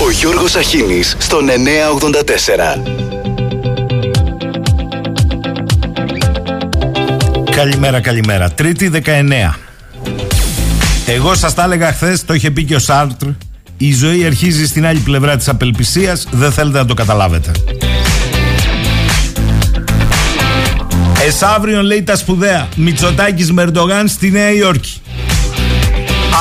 [0.00, 2.82] Ο Γιώργος Αχίνης στον 984.
[7.50, 8.50] Καλημέρα, καλημέρα.
[8.50, 9.54] Τρίτη 19.
[11.06, 13.26] Εγώ σας τα έλεγα χθες, το είχε πει και ο Σάρτρ.
[13.76, 17.50] Η ζωή αρχίζει στην άλλη πλευρά της απελπισίας, δεν θέλετε να το καταλάβετε.
[21.26, 22.68] Εσάβριον λέει τα σπουδαία.
[22.76, 25.00] Μητσοτάκης Μερντογάν στη Νέα Υόρκη.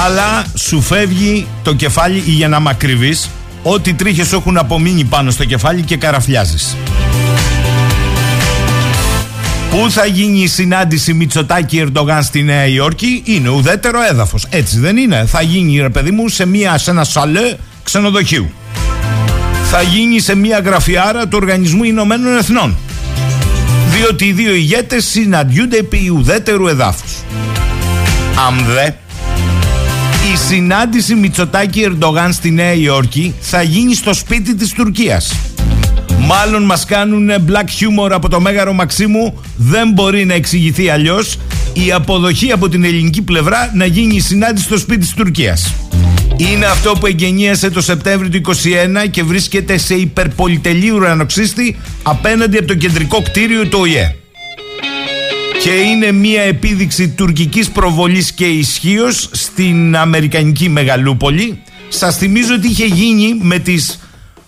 [0.06, 3.30] Αλλά σου φεύγει το κεφάλι ή για να μακριβείς
[3.70, 6.76] Ό,τι τρίχες έχουν απομείνει πάνω στο κεφάλι και καραφλιάζεις.
[9.70, 14.46] Πού θα γίνει η συνάντηση Μητσοτάκη Ερντογάν στη Νέα Υόρκη; Είναι ουδέτερο έδαφος.
[14.50, 15.26] Έτσι δεν είναι.
[15.26, 18.50] Θα γίνει ρε παιδί μου σε, μια, σε ένα σαλέ ξενοδοχείου.
[19.72, 22.78] Θα γίνει σε μια γραφιάρα του Οργανισμού Ηνωμένων Εθνών.
[23.90, 27.12] Διότι οι δύο ηγέτες συναντιούνται επί ουδέτερου εδάφους.
[28.48, 28.90] Αν δε
[30.34, 35.36] η συνάντηση Μητσοτάκη Ερντογάν στη Νέα Υόρκη θα γίνει στο σπίτι της Τουρκίας.
[36.20, 41.38] Μάλλον μας κάνουν black humor από το Μέγαρο Μαξίμου Δεν μπορεί να εξηγηθεί αλλιώς
[41.74, 45.74] Η αποδοχή από την ελληνική πλευρά Να γίνει η συνάντηση στο σπίτι της Τουρκίας
[46.38, 48.52] Είναι αυτό που εγγενίασε το Σεπτέμβριο του
[49.06, 54.16] 2021 Και βρίσκεται σε υπερπολιτελή ουρανοξύστη Απέναντι από το κεντρικό κτίριο του ΟΗΕ
[55.62, 61.62] και είναι μια επίδειξη τουρκικής προβολής και ισχύως στην Αμερικανική Μεγαλούπολη.
[61.90, 64.00] Σας θυμίζω ότι είχε γίνει με τις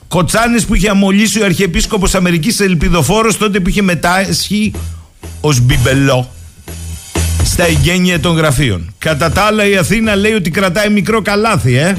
[0.08, 4.72] κοτσάνες που είχε αμολύσει ο Αρχιεπίσκοπος Αμερικής Ελπιδοφόρος τότε που είχε μετάσχει
[5.42, 6.30] ως μπιμπελό
[7.44, 8.94] στα εγγένεια των γραφείων.
[8.98, 11.98] Κατά τα άλλα η Αθήνα λέει ότι κρατάει μικρό καλάθι, ε.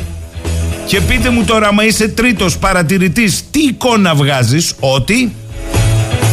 [0.86, 5.32] Και πείτε μου τώρα, μα είσαι τρίτος παρατηρητής, τι εικόνα βγάζεις, ότι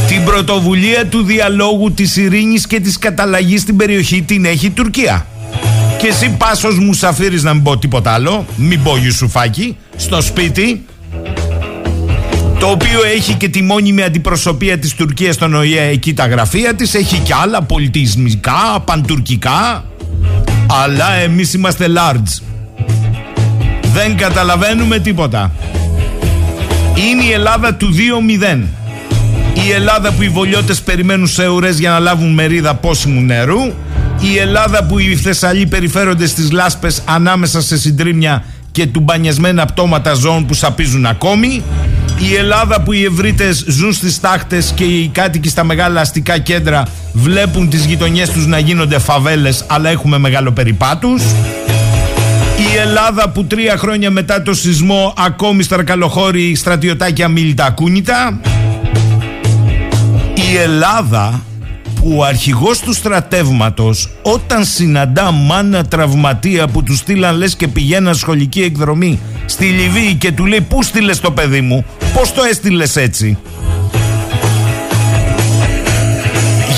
[0.08, 5.26] την πρωτοβουλία του διαλόγου της ειρήνης και της καταλλαγής στην περιοχή την έχει η Τουρκία.
[5.98, 10.86] Και εσύ πάσος μου σαφίρεις να μην πω τίποτα άλλο, μην πω Ιουσουφάκη, στο σπίτι,
[12.60, 16.94] το οποίο έχει και τη μόνιμη αντιπροσωπεία της Τουρκίας στον ΟΗΕ εκεί τα γραφεία της,
[16.94, 19.86] έχει και άλλα πολιτισμικά, παντουρκικά,
[20.84, 22.42] αλλά εμείς είμαστε large.
[23.94, 25.52] Δεν καταλαβαίνουμε τίποτα.
[26.96, 28.64] Είναι η Ελλάδα του 2-0.
[29.66, 33.62] Η Ελλάδα που οι βολιώτες περιμένουν σε ουρές για να λάβουν μερίδα πόσιμου νερού.
[34.20, 40.14] Η Ελλάδα που οι Θεσσαλοί περιφέρονται στις λάσπες ανάμεσα σε συντρίμια και του μπανιασμένα πτώματα
[40.14, 41.64] ζώων που σαπίζουν ακόμη.
[42.32, 46.84] Η Ελλάδα που οι ευρύτες ζουν στις τάχτες και οι κάτοικοι στα μεγάλα αστικά κέντρα
[47.14, 51.22] βλέπουν τις γειτονιές τους να γίνονται φαβέλες αλλά έχουμε μεγάλο περιπάτους.
[52.58, 58.40] Η Ελλάδα που τρία χρόνια μετά το σεισμό ακόμη στρακαλοχώρη στρατιωτάκια μίλητα ακούνητα
[60.52, 61.42] η Ελλάδα
[61.96, 68.16] που ο αρχηγός του στρατεύματος όταν συναντά μάνα τραυματία που του στείλαν λες και πηγαίναν
[68.16, 72.96] σχολική εκδρομή στη Λιβύη και του λέει πού στείλες το παιδί μου, πώς το έστειλες
[72.96, 73.38] έτσι;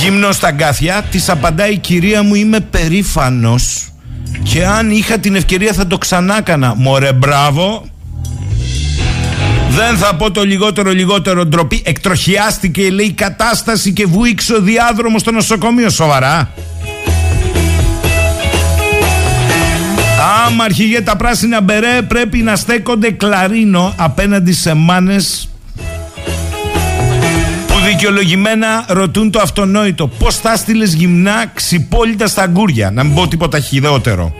[0.02, 3.92] Γυμνός στα γκάθια, της απαντάει κυρία μου είμαι περήφανος
[4.44, 6.76] και αν είχα την ευκαιρία θα το ξανάκανα.
[6.76, 7.86] Μωρέ μπράβο,
[9.80, 11.82] δεν θα πω το λιγότερο λιγότερο ντροπή.
[11.86, 15.90] Εκτροχιάστηκε λέει η κατάσταση και βουήξε ο διάδρομος στο νοσοκομείο.
[15.90, 16.54] Σοβαρά.
[20.46, 25.50] Άμα αρχηγέ τα πράσινα μπερέ πρέπει να στέκονται κλαρίνο απέναντι σε μάνες
[27.68, 30.08] που δικαιολογημένα ρωτούν το αυτονόητο.
[30.08, 32.92] Πώς θα στείλες γυμνά ξυπόλυτα στα αγκούρια.
[32.92, 34.34] Να μην πω τίποτα χειδότερο.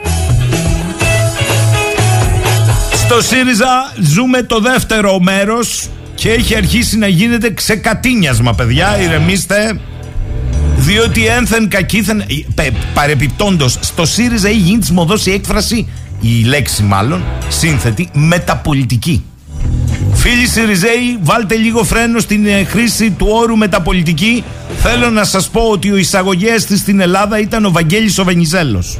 [3.10, 9.80] Στο ΣΥΡΙΖΑ ζούμε το δεύτερο μέρος και έχει αρχίσει να γίνεται ξεκατίνιασμα παιδιά, ηρεμήστε.
[10.78, 12.24] Διότι ένθεν κακήθεν,
[12.94, 15.88] παρεπιπτόντος, στο ΣΥΡΙΖΑ έχει γίνει της μοδός η έκφραση,
[16.22, 19.24] η λέξη μάλλον, σύνθετη, μεταπολιτική.
[20.14, 24.44] Φίλοι Σιριζέοι, βάλτε λίγο φρένο στην ε, χρήση του όρου μεταπολιτική.
[24.82, 28.98] Θέλω να σας πω ότι ο εισαγωγέας της στην Ελλάδα ήταν ο Βαγγέλης ο Βενιζέλος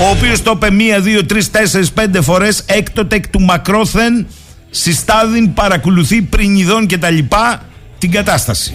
[0.00, 4.26] ο οποίος το είπε μία, δύο, τρεις, τέσσερις, πέντε φορές έκτοτε εκ του μακρόθεν
[4.70, 7.62] συστάδιν παρακολουθεί πριν ειδών και τα λοιπά
[7.98, 8.74] την κατάσταση.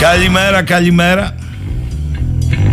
[0.00, 1.34] Καλημέρα, καλημέρα.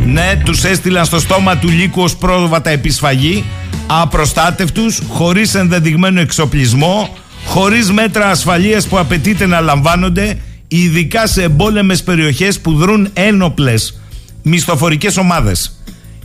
[0.06, 3.44] Ναι, τους έστειλαν στο στόμα του λύκου ως πρόβατα επισφαγή,
[3.88, 10.38] απροστάτευτους, χωρίς ενδεδειγμένο εξοπλισμό, χωρίς μέτρα ασφαλείας που απαιτείται να λαμβάνονται,
[10.68, 14.00] ειδικά σε εμπόλεμες περιοχές που δρούν ένοπλες
[14.41, 15.75] μισθοφορικές ομάδες.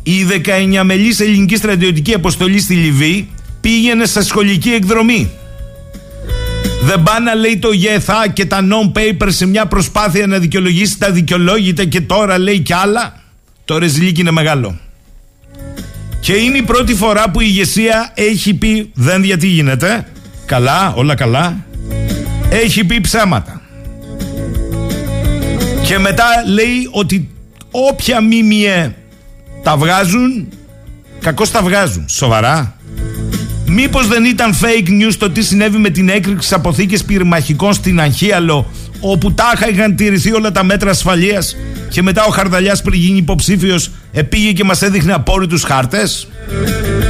[0.02, 3.28] Η 19 μελή ελληνική στρατιωτική αποστολή στη Λιβύη
[3.60, 5.30] πήγαινε σε σχολική εκδρομή.
[6.82, 11.10] Δεν πάνε να λέει το ΓΕΘΑ και τα non-paper σε μια προσπάθεια να δικαιολογήσει τα
[11.10, 13.22] δικαιολόγητα και τώρα λέει κι άλλα.
[13.64, 14.78] Το ρεζιλίκι είναι μεγάλο.
[16.20, 20.06] Και είναι η πρώτη φορά που η ηγεσία έχει πει δεν γιατί γίνεται.
[20.46, 21.64] Καλά, όλα καλά.
[22.48, 23.60] Έχει πει ψέματα.
[25.84, 27.35] Και μετά λέει ότι
[27.88, 28.94] όποια μίμιε
[29.62, 30.48] τα βγάζουν,
[31.20, 32.04] κακώς τα βγάζουν.
[32.08, 32.76] Σοβαρά.
[33.66, 38.70] Μήπως δεν ήταν fake news το τι συνέβη με την έκρηξη αποθήκες πυρμαχικών στην Αγχίαλο
[39.00, 41.56] όπου τάχα είχαν τηρηθεί όλα τα μέτρα ασφαλείας
[41.88, 46.28] και μετά ο Χαρδαλιάς πριν γίνει υποψήφιος επήγε και μας έδειχνε απόρριτους χάρτες;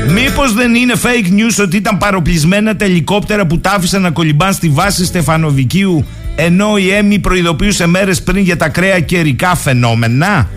[0.08, 4.52] Μήπως δεν είναι fake news ότι ήταν παροπλισμένα τα ελικόπτερα που τα άφησαν να κολυμπάν
[4.52, 6.04] στη βάση Στεφανοβικίου
[6.36, 10.48] ενώ η ΕΜΥ προειδοποιούσε μέρες πριν για τα ακραία καιρικά φαινόμενα.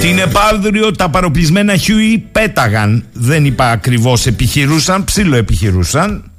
[0.00, 3.04] Την επαύριο τα παροπλισμένα Χιούι πέταγαν.
[3.12, 6.30] Δεν είπα ακριβώς επιχειρούσαν, ψιλοεπιχειρούσαν.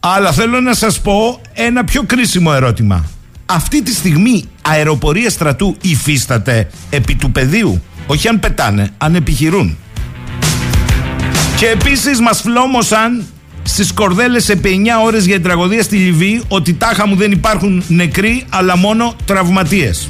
[0.00, 3.04] Αλλά θέλω να σας πω ένα πιο κρίσιμο ερώτημα.
[3.46, 7.82] Αυτή τη στιγμή αεροπορία στρατού υφίσταται επί του πεδίου.
[8.06, 9.76] Όχι αν πετάνε, αν επιχειρούν.
[11.56, 13.24] Και επίσης μας φλόμωσαν
[13.66, 17.82] στις κορδέλες επί 9 ώρες για την τραγωδία στη Λιβύη ότι τάχα μου δεν υπάρχουν
[17.88, 20.08] νεκροί αλλά μόνο τραυματίες.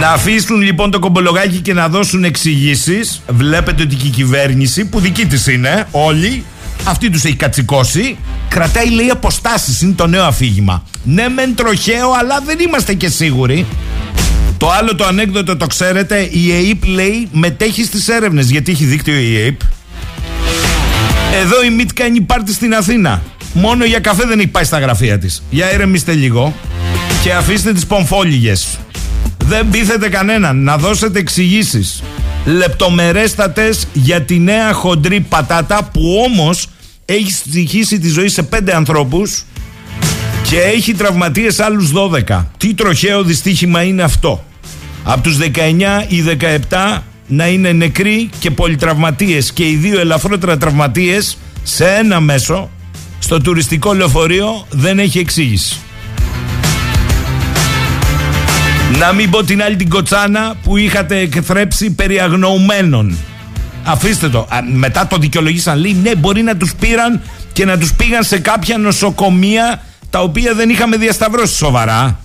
[0.00, 3.22] Να αφήσουν λοιπόν το κομπολογάκι και να δώσουν εξηγήσεις.
[3.28, 6.44] Βλέπετε ότι και η κυβέρνηση, που δική της είναι, όλοι,
[6.84, 8.16] αυτή τους έχει κατσικώσει,
[8.48, 9.80] κρατάει λέει αποστάσεις.
[9.80, 10.82] Είναι το νέο αφήγημα.
[11.04, 13.66] Ναι, μεν τροχαίο, αλλά δεν είμαστε και σίγουροι.
[14.62, 18.50] Το άλλο το ανέκδοτο το ξέρετε, η ΕΕΠ λέει μετέχει στις έρευνες.
[18.50, 19.60] Γιατί έχει δίκτυο η ΕΕΠ.
[21.42, 23.22] Εδώ η ΜΙΤ κάνει πάρτι στην Αθήνα.
[23.52, 25.42] Μόνο για καφέ δεν έχει πάει στα γραφεία της.
[25.50, 26.54] Για ηρεμήστε λίγο
[27.22, 28.78] και αφήστε τις πομφόλιγες.
[29.44, 30.62] Δεν πείθετε κανέναν.
[30.62, 32.02] Να δώσετε εξηγήσεις
[32.44, 36.66] λεπτομερέστατες για τη νέα χοντρή πατάτα που όμως
[37.04, 39.44] έχει στοιχήσει τη ζωή σε πέντε ανθρώπους
[40.42, 41.90] και έχει τραυματίες άλλους
[42.28, 42.44] 12.
[42.56, 44.44] Τι τροχαίο δυστύχημα είναι αυτό.
[45.04, 45.48] Από τους 19
[46.08, 46.24] ή
[46.70, 52.70] 17 να είναι νεκροί και πολυτραυματίες και οι δύο ελαφρότερα τραυματίες σε ένα μέσο
[53.18, 55.76] στο τουριστικό λεωφορείο δεν έχει εξήγηση.
[58.98, 63.16] Να μην πω την άλλη την κοτσάνα που είχατε εκθρέψει περί αγνοουμένων.
[63.84, 64.48] Αφήστε το.
[64.72, 65.78] μετά το δικαιολογήσαν.
[65.78, 67.20] Λέει ναι, μπορεί να τους πήραν
[67.52, 72.21] και να τους πήγαν σε κάποια νοσοκομεία τα οποία δεν είχαμε διασταυρώσει σοβαρά.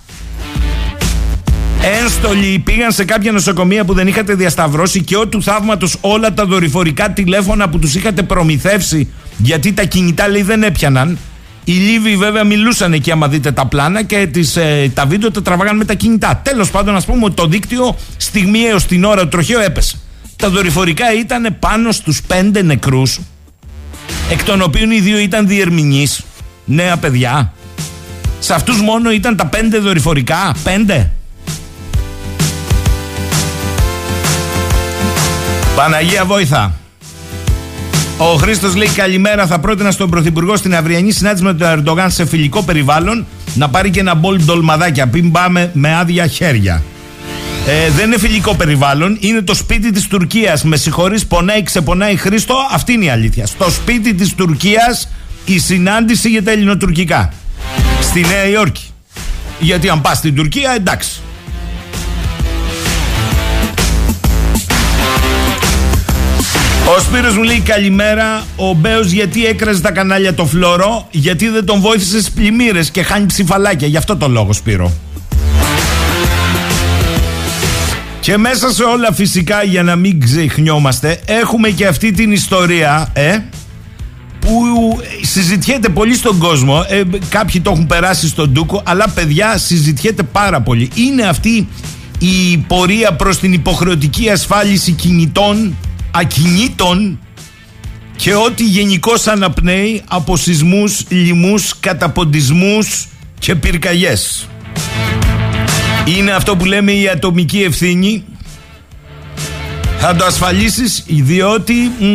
[1.82, 6.44] Ένστολοι πήγαν σε κάποια νοσοκομεία που δεν είχατε διασταυρώσει και ό του θαύματος όλα τα
[6.44, 11.18] δορυφορικά τηλέφωνα που τους είχατε προμηθεύσει γιατί τα κινητά λέει δεν έπιαναν
[11.68, 15.42] οι Λίβοι βέβαια μιλούσαν εκεί άμα δείτε τα πλάνα και τις, ε, τα βίντεο τα
[15.42, 16.40] τραβάγαν με τα κινητά.
[16.44, 19.98] Τέλος πάντων να πούμε ότι το δίκτυο στιγμιαίως την ώρα του τροχαίου έπεσε.
[20.36, 23.20] Τα δορυφορικά ήταν πάνω στους πέντε νεκρούς
[24.30, 26.24] εκ των οποίων οι δύο ήταν διερμηνείς,
[26.64, 27.52] νέα παιδιά.
[28.38, 31.10] Σε αυτούς μόνο ήταν τα πέντε δορυφορικά, πέντε.
[35.78, 36.74] Παναγία Βόηθα.
[38.18, 39.46] Ο Χρήστος λέει καλημέρα.
[39.46, 43.90] Θα πρότεινα στον Πρωθυπουργό στην αυριανή συνάντηση με τον Ερντογάν σε φιλικό περιβάλλον να πάρει
[43.90, 45.06] και ένα μπολ ντολμαδάκια.
[45.06, 46.82] Πριν πάμε με άδεια χέρια.
[47.66, 50.62] Ε, δεν είναι φιλικό περιβάλλον, είναι το σπίτι της Τουρκίας.
[50.62, 52.54] Με συγχωρείς, πονάει, ξεπονάει Χρήστο.
[52.72, 53.46] Αυτή είναι η αλήθεια.
[53.46, 55.08] Στο σπίτι της Τουρκίας
[55.44, 57.32] η συνάντηση για τα ελληνοτουρκικά.
[58.00, 58.84] Στη Νέα Υόρκη.
[59.58, 61.20] Γιατί αν πας στην Τουρκία, εντάξει.
[66.96, 68.44] Ο Σπύρος μου λέει καλημέρα.
[68.56, 73.02] Ο Μπέος γιατί έκραζε τα κανάλια το φλόρο, γιατί δεν τον βόηθησε στις πλημμύρες και
[73.02, 73.88] χάνει ψηφαλάκια.
[73.88, 74.92] Γι' αυτό το λόγο, Σπύρο.
[78.20, 83.38] Και μέσα σε όλα φυσικά για να μην ξεχνιόμαστε έχουμε και αυτή την ιστορία ε,
[84.40, 84.62] που
[85.22, 90.60] συζητιέται πολύ στον κόσμο ε, κάποιοι το έχουν περάσει στον Τούκο αλλά παιδιά συζητιέται πάρα
[90.60, 91.68] πολύ είναι αυτή
[92.18, 95.76] η πορεία προς την υποχρεωτική ασφάλιση κινητών
[96.10, 97.18] ακινήτων
[98.16, 104.48] και ό,τι γενικώς αναπνέει από σεισμούς, λοιμούς, καταποντισμούς και πυρκαγιές.
[106.04, 108.24] Είναι αυτό που λέμε η ατομική ευθύνη.
[109.98, 111.74] Θα το ασφαλίσεις διότι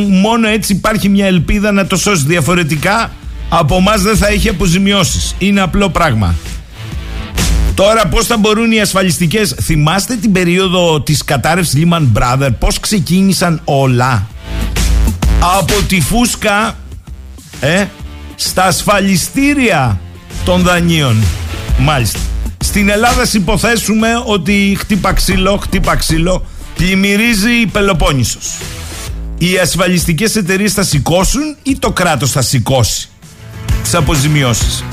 [0.09, 3.11] μόνο έτσι υπάρχει μια ελπίδα να το σώσεις διαφορετικά
[3.49, 5.35] από εμά δεν θα έχει αποζημιώσεις.
[5.39, 6.35] Είναι απλό πράγμα.
[7.75, 13.61] Τώρα πώς θα μπορούν οι ασφαλιστικές Θυμάστε την περίοδο της κατάρρευσης Lehman Brothers Πώς ξεκίνησαν
[13.63, 14.27] όλα;
[15.57, 16.77] Από τη φούσκα
[17.59, 17.85] ε,
[18.35, 19.99] Στα ασφαλιστήρια
[20.45, 21.23] Των δανείων.
[21.77, 22.19] Μάλιστα.
[22.57, 28.57] Στην Ελλάδα υποθέσουμε ότι χτύπα ξύλο, χτύπα ξύλο Πλημμυρίζει η Πελοπόννησος.
[29.37, 33.09] Οι ασφαλιστικές εταιρείες θα σηκώσουν Ή το κράτος θα σηκώσει
[33.83, 34.83] Τις αποζημιώσεις;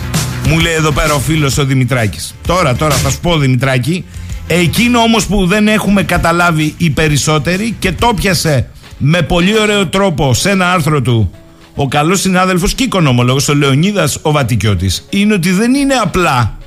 [0.50, 2.35] Μου λέει εδώ πέρα ο φίλος ο Δημητράκης.
[2.47, 4.04] Τώρα, τώρα θα σου πω Δημητράκη,
[4.52, 10.35] Εκείνο όμως που δεν έχουμε καταλάβει οι περισσότεροι και το πιασε με πολύ ωραίο τρόπο
[10.35, 11.30] σε ένα άρθρο του
[11.75, 16.59] ο καλός συνάδελφος και οικονομολόγος ο Λεωνίδας ο Βατικιώτης είναι ότι δεν είναι απλά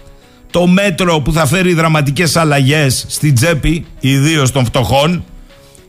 [0.51, 5.23] το μέτρο που θα φέρει δραματικές αλλαγές στην τσέπη ιδίως των φτωχών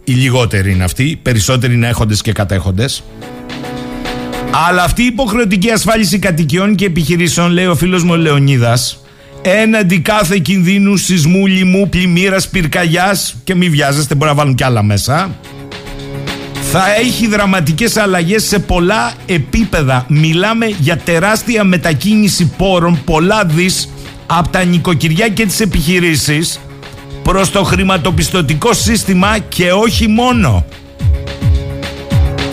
[0.04, 3.04] οι λιγότεροι είναι αυτοί, περισσότεροι είναι έχοντες και κατέχοντες
[4.68, 8.98] αλλά αυτή η υποχρεωτική ασφάλιση κατοικιών και επιχειρήσεων λέει ο φίλος μου ο Λεωνίδας
[9.44, 14.82] έναντι κάθε κινδύνου σεισμού, λοιμού, πλημμύρας, πυρκαγιάς και μη βιάζεστε, μπορεί να βάλουν κι άλλα
[14.82, 15.36] μέσα.
[16.72, 20.04] Θα έχει δραματικές αλλαγές σε πολλά επίπεδα.
[20.08, 23.88] Μιλάμε για τεράστια μετακίνηση πόρων, πολλά δις
[24.26, 26.60] από τα νοικοκυριά και τις επιχειρήσεις
[27.22, 30.64] προς το χρηματοπιστωτικό σύστημα και όχι μόνο.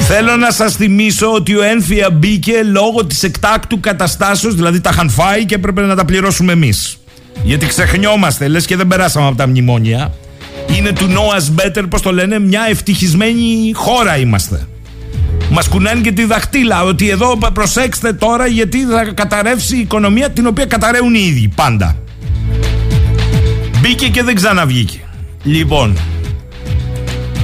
[0.08, 5.10] Θέλω να σας θυμίσω ότι ο Ένφια μπήκε λόγω της εκτάκτου καταστάσεως, δηλαδή τα είχαν
[5.10, 6.98] φάει και έπρεπε να τα πληρώσουμε εμείς.
[7.44, 10.14] Γιατί ξεχνιόμαστε, λες και δεν περάσαμε από τα μνημόνια.
[10.76, 14.68] Είναι του Noah's Better, πώς το λένε, μια ευτυχισμένη χώρα είμαστε.
[15.50, 20.48] Μας κουνάνε και τη δαχτύλα ότι εδώ προσέξτε τώρα γιατί θα καταρρεύσει η οικονομία την
[20.48, 21.96] οποία καταραίουν οι ίδιοι πάντα.
[23.80, 25.00] Μπήκε και δεν ξαναβγήκε.
[25.44, 25.98] Λοιπόν,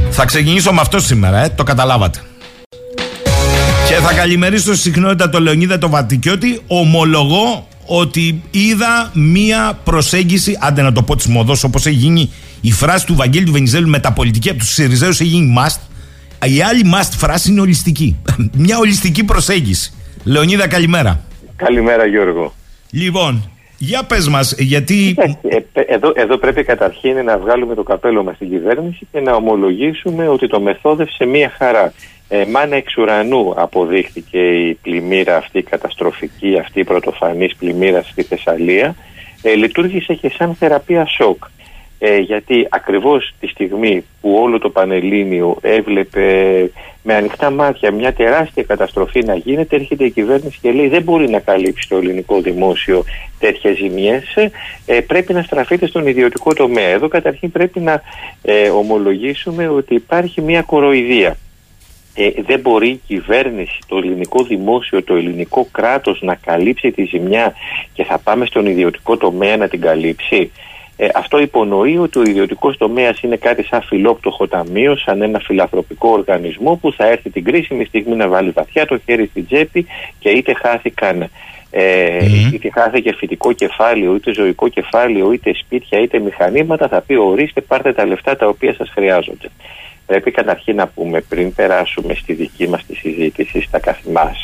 [0.10, 2.20] θα ξεκινήσω με αυτό σήμερα, ε, το καταλάβατε.
[3.98, 6.60] Και θα καλημερίσω στη συχνότητα το Λεωνίδα το Βατικιώτη.
[6.68, 12.72] Ομολογώ ότι είδα μία προσέγγιση, άντε να το πω της μοδός, όπως έχει γίνει η
[12.72, 15.80] φράση του Βαγγέλη του Βενιζέλου με τα πολιτική από του Σιριζέους έχει γίνει must.
[16.48, 18.18] Η άλλη must φράση είναι ολιστική.
[18.64, 19.94] Μια ολιστική προσέγγιση.
[20.24, 21.20] Λεωνίδα, καλημέρα.
[21.56, 22.54] Καλημέρα, Γιώργο.
[22.92, 25.16] Λοιπόν, για πες μας, γιατί...
[25.42, 25.58] Ε,
[25.94, 30.48] εδώ, εδώ πρέπει καταρχήν να βγάλουμε το καπέλο μας στην κυβέρνηση και να ομολογήσουμε ότι
[30.48, 31.94] το μεθόδευσε μία χαρά.
[32.30, 38.24] Ε, μάνα εξ ουρανού αποδείχθηκε η πλημμύρα αυτή, η καταστροφική αυτή η πρωτοφανής πλημμύρα στη
[38.24, 38.96] Θεσσαλία.
[39.42, 41.44] Ε, λειτουργήσε και σαν θεραπεία σοκ.
[42.00, 46.26] Ε, γιατί ακριβώς τη στιγμή που όλο το Πανελλήνιο έβλεπε
[47.04, 51.30] με ανοιχτά μάτια μια τεράστια καταστροφή να γίνεται, έρχεται η κυβέρνηση και λέει δεν μπορεί
[51.30, 53.04] να καλύψει το ελληνικό δημόσιο
[53.40, 54.36] τέτοιες ζημιές,
[54.86, 56.88] ε, πρέπει να στραφείτε στον ιδιωτικό τομέα.
[56.88, 58.02] Εδώ καταρχήν πρέπει να
[58.42, 61.38] ε, ομολογήσουμε ότι υπάρχει μια κοροϊδία
[62.20, 67.54] ε, δεν μπορεί η κυβέρνηση, το ελληνικό δημόσιο, το ελληνικό κράτος να καλύψει τη ζημιά
[67.94, 70.52] και θα πάμε στον ιδιωτικό τομέα να την καλύψει.
[70.98, 76.10] Ε, αυτό υπονοεί ότι ο ιδιωτικός τομέας είναι κάτι σαν φιλόπτωχο ταμείο, σαν ένα φιλανθρωπικό
[76.10, 79.86] οργανισμό που θα έρθει την κρίσιμη στιγμή να βάλει βαθιά το χέρι στην τσέπη
[80.20, 81.30] και είτε χάθηκαν
[81.72, 87.16] ε, mm είτε χάθηκε φυτικό κεφάλαιο, είτε ζωικό κεφάλαιο, είτε σπίτια, είτε μηχανήματα, θα πει
[87.16, 89.50] ορίστε πάρτε τα λεφτά τα οποία σας χρειάζονται.
[90.08, 94.44] Πρέπει καταρχήν να πούμε πριν περάσουμε στη δική μας τη συζήτηση στα καθημάς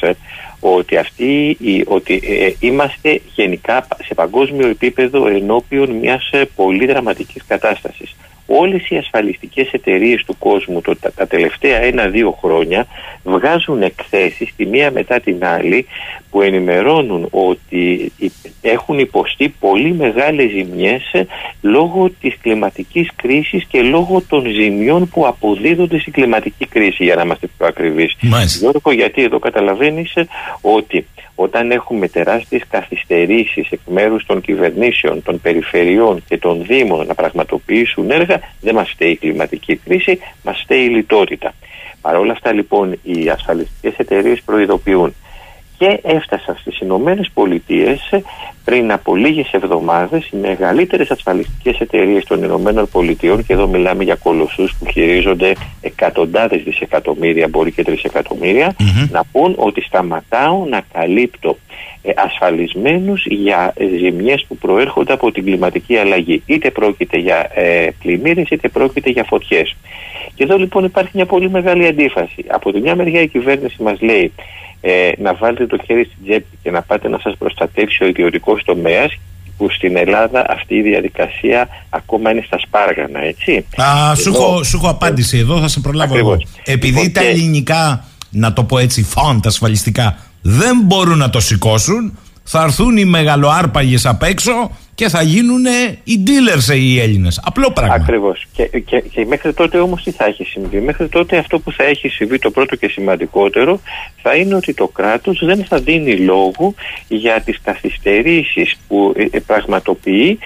[0.60, 8.16] ότι, αυτή, ότι ε, είμαστε γενικά σε παγκόσμιο επίπεδο ενώπιον μιας ε, πολύ δραματικής κατάστασης
[8.60, 12.86] όλες οι ασφαλιστικές εταιρείες του κόσμου το, τα, τα τελευταία ένα-δύο χρόνια
[13.24, 15.88] βγάζουν εκθέσεις τη μία μετά την άλλη
[16.32, 18.12] που ενημερώνουν ότι
[18.62, 21.12] έχουν υποστεί πολύ μεγάλες ζημιές
[21.62, 27.22] λόγω της κλιματικής κρίσης και λόγω των ζημιών που αποδίδονται στην κλιματική κρίση για να
[27.22, 28.16] είμαστε πιο ακριβείς.
[28.60, 30.14] Γιώργο γιατί εδώ καταλαβαίνεις
[30.62, 31.06] ότι
[31.36, 38.12] όταν έχουμε τεράστιες καθυστερήσεις εκ μέρους των κυβερνήσεων, των περιφερειών και των δήμων να πραγματοποιήσουν
[38.12, 41.54] έργα, δεν μας φταίει η κλιματική κρίση, μας φταίει η λιτότητα.
[42.02, 45.16] Παρ' όλα αυτά λοιπόν οι ασφαλιστικές εταιρείες προειδοποιούν
[45.84, 48.10] και έφτασαν στις Ηνωμένες Πολιτείες
[48.66, 54.16] πριν από λίγες εβδομάδες οι μεγαλύτερες ασφαλιστικές εταιρείες των Ηνωμένων Πολιτειών και εδώ μιλάμε για
[54.16, 58.76] κολοσσούς που χειρίζονται εκατοντάδες δισεκατομμύρια μπορεί και τρισεκατομμύρια
[59.10, 61.58] να πούν ότι σταματάω να καλύπτω
[62.02, 66.44] ε, ασφαλισμένους για ζημιές που προέρχονται από την κλιματική αλλαγή.
[66.46, 69.76] Είτε πρόκειται για ε, πλημμύρες είτε πρόκειται για φωτιές.
[70.36, 72.46] Και εδώ λοιπόν υπάρχει μια πολύ μεγάλη αντίφαση.
[72.48, 74.32] Από τη μια μεριά η κυβέρνηση μας λέει
[74.86, 78.64] ε, να βάλετε το χέρι στην τσέπη και να πάτε να σας προστατεύσει ο ιδιωτικός
[78.64, 79.20] τομέας
[79.58, 83.66] που στην Ελλάδα αυτή η διαδικασία ακόμα είναι στα σπάργανα, έτσι.
[83.76, 86.38] Α, σου, έχω, σου έχω απάντηση εδώ, θα σε προλάβω εγώ.
[86.64, 92.18] Επειδή λοιπόν, τα ελληνικά, να το πω έτσι, φόντ ασφαλιστικά, δεν μπορούν να το σηκώσουν,
[92.44, 95.66] θα έρθουν οι μεγαλοάρπαγες απ' έξω και θα γίνουν
[96.04, 97.42] οι dealers οι Έλληνες.
[97.44, 97.94] Απλό πράγμα.
[97.94, 98.46] Ακριβώς.
[98.54, 101.84] Και, και, και, μέχρι τότε όμως τι θα έχει συμβεί; Μέχρι τότε αυτό που θα
[101.84, 103.80] έχει συμβεί το πρώτο και σημαντικότερο
[104.22, 106.74] θα είναι ότι το κράτος δεν θα δίνει λόγο
[107.08, 110.40] για τις καθυστερήσεις που ε, ε, πραγματοποιεί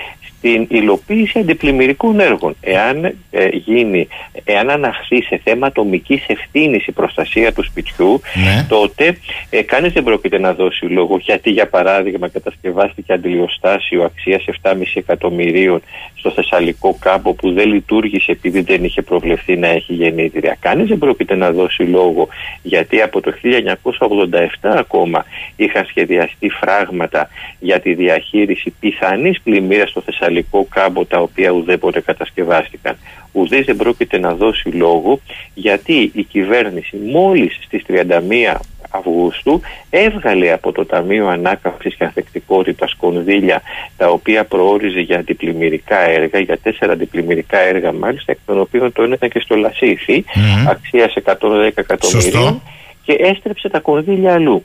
[0.48, 2.56] στην υλοποίηση αντιπλημμυρικών έργων.
[2.62, 4.08] Εάν ε, γίνει,
[4.44, 8.66] εάν αναχθεί σε θέμα ατομικής ευθύνης η προστασία του σπιτιού, ναι.
[8.70, 9.18] τότε
[9.50, 15.82] ε, κανείς δεν πρόκειται να δώσει λόγο γιατί, για παράδειγμα, κατασκευάστηκε αντιλιοστάσιο αξίας 7,5 εκατομμυρίων
[16.13, 20.58] στο Θεσσαλικό κάμπο που δεν λειτουργήσε επειδή δεν είχε προβλεφθεί να έχει γεννήτρια.
[20.60, 22.27] Κανείς δεν πρόκειται να δώσει λόγο
[22.62, 23.34] γιατί από το
[24.62, 25.25] 1987 ακόμα
[25.56, 30.37] είχαν σχεδιαστεί φράγματα για τη διαχείριση πιθανής πλημμύρας στο Θεσσαλικό
[30.70, 32.98] κάμπο τα οποία ουδέποτε κατασκευάστηκαν.
[33.32, 35.20] Ουδές δεν πρόκειται να δώσει λόγο
[35.53, 38.56] γιατί η κυβέρνηση μόλις στις 31
[38.89, 43.62] Αυγούστου έβγαλε από το Ταμείο Ανάκαμψης και Ανθεκτικότητας κονδύλια
[43.98, 49.03] τα οποία προόριζε για αντιπλημμυρικά έργα, για τέσσερα αντιπλημμυρικά έργα μάλιστα, εκ των οποίων το
[49.03, 50.70] ένα ήταν και στο Λασίθι, mm.
[50.70, 52.62] αξίας 110 εκατομμυρίων
[53.03, 54.63] και έστρεψε τα κονδύλια αλλού.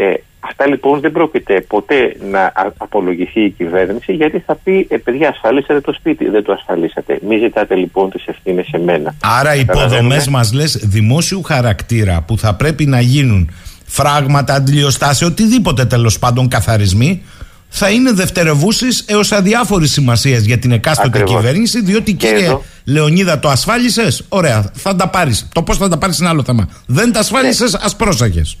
[0.00, 5.28] Ε, αυτά λοιπόν δεν πρόκειται ποτέ να απολογηθεί η κυβέρνηση γιατί θα πει ε, παιδιά
[5.28, 7.18] ασφαλίσατε το σπίτι, δεν το ασφαλίσατε.
[7.28, 9.14] Μην ζητάτε λοιπόν τις ευθύνες σε μένα.
[9.22, 13.50] Άρα οι υποδομές μας λες δημόσιου χαρακτήρα που θα πρέπει να γίνουν
[13.84, 17.22] φράγματα, αντιλιοστάσια, οτιδήποτε τέλος πάντων καθαρισμοί
[17.68, 22.64] θα είναι δευτερευούσει έως αδιάφορης σημασίας για την εκάστοτε κυβέρνηση, διότι και κύριε εδώ.
[22.84, 25.48] Λεωνίδα, το ασφάλισες; Ωραία, θα τα πάρεις.
[25.52, 26.68] Το πώς θα τα πάρεις είναι άλλο θέμα.
[26.86, 27.78] Δεν τα ασφάλισες, ναι.
[27.82, 28.56] ας πρόσεχες.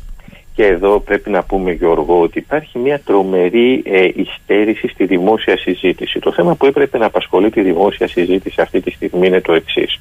[0.58, 6.18] Και εδώ πρέπει να πούμε Γιώργο ότι υπάρχει μια τρομερή ε, υστέρηση στη δημόσια συζήτηση.
[6.18, 10.00] Το θέμα που έπρεπε να απασχολεί τη δημόσια συζήτηση αυτή τη στιγμή είναι το εξής.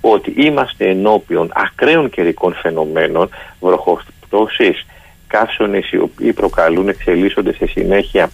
[0.00, 3.28] Ότι είμαστε ενώπιον ακραίων καιρικών φαινομένων,
[3.60, 4.86] βροχοπτώσεις,
[5.26, 8.30] καύσονες οι οποίοι προκαλούν, εξελίσσονται σε συνέχεια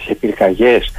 [0.00, 0.92] σε πυρκαγιές.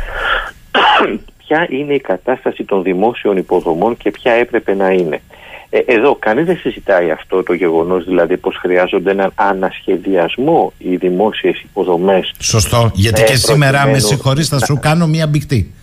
[1.48, 5.22] ποια είναι η κατάσταση των δημόσιων υποδομών και ποια έπρεπε να είναι.
[5.70, 11.62] Ε, εδώ κανείς δεν συζητάει αυτό το γεγονός δηλαδή πως χρειάζονται έναν ανασχεδιασμό οι δημόσιες
[11.62, 12.34] υποδομές.
[12.40, 15.74] Σωστό, γιατί ε, και σήμερα με συγχωρείς θα σου κάνω μία μπικτή.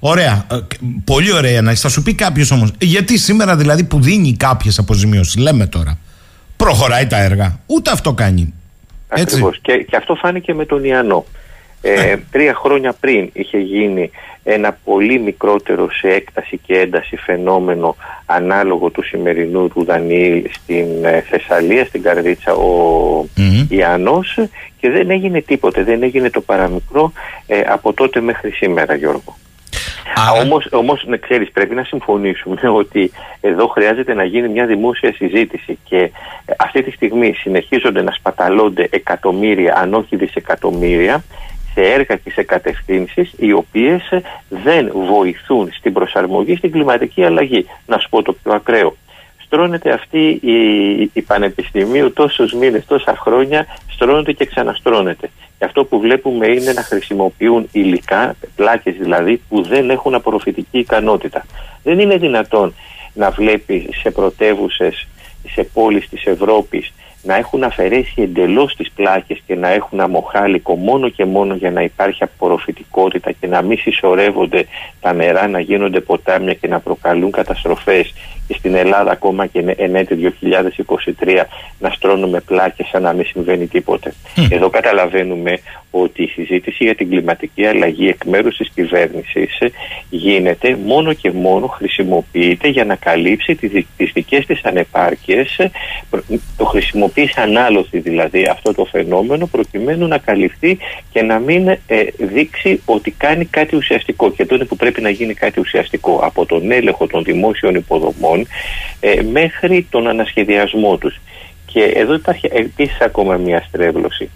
[0.00, 0.56] Ωραία, ε,
[1.04, 5.36] πολύ ωραία να Θα σου πει κάποιος όμως, γιατί σήμερα δηλαδή που δίνει κάποιες αποζημιώσεις,
[5.36, 5.98] λέμε τώρα,
[6.56, 7.58] προχωράει τα έργα.
[7.66, 8.54] Ούτε αυτό κάνει.
[9.08, 9.58] Ακριβώς.
[9.62, 11.24] Και, και αυτό φάνηκε με τον Ιαννό.
[11.82, 14.10] Ε, τρία χρόνια πριν είχε γίνει
[14.44, 21.20] ένα πολύ μικρότερο σε έκταση και ένταση φαινόμενο ανάλογο του σημερινού του Δανιήλ στην ε,
[21.20, 24.38] Θεσσαλία, στην Καρδίτσα ο mm Ιαννός.
[24.80, 27.12] Και δεν έγινε τίποτε, δεν έγινε το παραμικρό
[27.46, 29.36] ε, από τότε μέχρι σήμερα Γιώργο.
[30.14, 30.40] Άρα...
[30.40, 35.78] Όμως, όμως ναι, ξέρεις, πρέπει να συμφωνήσουμε ότι εδώ χρειάζεται να γίνει μια δημόσια συζήτηση
[35.84, 35.96] και
[36.44, 41.24] ε, αυτή τη στιγμή συνεχίζονται να σπαταλώνται εκατομμύρια αν όχι δισεκατομμύρια
[41.74, 44.02] σε έργα και σε κατευθύνσεις οι οποίες
[44.48, 47.66] δεν βοηθούν στην προσαρμογή στην κλιματική αλλαγή.
[47.86, 48.96] Να σου πω το πιο ακραίο.
[49.44, 55.30] Στρώνεται αυτή η, η πανεπιστημίου τόσους μήνες, τόσα χρόνια, στρώνεται και ξαναστρώνεται.
[55.58, 61.46] Και αυτό που βλέπουμε είναι να χρησιμοποιούν υλικά, πλάκες δηλαδή, που δεν έχουν απορροφητική ικανότητα.
[61.82, 62.74] Δεν είναι δυνατόν
[63.14, 65.08] να βλέπεις σε πρωτεύουσες,
[65.48, 71.08] σε πόλεις της Ευρώπης να έχουν αφαιρέσει εντελώς τις πλάκες και να έχουν αμοχάλικο μόνο
[71.08, 74.66] και μόνο για να υπάρχει απορροφητικότητα και να μην συσσωρεύονται
[75.00, 78.14] τα νερά, να γίνονται ποτάμια και να προκαλούν καταστροφές
[78.46, 80.34] και στην Ελλάδα ακόμα και εν έτη
[81.20, 81.44] 2023
[81.78, 84.14] να στρώνουμε πλάκες σαν να μην συμβαίνει τίποτε.
[84.50, 85.58] Εδώ καταλαβαίνουμε
[85.90, 89.58] ότι η συζήτηση για την κλιματική αλλαγή εκ μέρους της κυβέρνησης
[90.10, 93.54] γίνεται μόνο και μόνο χρησιμοποιείται για να καλύψει
[93.96, 95.60] τις δικές της ανεπάρκειες
[96.56, 100.78] το χρησιμοποιεί ανάλωσης δηλαδή αυτό το φαινόμενο προκειμένου να καλυφθεί
[101.12, 101.78] και να μην ε,
[102.18, 106.70] δείξει ότι κάνει κάτι ουσιαστικό και τότε που πρέπει να γίνει κάτι ουσιαστικό από τον
[106.70, 108.46] έλεγχο των δημόσιων υποδομών
[109.00, 111.20] ε, μέχρι τον ανασχεδιασμό τους.
[111.66, 114.30] Και εδώ υπάρχει επίσης ακόμα μια στρέβλωση.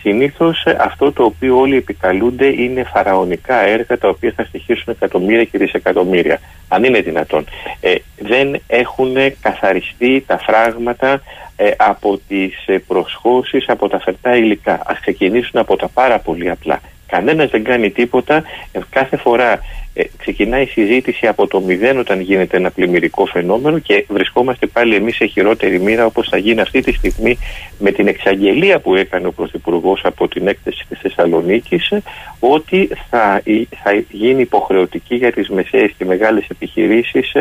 [0.00, 5.44] Συνήθως ε, αυτό το οποίο όλοι επικαλούνται είναι φαραωνικά έργα τα οποία θα στοιχήσουν εκατομμύρια
[5.44, 6.40] και δισεκατομμύρια.
[6.68, 7.44] Αν είναι δυνατόν.
[7.80, 11.22] Ε, δεν έχουν καθαριστεί τα φράγματα
[11.62, 14.80] ε, από τις ε, προσχώσεις, από τα φερτά υλικά.
[14.86, 16.80] Ας ξεκινήσουν από τα πάρα πολύ απλά.
[17.06, 18.42] Κανένας δεν κάνει τίποτα.
[18.90, 19.58] κάθε φορά
[20.00, 24.94] ε, ξεκινάει η συζήτηση από το μηδέν όταν γίνεται ένα πλημμυρικό φαινόμενο και βρισκόμαστε πάλι
[24.94, 27.38] εμείς σε χειρότερη μοίρα όπως θα γίνει αυτή τη στιγμή
[27.78, 31.92] με την εξαγγελία που έκανε ο Πρωθυπουργός από την έκθεση της Θεσσαλονίκης
[32.40, 33.42] ότι θα,
[33.82, 37.32] θα γίνει υποχρεωτική για τις μεσαίες και μεγάλες επιχειρήσεις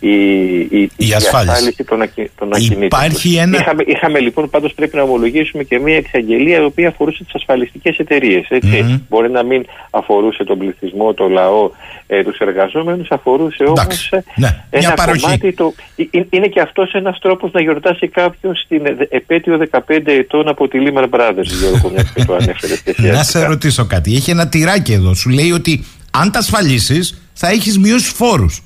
[0.00, 0.14] η,
[0.60, 2.82] η, η, ασφάλιση των, των ακινήτων.
[2.82, 3.58] Υπάρχει ένα...
[3.58, 7.96] είχαμε, είχαμε λοιπόν πάντως πρέπει να ομολογήσουμε και μια εξαγγελία η οποία αφορούσε τις ασφαλιστικές
[7.98, 8.46] εταιρείες.
[9.08, 11.70] Μπορεί να μην αφορούσε τον πληθυσμό, το λαό
[12.06, 16.92] ε, τους εργαζόμενους αφορούσε όμως ε, ναι, ένα κομμάτι το, ε, ε, είναι και αυτός
[16.92, 22.02] ένας τρόπος να γιορτάσει κάποιον στην επέτειο 15 ετών από τη Lehman Brothers Γιώργο μια
[22.14, 22.74] και το ανέφερε
[23.16, 27.48] Να σε ρωτήσω κάτι, έχει ένα τυράκι εδώ σου λέει ότι Αν τα ασφαλίσεις, θα
[27.48, 28.62] έχεις μειώσει φόρους.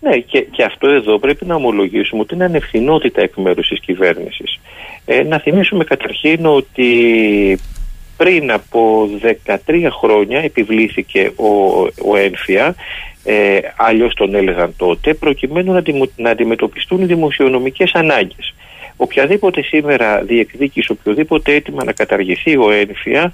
[0.00, 4.60] Ναι, και, και αυτό εδώ πρέπει να ομολογήσουμε ότι είναι ανευθυνότητα εκ μέρους της κυβέρνησης.
[5.04, 6.88] Ε, να θυμίσουμε καταρχήν ότι
[8.18, 9.08] πριν από
[9.46, 9.56] 13
[10.00, 12.74] χρόνια επιβλήθηκε ο, ο έμφυα,
[13.24, 15.82] ε, αλλιώς τον έλεγαν τότε, προκειμένου να,
[16.16, 18.54] να αντιμετωπιστούν οι δημοσιονομικές ανάγκες.
[19.00, 23.32] Οποιαδήποτε σήμερα διεκδίκηση, οποιοδήποτε αίτημα να καταργηθεί ο ένφια,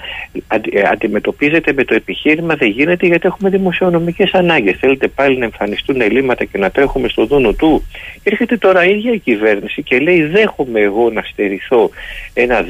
[0.48, 4.77] ε, αντιμετωπίζεται με το επιχείρημα δεν γίνεται γιατί έχουμε δημοσιονομικές ανάγκες.
[4.79, 7.85] Θέλετε πάλι να εμφανιστούν ελλείμματα και να τρέχουμε στο δούνο του.
[8.22, 11.90] Έρχεται τώρα η ίδια η κυβέρνηση και λέει δέχομαι εγώ να στερηθώ
[12.35, 12.64] ένα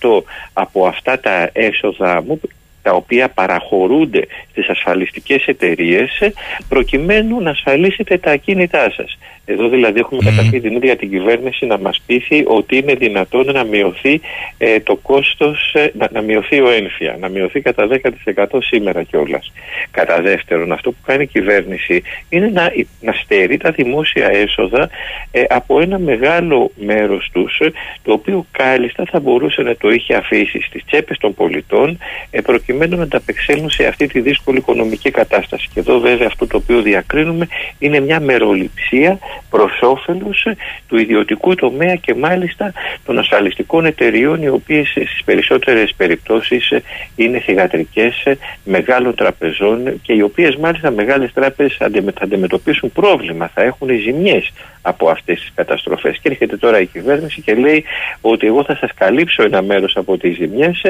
[0.00, 2.40] 10% από αυτά τα έσοδα μου
[2.82, 6.32] τα οποία παραχωρούνται στις ασφαλιστικές εταιρείες
[6.68, 9.18] προκειμένου να ασφαλίσετε τα ακίνητά σας.
[9.52, 10.24] Εδώ δηλαδή έχουμε mm.
[10.24, 14.20] καταρχήν την ίδια την κυβέρνηση να μας πείθει ότι είναι δυνατόν να μειωθεί
[14.58, 17.88] ε, το κόστος, ε, να, να, μειωθεί ο ένφια, να μειωθεί κατά
[18.36, 19.52] 10% σήμερα κιόλας.
[19.90, 24.88] Κατά δεύτερον, αυτό που κάνει η κυβέρνηση είναι να, να στερεί τα δημόσια έσοδα
[25.30, 27.60] ε, από ένα μεγάλο μέρος τους,
[28.02, 31.98] το οποίο κάλλιστα θα μπορούσε να το είχε αφήσει στις τσέπες των πολιτών,
[32.42, 35.68] προκειμένου να ανταπεξέλθουν σε αυτή τη δύσκολη οικονομική κατάσταση.
[35.74, 39.18] Και εδώ βέβαια αυτό το οποίο διακρίνουμε είναι μια μεροληψία
[39.50, 40.46] προς όφελος
[40.88, 42.72] του ιδιωτικού τομέα και μάλιστα
[43.04, 46.72] των ασφαλιστικών εταιριών οι οποίες στις περισσότερες περιπτώσεις
[47.16, 48.22] είναι θηγατρικές
[48.64, 51.90] μεγάλων τραπεζών και οι οποίες μάλιστα μεγάλες τράπεζες θα
[52.22, 56.18] αντιμετωπίσουν πρόβλημα, θα έχουν ζημιές από αυτές τις καταστροφές.
[56.22, 57.84] Και έρχεται τώρα η κυβέρνηση και λέει
[58.20, 60.82] ότι εγώ θα σας καλύψω ένα μέρος από τις ζημιές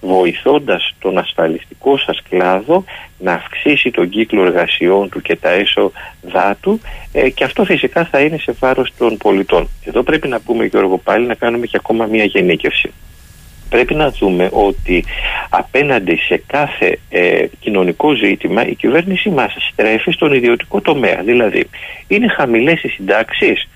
[0.00, 2.84] βοηθώντας τον ασφαλιστικό σας κλάδο
[3.18, 6.80] να αυξήσει τον κύκλο εργασιών του και τα έσοδά του
[7.12, 9.68] ε, και αυτό φυσικά θα είναι σε βάρος των πολιτών.
[9.84, 12.92] Εδώ πρέπει να πούμε Γιώργο πάλι να κάνουμε και ακόμα μια γενίκευση.
[13.72, 15.04] Πρέπει να δούμε ότι
[15.50, 21.22] απέναντι σε κάθε ε, κοινωνικό ζήτημα η κυβέρνηση μας στρέφει στον ιδιωτικό τομέα.
[21.24, 21.68] Δηλαδή
[22.08, 23.68] είναι χαμηλές οι συντάξεις,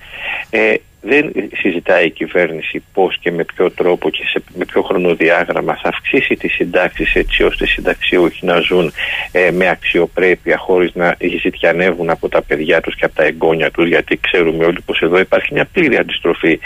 [0.49, 5.75] ε, δεν συζητάει η κυβέρνηση πώς και με ποιο τρόπο και σε, με ποιο χρονοδιάγραμμα
[5.81, 8.91] θα αυξήσει τις συντάξεις έτσι ώστε οι συνταξιούχοι να ζουν
[9.31, 13.87] ε, με αξιοπρέπεια χωρίς να ζητιανεύουν από τα παιδιά τους και από τα εγγόνια τους
[13.87, 16.59] γιατί ξέρουμε όλοι πως εδώ υπάρχει μια πλήρη αντιστροφή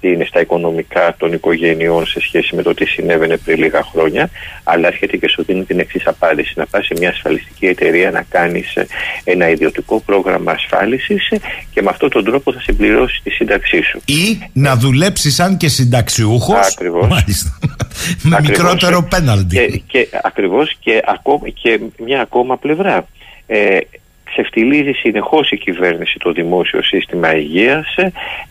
[0.00, 4.30] είναι στα οικονομικά των οικογενειών σε σχέση με το τι συνέβαινε πριν λίγα χρόνια,
[4.64, 6.52] αλλά έρχεται και σου δίνει την εξής απάντηση.
[6.56, 8.74] Να πα σε μια ασφαλιστική εταιρεία να κάνεις
[9.24, 11.32] ένα ιδιωτικό πρόγραμμα ασφάλισης
[11.72, 14.00] και με αυτόν τον τρόπο θα συμπληρώσεις τη σύνταξή σου.
[14.04, 16.66] Ή να δουλέψεις σαν και συνταξιούχος.
[16.72, 17.24] Ακριβώς.
[18.22, 19.56] με μικρότερο πέναλτι.
[19.56, 21.02] Και, και, Ακριβώς και,
[21.52, 23.06] και μια ακόμα πλευρά.
[23.46, 23.78] Ε,
[24.38, 27.94] ξεφτιλίζει συνεχώς η κυβέρνηση το δημόσιο σύστημα υγείας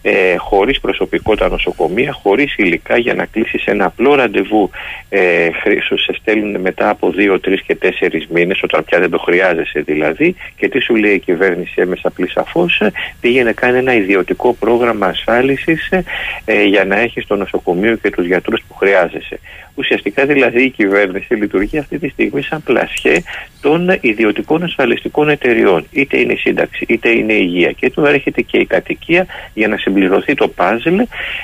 [0.02, 4.70] ε, χωρίς προσωπικό τα νοσοκομεία, χωρίς υλικά για να κλείσει ένα απλό ραντεβού
[5.10, 5.48] ε,
[5.88, 9.80] σου σε στέλνουν μετά από δύο, τρεις και τέσσερις μήνες όταν πια δεν το χρειάζεσαι
[9.80, 12.82] δηλαδή και τι σου λέει η κυβέρνηση έμεσα πλησαφώς
[13.22, 15.90] πήγαινε κάνει ένα ιδιωτικό πρόγραμμα ασφάλισης
[16.46, 19.40] ε, για να έχεις το νοσοκομείο και τους γιατρούς που χρειάζεσαι.
[19.78, 23.22] Ουσιαστικά δηλαδή η κυβέρνηση λειτουργεί αυτή τη στιγμή σαν πλασιέ
[23.62, 25.86] των ιδιωτικών ασφαλιστικών εταιριών.
[25.92, 27.72] Είτε είναι η σύνταξη, είτε είναι η υγεία.
[27.72, 31.00] Και τώρα έρχεται και η κατοικία για να συμπληρωθεί το πάζλ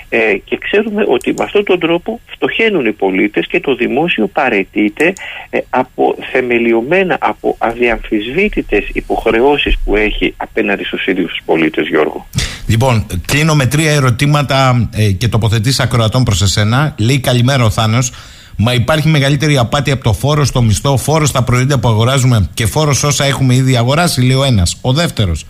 [0.10, 5.14] ε, και ξέρουμε ότι με αυτόν τον τρόπο φτωχαίνουν οι πολίτες και το δημόσιο παρετείται
[5.50, 12.28] ε, από θεμελιωμένα, από αδιαμφισβήτητες υποχρεώσεις που έχει απέναντι στους ίδιους τους πολίτες, Γιώργο.
[12.68, 16.96] Λοιπόν, κλείνω με τρία ερωτήματα ε, και τοποθετήσεις ακροατών προς εσένα.
[16.98, 18.12] Λέει καλημέρα ο Θάνος.
[18.56, 22.66] Μα υπάρχει μεγαλύτερη απάτη από το φόρο στο μισθό, φόρο στα προϊόντα που αγοράζουμε και
[22.66, 24.76] φόρο όσα έχουμε ήδη αγοράσει, λέει ο ένας.
[24.82, 25.46] Ο δεύτερος.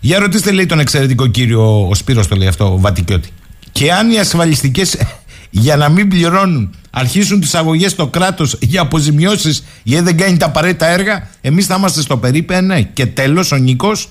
[0.00, 3.28] Για ρωτήστε, λέει τον εξαιρετικό κύριο, ο Σπύρος το λέει αυτό, ο Βατικιώτη.
[3.72, 4.96] Και αν οι ασφαλιστικές
[5.50, 10.46] για να μην πληρώνουν αρχίσουν τις αγωγές στο κράτος για αποζημιώσεις γιατί δεν κάνει τα
[10.46, 12.82] απαραίτητα έργα, εμείς θα είμαστε στο περίπου, ναι.
[12.82, 14.08] Και τέλος, ο Νίκος,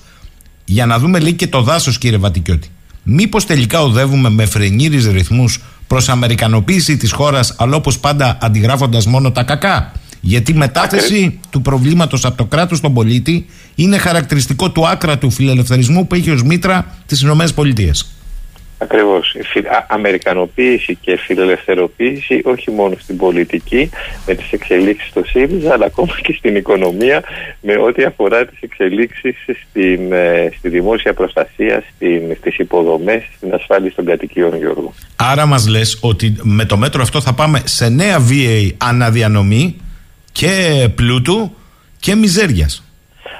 [0.64, 2.68] για να δούμε λέει και το δάσος, κύριε Βατικιώτη.
[3.02, 9.32] Μήπως τελικά οδεύουμε με φρενήρι ρυθμούς προ αμερικανοποίηση της χώρας, αλλά όπως πάντα αντιγράφοντας μόνο
[9.32, 9.92] τα κακά.
[10.20, 15.30] Γιατί η μετάθεση του προβλήματος από το κράτος στον πολίτη είναι χαρακτηριστικό του άκρα του
[15.30, 17.92] φιλελευθερισμού που έχει ως μήτρα τις ΗΠΑ.
[18.82, 19.36] Ακριβώς.
[19.88, 23.90] Αμερικανοποίηση και φιλελευθεροποίηση όχι μόνο στην πολιτική
[24.26, 27.22] με τις εξελίξεις στο ΣΥΡΙΖΑ αλλά ακόμα και στην οικονομία
[27.60, 29.36] με ό,τι αφορά τις εξελίξεις
[29.72, 31.84] ε, στη δημόσια προστασία,
[32.38, 34.94] στις υποδομές, στην ασφάλιση των κατοικιών Γιώργου.
[35.16, 39.76] Άρα μας λες ότι με το μέτρο αυτό θα πάμε σε νέα βίαιη αναδιανομή
[40.32, 41.54] και πλούτου
[42.00, 42.89] και μιζέριας.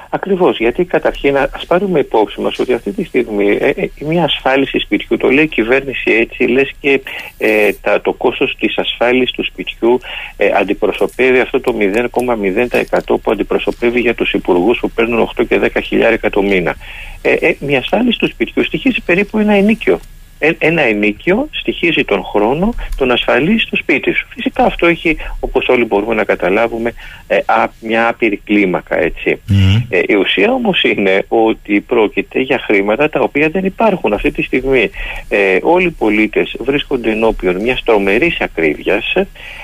[0.09, 4.79] Ακριβώς, γιατί καταρχήν ας πάρουμε υπόψη μας ότι αυτή τη στιγμή ε, ε, μια ασφάλιση
[4.79, 7.01] σπιτιού, το λέει η κυβέρνηση έτσι, λες και
[7.37, 9.99] ε, τα, το κόστος της ασφάλισης του σπιτιού
[10.37, 15.81] ε, αντιπροσωπεύει αυτό το 0,0% που αντιπροσωπεύει για τους υπουργούς που παίρνουν 8 και 10
[15.83, 16.75] χιλιάρικα το μήνα.
[17.21, 19.99] Ε, ε, μια ασφάλιση του σπιτιού στοιχίζει περίπου ένα ενίκιο
[20.57, 24.27] ένα ενίκιο στοιχίζει τον χρόνο τον ασφαλή στο σπίτι σου.
[24.29, 26.93] Φυσικά αυτό έχει, όπως όλοι μπορούμε να καταλάβουμε,
[27.27, 27.39] ε,
[27.79, 29.41] μια άπειρη κλίμακα, έτσι.
[29.89, 34.41] Ε, η ουσία όμως είναι ότι πρόκειται για χρήματα τα οποία δεν υπάρχουν αυτή τη
[34.41, 34.89] στιγμή.
[35.29, 39.13] Ε, όλοι οι πολίτες βρίσκονται ενώπιον μιας τρομερής ακρίβειας.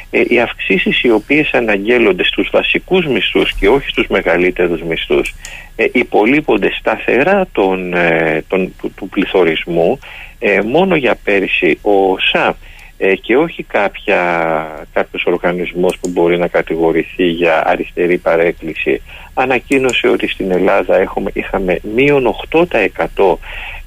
[0.10, 5.34] Ε, οι αυξήσεις οι οποίες αναγγέλλονται στους βασικούς μισθούς και όχι στους μεγαλύτερους μισθούς
[5.76, 10.00] ε, υπολείπονται σταθερά τον, ε, τον, του, του πληθωρισμού
[10.40, 12.58] ε, μόνο για πέρυσι ο ΣΑ
[12.98, 19.02] ε, και όχι κάποια, κάποιος οργανισμός που μπορεί να κατηγορηθεί για αριστερή παρέκκληση.
[19.34, 23.38] Ανακοίνωσε ότι στην Ελλάδα έχουμε, είχαμε μείον 8%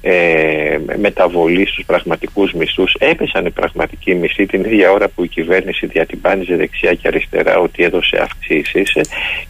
[0.01, 2.95] ε, μεταβολή στους πραγματικούς μισθούς.
[2.99, 7.83] Έπεσαν οι πραγματικοί μισθοί την ίδια ώρα που η κυβέρνηση διατυμπάνιζε δεξιά και αριστερά ότι
[7.83, 8.95] έδωσε αυξήσεις.
[8.95, 9.01] Ε,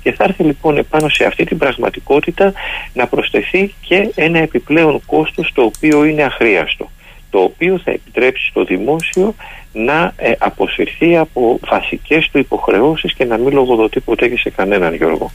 [0.04, 2.54] και θα έρθει λοιπόν επάνω σε αυτή την πραγματικότητα
[2.93, 6.89] να προσθεθεί και ένα επιπλέον κόστος το οποίο είναι αχρίαστο
[7.32, 9.36] το οποίο θα επιτρέψει στο δημόσιο
[9.74, 14.96] να ε, αποσυρθεί από βασικές του υποχρεώσεις και να μην λογοδοτεί ποτέ και σε κανέναν
[14.96, 15.32] Γιώργο.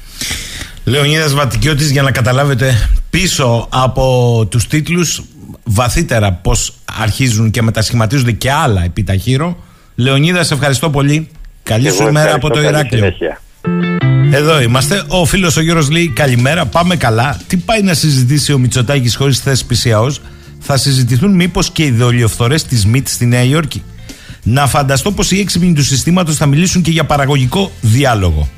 [0.85, 5.23] Λεωνίδας Βατικιώτης για να καταλάβετε πίσω από τους τίτλους
[5.65, 9.57] βαθύτερα πως αρχίζουν και μετασχηματίζονται και άλλα επί τα χείρο.
[9.95, 11.29] Λεωνίδα, σε ευχαριστώ πολύ.
[11.63, 13.13] Καλή σου ημέρα από το Ηράκλειο.
[14.33, 15.05] Εδώ είμαστε.
[15.09, 17.41] Ο φίλος ο Γιώργο λέει: Καλημέρα, πάμε καλά.
[17.47, 20.07] Τι πάει να συζητήσει ο Μητσοτάκης χωρίς θέση ΠΣΑΟ,
[20.61, 23.83] θα συζητηθούν μήπως και οι δολιοφθορές της ΜΙΤ στη Νέα Υόρκη.
[24.43, 28.49] Να φανταστώ πως οι έξυπνοι του συστήματος θα μιλήσουν και για παραγωγικό διάλογο.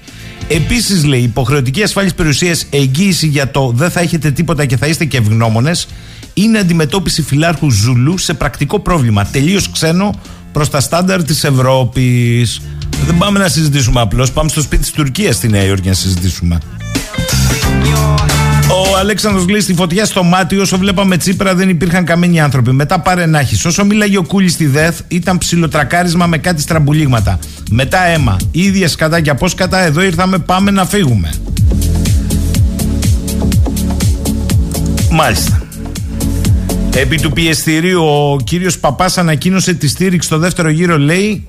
[0.49, 5.05] Επίσης, λέει, υποχρεωτική ασφάλιση περιουσίας, εγγύηση για το δεν θα έχετε τίποτα και θα είστε
[5.05, 5.89] και ευγνώμονες,
[6.35, 9.25] είναι αντιμετώπιση φυλάρχου Ζουλού σε πρακτικό πρόβλημα.
[9.25, 10.15] Τελείως ξένο
[10.53, 12.61] προς τα στάνταρ της Ευρώπης.
[13.07, 14.33] Δεν πάμε να συζητήσουμε απλώς.
[14.33, 16.59] Πάμε στο σπίτι της Τουρκίας στη Νέα Υόρκη να συζητήσουμε.
[18.71, 20.59] Ο Αλέξανδρος λέει στη φωτιά στο μάτι.
[20.59, 22.73] Όσο βλέπαμε Τσίπρα δεν υπήρχαν καμένοι άνθρωποι.
[22.73, 27.39] Μετά πάρε να Όσο μίλαγε ο Κούλης στη ΔΕΘ ήταν ψιλοτρακάρισμα με κάτι στραμπουλίγματα.
[27.71, 28.37] Μετά αίμα.
[28.51, 31.33] Ίδια σκατά και πώς κατά εδώ ήρθαμε πάμε να φύγουμε.
[35.11, 35.63] Μάλιστα.
[36.97, 41.47] Επί του πιεστηρίου ο κύριος Παπάς ανακοίνωσε τη στήριξη στο δεύτερο γύρο λέει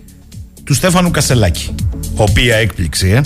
[0.63, 1.75] του Στέφανου Κασελάκη.
[2.15, 3.21] Οποία έκπληξη, ε.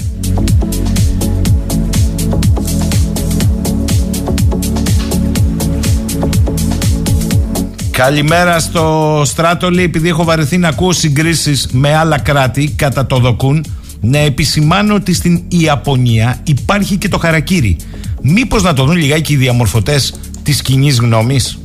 [8.03, 13.17] Καλημέρα στο Στράτο λέει επειδή έχω βαρεθεί να ακούω συγκρίσεις με άλλα κράτη κατά το
[13.17, 13.65] δοκούν
[14.01, 17.77] να επισημάνω ότι στην Ιαπωνία υπάρχει και το χαρακύρι.
[18.21, 20.13] Μήπως να το δουν λιγάκι οι διαμορφωτές
[20.43, 21.59] της κοινή γνώμης;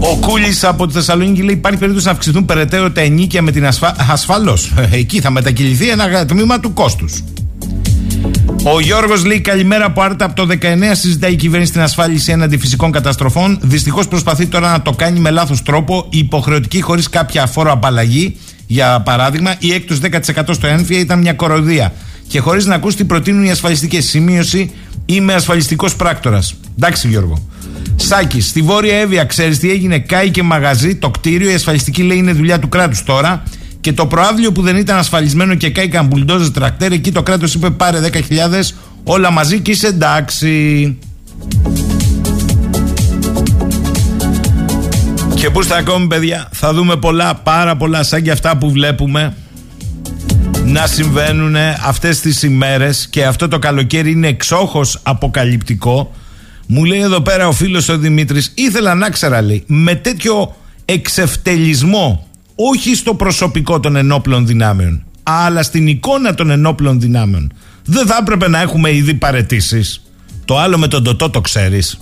[0.00, 3.66] Ο Κούλης από τη Θεσσαλονίκη λέει: Υπάρχει περίπτωση να αυξηθούν περαιτέρω τα ενίκια με την
[3.66, 3.96] ασφα...
[4.10, 4.58] ασφαλώ.
[4.90, 7.22] Εκεί θα μετακυληθεί ένα τμήμα του κόστους.
[8.64, 10.24] Ο Γιώργος λέει καλημέρα από Άρτα.
[10.24, 10.56] Από το 19
[10.92, 13.58] συζητάει η κυβέρνηση την ασφάλιση έναντι φυσικών καταστροφών.
[13.62, 18.36] Δυστυχώς προσπαθεί τώρα να το κάνει με λάθος τρόπο, υποχρεωτική χωρίς κάποια φόρο απαλλαγή.
[18.66, 21.92] Για παράδειγμα, η έκτος 10% στο ένφια ήταν μια κοροδία.
[22.28, 24.04] Και χωρίς να ακούσει τι προτείνουν οι ασφαλιστικές.
[24.04, 24.70] Σημείωση,
[25.06, 26.54] είμαι ασφαλιστικός πράκτορας.
[26.76, 27.48] Εντάξει, Γιώργο.
[27.96, 32.16] Σάκης, στη Βόρεια Εύβοια, ξέρεις τι έγινε, κάει και μαγαζί, το κτίριο, η ασφαλιστική λέει
[32.16, 33.42] είναι δουλειά του κράτους τώρα.
[33.80, 37.70] Και το προάβλιο που δεν ήταν ασφαλισμένο και κάηκαν μπουλντόζες τρακτέρ, εκεί το κράτος είπε
[37.70, 38.20] πάρε 10.000
[39.04, 40.98] όλα μαζί και είσαι εντάξει.
[45.34, 49.34] Και πού στα ακόμη παιδιά; Θα δούμε πολλά, πάρα πολλά σαν και αυτά που βλέπουμε
[50.64, 56.12] να συμβαίνουν αυτές τις ημέρες και αυτό το καλοκαίρι είναι εξόχως αποκαλυπτικό
[56.70, 62.27] μου λέει εδώ πέρα ο φίλος ο Δημήτρης ήθελα να ξέρα λέει με τέτοιο εξευτελισμό
[62.60, 67.52] όχι στο προσωπικό των ενόπλων δυνάμεων, αλλά στην εικόνα των ενόπλων δυνάμεων.
[67.84, 70.02] Δεν θα έπρεπε να έχουμε ήδη παρετήσεις.
[70.44, 71.98] Το άλλο με τον Τωτό το ξέρεις.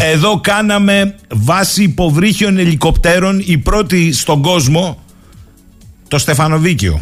[0.00, 5.02] Εδώ κάναμε βάση υποβρύχιων ελικοπτέρων η πρώτη στον κόσμο
[6.08, 7.00] το Στεφανοβίκιο.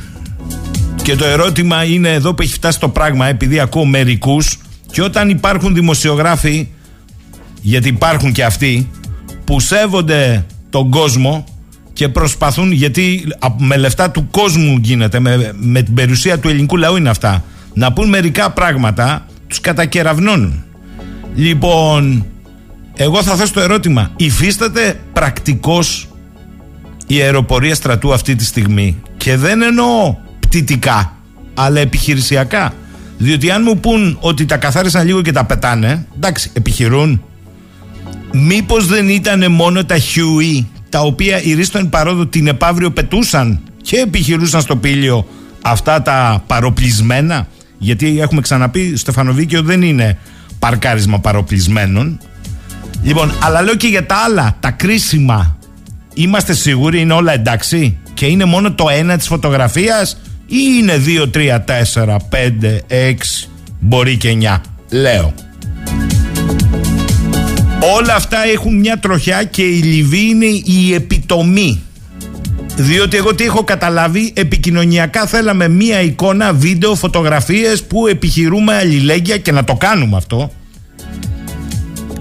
[1.02, 4.58] Και το ερώτημα είναι εδώ που έχει φτάσει το πράγμα επειδή ακούω μερικούς
[4.90, 6.68] και όταν υπάρχουν δημοσιογράφοι
[7.62, 8.90] γιατί υπάρχουν και αυτοί
[9.44, 11.44] που σέβονται τον κόσμο
[12.00, 16.96] και προσπαθούν, γιατί με λεφτά του κόσμου γίνεται, με, με την περιουσία του ελληνικού λαού
[16.96, 20.64] είναι αυτά, να πούν μερικά πράγματα, τους κατακεραυνώνουν.
[21.34, 22.26] Λοιπόν,
[22.96, 26.08] εγώ θα θέσω το ερώτημα, υφίσταται πρακτικός
[27.06, 31.16] η αεροπορία στρατού αυτή τη στιγμή; Και δεν εννοώ πτυτικά,
[31.54, 32.72] αλλά επιχειρησιακά.
[33.18, 37.22] Διότι αν μου πούν ότι τα καθάρισαν λίγο και τα πετάνε, εντάξει, επιχειρούν.
[38.32, 43.96] Μήπως δεν ήταν μόνο τα Huey τα οποία οι Ρίστον παρόδο την επαύριο πετούσαν και
[43.96, 45.26] επιχειρούσαν στο πήλιο
[45.62, 47.46] αυτά τα παροπλισμένα.
[47.78, 50.18] Γιατί έχουμε ξαναπεί, Στεφανοβίκιο δεν είναι
[50.58, 52.20] παρκάρισμα παροπλισμένων.
[53.02, 55.56] Λοιπόν, αλλά λέω και για τα άλλα, τα κρίσιμα.
[56.14, 61.30] Είμαστε σίγουροι είναι όλα εντάξει; Και είναι μόνο το ένα της φωτογραφίας ή είναι 2,
[61.30, 63.48] 3, 4, 5, 6,
[63.80, 64.60] μπορεί και 9.
[64.90, 65.34] Λέω.
[67.82, 71.80] Όλα αυτά έχουν μια τροχιά και η Λιβύη είναι η επιτομή.
[72.76, 79.52] Διότι εγώ τι έχω καταλάβει, επικοινωνιακά θέλαμε μία εικόνα, βίντεο, φωτογραφίες που επιχειρούμε αλληλέγγυα και
[79.52, 80.52] να το κάνουμε αυτό.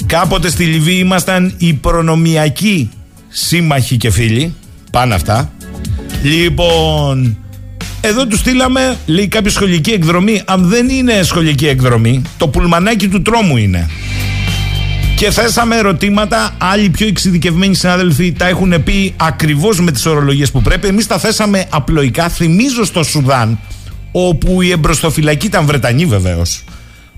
[0.05, 2.89] Κάποτε στη Λιβύη ήμασταν οι προνομιακοί
[3.27, 4.53] σύμμαχοι και φίλοι.
[4.91, 5.51] Πάνε αυτά.
[6.23, 7.37] Λοιπόν,
[8.01, 10.41] εδώ τους στείλαμε, λέει κάποια σχολική εκδρομή.
[10.45, 13.89] Αν δεν είναι σχολική εκδρομή, το πουλμανάκι του τρόμου είναι.
[15.19, 16.55] Και θέσαμε ερωτήματα.
[16.57, 20.87] Άλλοι πιο εξειδικευμένοι συνάδελφοι τα έχουν πει ακριβώς με τις ορολογίες που πρέπει.
[20.87, 22.29] Εμείς τα θέσαμε απλοϊκά.
[22.29, 23.59] Θυμίζω στο Σουδάν,
[24.11, 26.63] όπου η εμπροστοφυλακή ήταν Βρετανή βεβαίως.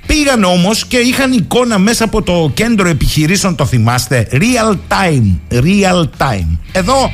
[0.06, 4.28] Πήγαν όμως και είχαν εικόνα μέσα από το κέντρο επιχειρήσεων, το θυμάστε.
[4.32, 5.56] Real time.
[5.64, 6.58] Real time.
[6.72, 7.12] Εδώ.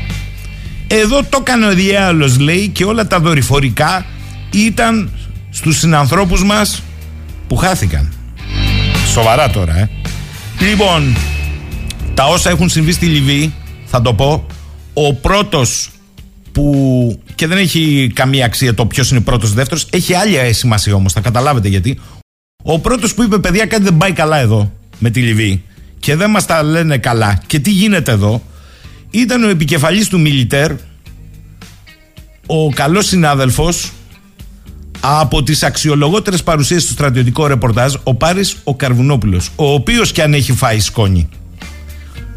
[0.88, 4.06] Εδώ το έκανε ο διάολος λέει και όλα τα δορυφορικά
[4.52, 5.12] ήταν
[5.50, 6.82] στους συνανθρώπους μας
[7.48, 8.14] που χάθηκαν.
[9.14, 9.90] Σοβαρά τώρα, ε.
[10.60, 11.16] Λοιπόν,
[12.14, 13.54] τα όσα έχουν συμβεί στη Λιβύη,
[13.86, 14.46] θα το πω,
[14.94, 15.90] ο πρώτος
[16.52, 21.14] που και δεν έχει καμία αξία το ποιος είναι πρώτος δεύτερος, έχει άλλη σημασία όμως,
[21.14, 22.00] θα καταλάβετε γιατί.
[22.64, 25.64] Ο πρώτος που είπε παιδιά κάτι δεν πάει καλά εδώ με τη Λιβύη
[26.00, 28.42] και δεν μας τα λένε καλά και τι γίνεται εδώ,
[29.12, 30.72] ήταν ο επικεφαλής του Μιλιτέρ,
[32.46, 33.92] ο καλός συνάδελφος
[35.00, 40.34] από τις αξιολογότερες παρουσίες του στρατιωτικό ρεπορτάζ ο Πάρης ο Καρβουνόπουλος ο οποίος και αν
[40.34, 41.30] έχει φάει σκόνη.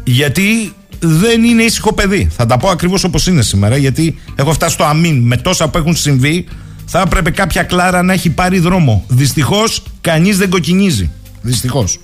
[0.03, 2.27] Γιατί δεν είναι ήσυχο παιδί.
[2.31, 5.21] Θα τα πω ακριβώς όπως είναι σήμερα γιατί έχω φτάσει στο αμήν.
[5.21, 6.47] Με τόσα που έχουν συμβεί
[6.85, 9.05] θα έπρεπε κάποια κλάρα να έχει πάρει δρόμο.
[9.07, 11.09] Δυστυχώς κανείς δεν κοκκινίζει.
[11.41, 11.99] Δυστυχώς.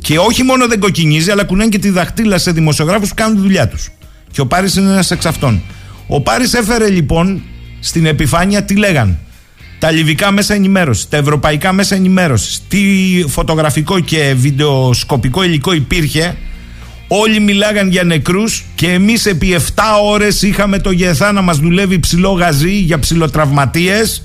[0.00, 3.40] Και όχι μόνο δεν κοκκινίζει αλλά κουνάνε και τη δαχτύλα σε δημοσιογράφους που κάνουν τη
[3.42, 3.88] δουλειά τους.
[4.30, 5.62] Και ο Πάρης είναι ένας εξ αυτών.
[6.06, 7.42] Ο Πάρης έφερε λοιπόν
[7.80, 9.18] στην επιφάνεια τι λέγαν
[9.78, 12.78] τα λιβικά μέσα ενημέρωσης, τα ευρωπαϊκά μέσα ενημέρωσης, τι
[13.28, 16.36] φωτογραφικό και βιντεοσκοπικό υλικό υπήρχε.
[17.08, 21.98] Όλοι μιλάγαν για νεκρούς και εμείς επί 7 ώρες είχαμε το ΓΕΘΑ να μας δουλεύει
[21.98, 24.22] ψηλό γαζί για ψηλοτραυματίες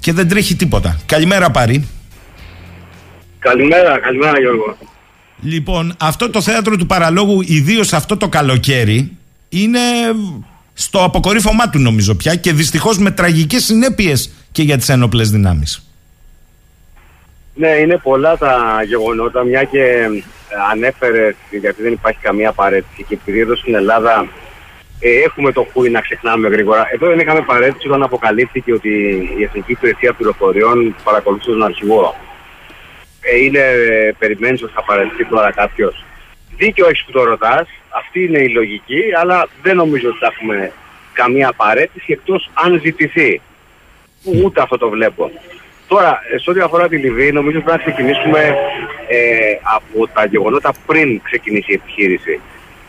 [0.00, 1.00] και δεν τρέχει τίποτα.
[1.06, 1.88] Καλημέρα Πάρη.
[3.38, 4.76] Καλημέρα, καλημέρα Γιώργο.
[5.42, 9.16] Λοιπόν, αυτό το θέατρο του παραλόγου, ιδίως αυτό το καλοκαίρι,
[9.48, 9.80] είναι
[10.72, 15.84] στο αποκορύφωμά του νομίζω πια και δυστυχώς με τραγικές συνέπειες και για τις ένοπλες δυνάμεις.
[17.54, 20.08] Ναι, είναι πολλά τα γεγονότα, μια και ε,
[20.70, 24.28] ανέφερε, γιατί δεν υπάρχει καμία παρέτηση και επειδή εδώ στην Ελλάδα
[25.00, 26.88] ε, έχουμε το χούι να ξεχνάμε γρήγορα.
[26.92, 28.88] Εδώ δεν είχαμε παρέτηση όταν αποκαλύφθηκε ότι
[29.38, 32.16] η Εθνική Υπηρεσία Πληροφοριών παρακολουθούσε τον αρχηγό.
[33.20, 36.04] Ε, είναι, ε, περιμένεις ότι θα παρέτησει τώρα κάποιος.
[36.56, 40.72] Δίκαιο έχεις που το ρωτάς, αυτή είναι η λογική, αλλά δεν νομίζω ότι θα έχουμε
[41.12, 43.40] καμία παρέτηση εκτός αν ζητηθεί.
[44.24, 45.30] Ούτε αυτό το βλέπω.
[45.88, 48.54] Τώρα, σε ό,τι αφορά τη Λιβύη, νομίζω πρέπει να ξεκινήσουμε
[49.08, 49.18] ε,
[49.76, 52.40] από τα γεγονότα πριν ξεκινήσει η επιχείρηση.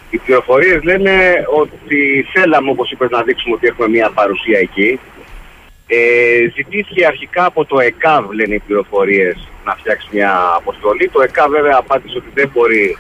[0.10, 5.00] Οι πληροφορίες λένε ότι θέλαμε, όπως είπες, να δείξουμε ότι έχουμε μια παρουσία εκεί.
[5.88, 11.10] Ε, ζητήθηκε αρχικά από το ΕΚΑΒ, λένε οι πληροφορίες, να φτιάξει μια αποστολή.
[11.10, 12.98] Το ΕΚΑΒ βέβαια απάντησε ότι δεν μπορεί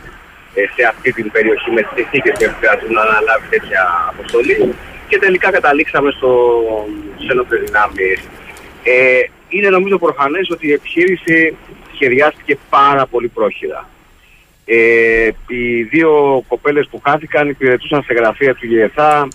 [0.53, 4.73] ε, σε αυτή την περιοχή με τις συνθήκες που χρειάζονται να αναλάβει τέτοια αποστολή
[5.11, 6.61] και τελικά καταλήξαμε στο
[7.27, 8.11] σένοπλε δυνάμει.
[8.83, 11.55] Ε, είναι νομίζω προφανές ότι η επιχείρηση
[11.93, 13.89] σχεδιάστηκε πάρα πολύ πρόχειρα.
[14.65, 19.27] Ε, οι δύο κοπέλες που χάθηκαν υπηρετούσαν σε γραφεία του ΓΕΘΑ,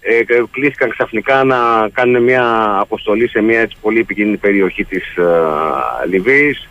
[0.00, 6.06] ε, κλείστηκαν ξαφνικά να κάνουν μια αποστολή σε μια έτσι πολύ επικίνδυνη περιοχή της ε,
[6.08, 6.68] Λιβύης.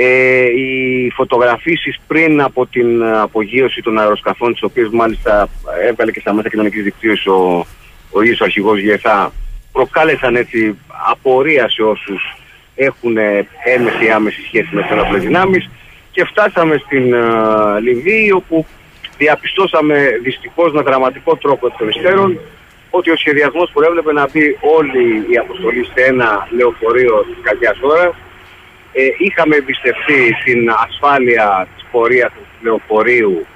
[0.00, 5.48] Ε, οι φωτογραφίσεις πριν από την απογείωση των αεροσκαφών, τις οποίες μάλιστα
[5.88, 7.66] έβγαλε και στα μέσα κοινωνικής δικτύωσης ο,
[8.10, 9.32] ο ίδιος ο αρχηγός ΓΕΘΑ,
[9.72, 10.78] προκάλεσαν έτσι
[11.10, 12.36] απορία σε όσους
[12.74, 13.16] έχουν
[13.64, 15.70] έμεση ή άμεση σχέση με τις ενόπλες δυνάμεις.
[16.10, 18.66] Και φτάσαμε στην uh, Λιβύη όπου
[19.18, 22.38] διαπιστώσαμε δυστυχώς με δραματικό τρόπο εκ των υστέρων
[22.90, 27.78] ότι ο σχεδιασμός που έβλεπε να μπει όλη η αποστολή σε ένα λεωφορείο της κακιάς
[27.80, 28.14] ώρας
[28.92, 33.46] ε, είχαμε εμπιστευτεί την ασφάλεια της πορείας του λεωφορείου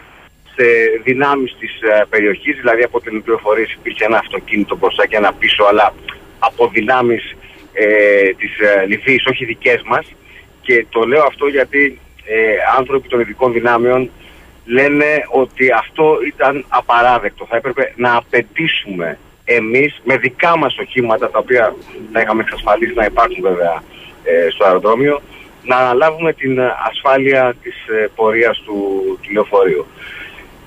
[0.55, 0.65] σε
[1.05, 5.65] δυνάμεις της ε, περιοχής, δηλαδή από την πληροφορία υπήρχε ένα αυτοκίνητο μπροστά και ένα πίσω,
[5.65, 5.95] αλλά
[6.39, 7.37] από δυνάμεις
[7.73, 10.07] ε, της ε, Λιβύης, όχι δικές μας.
[10.63, 14.11] Και το λέω αυτό γιατί ε, άνθρωποι των ειδικών δυνάμεων
[14.65, 17.47] λένε ότι αυτό ήταν απαράδεκτο.
[17.49, 21.75] Θα έπρεπε να απαιτήσουμε εμείς με δικά μας οχήματα, τα οποία
[22.13, 24.02] θα είχαμε εξασφαλίσει να υπάρχουν βέβαια ε,
[24.55, 25.23] στο αεροδρόμιο,
[25.65, 26.59] να αναλάβουμε την
[26.91, 28.75] ασφάλεια της ε, πορείας του,
[29.21, 29.87] του λεωφορείου.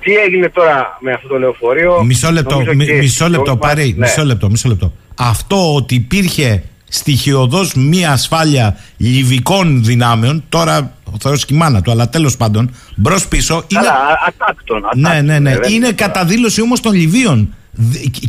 [0.00, 2.62] Τι έγινε τώρα με αυτό το λεωφορείο; Μισό λεπτό,
[2.98, 4.06] μισό λεπτό, πάρει, ναι.
[4.06, 4.92] μισό λεπτό, μισό λεπτό.
[5.18, 11.90] Αυτό ότι υπήρχε στοιχειοδός μία ασφάλεια λιβικών δυνάμεων, τώρα ο Θεός και η μάνα του,
[11.90, 13.64] αλλά τέλος πάντων, μπρος πίσω.
[13.68, 13.86] Είναι...
[14.26, 15.54] ατάκτον, ναι, ναι, ναι.
[15.70, 17.54] Είναι καταδήλωση όμως των Λιβύων.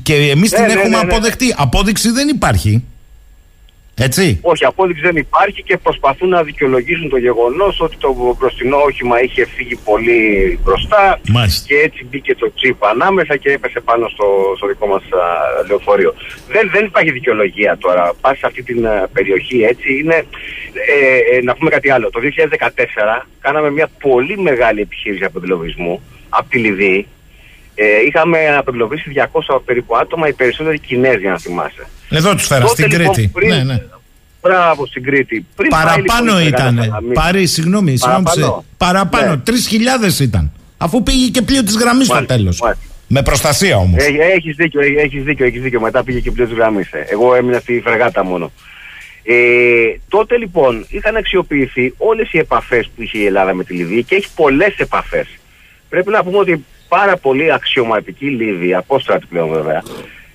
[0.03, 1.53] Και εμείς ναι, την ναι, έχουμε ναι, αποδεχτεί.
[1.57, 2.84] Απόδειξη δεν υπάρχει.
[3.99, 4.39] Έτσι.
[4.41, 9.45] Όχι, απόδειξη δεν υπάρχει και προσπαθούν να δικαιολογήσουν το γεγονός ότι το μπροστινό όχημα είχε
[9.45, 10.19] φύγει πολύ
[10.63, 11.19] μπροστά
[11.65, 14.25] και έτσι μπήκε το τσίπ ανάμεσα και έπεσε πάνω στο,
[14.57, 15.03] στο δικό μας
[15.67, 16.13] λεωφορείο.
[16.47, 18.13] Δεν, δεν υπάρχει δικαιολογία τώρα.
[18.21, 19.97] Πας σε αυτή την περιοχή έτσι.
[19.99, 20.25] Είναι,
[20.73, 22.09] ε, ε, να πούμε κάτι άλλο.
[22.09, 22.19] Το
[23.19, 27.07] 2014 κάναμε μια πολύ μεγάλη επιχείρηση αποδηλωβισμού από τη Λιβύη.
[27.80, 29.11] Ε, είχαμε απεγκλωβίσει
[29.49, 31.88] 200 περίπου άτομα, οι περισσότεροι Κινέζοι, να θυμάσαι.
[32.09, 33.28] Εδώ τους φέρα, στην λοιπόν, Κρήτη.
[33.28, 33.84] Πριν, ναι, ναι.
[34.41, 35.45] Μπράβο, στην Κρήτη.
[35.55, 37.03] Πριν παραπάνω ήταν.
[37.13, 38.65] Πάρει, συγγνώμη, παραπάνω.
[38.78, 39.36] παραπάνω.
[39.36, 39.41] Ναι.
[40.07, 40.51] 3.000 ήταν.
[40.78, 42.61] Αφού πήγε και πλοίο της γραμμής στο τέλος.
[43.07, 44.03] Με προστασία όμως.
[44.36, 45.82] Έχεις δίκιο, έχεις δίκιο, έχεις δίκιο.
[45.82, 46.91] Μετά πήγε και πλοίο της γραμμής.
[46.91, 47.05] Ε.
[47.09, 48.51] Εγώ έμεινα στη φρεγάτα μόνο.
[49.23, 49.36] Ε,
[50.09, 54.15] τότε λοιπόν είχαν αξιοποιηθεί όλες οι επαφές που είχε η Ελλάδα με τη Λιβύη και
[54.15, 55.28] έχει πολλές επαφές.
[55.89, 59.83] Πρέπει να πούμε ότι πάρα πολύ αξιωματικοί Λίβοι, απόστρατη πλέον βέβαια,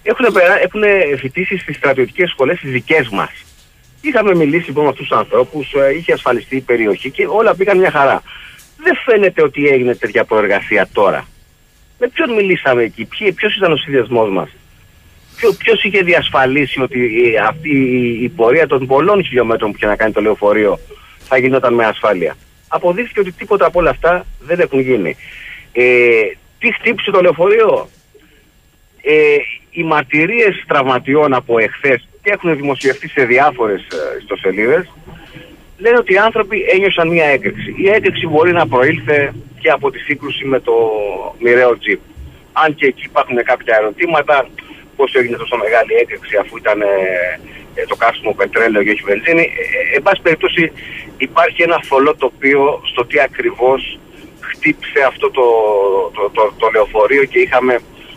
[0.02, 0.24] έχουν,
[0.62, 0.82] έχουν
[1.18, 3.30] φοιτήσεις στις στρατιωτικές σχολές τις δικές μας.
[4.00, 7.78] Είχαμε μιλήσει λοιπόν με αυτούς τους ανθρώπους, ε, είχε ασφαλιστεί η περιοχή και όλα πήγαν
[7.78, 8.22] μια χαρά.
[8.76, 11.26] Δεν φαίνεται ότι έγινε τέτοια προεργασία τώρα.
[11.98, 14.50] Με ποιον μιλήσαμε εκεί, ποιος ήταν ο συνδυασμός μας,
[15.58, 17.10] ποιο είχε διασφαλίσει ότι
[17.48, 17.70] αυτή
[18.22, 20.78] η πορεία των πολλών χιλιόμετρων που είχε να κάνει το λεωφορείο
[21.28, 22.36] θα γινόταν με ασφάλεια;
[22.68, 25.16] Αποδείχθηκε ότι τίποτα από όλα αυτά δεν έχουν γίνει.
[25.72, 25.84] Ε,
[26.62, 27.88] τι χτύπησε το λεωφορείο;
[29.02, 29.36] Ε,
[29.70, 34.92] οι μαρτυρίες τραυματιών από εχθές και έχουν δημοσιευτεί σε διάφορες ε, ιστοσελίδες
[35.82, 37.74] λένε ότι οι άνθρωποι ένιωσαν μια έκρηξη.
[37.76, 40.74] Η έκρηξη μπορεί να προήλθε και από τη σύγκρουση με το
[41.38, 42.00] μοιραίο τζιπ.
[42.52, 44.48] Αν και εκεί υπάρχουν κάποια ερωτήματα,
[44.96, 46.86] πώς έγινε τόσο μεγάλη έκρηξη αφού ήταν ε,
[47.74, 49.42] ε το καύσιμο πετρέλαιο και όχι βενζίνη.
[49.42, 50.72] Ε, εν πάση περιπτώσει
[51.16, 53.98] υπάρχει ένα θολό τοπίο στο τι ακριβώς
[54.62, 55.46] χτύπησε αυτό το,
[56.16, 57.74] το, το, το, λεωφορείο και είχαμε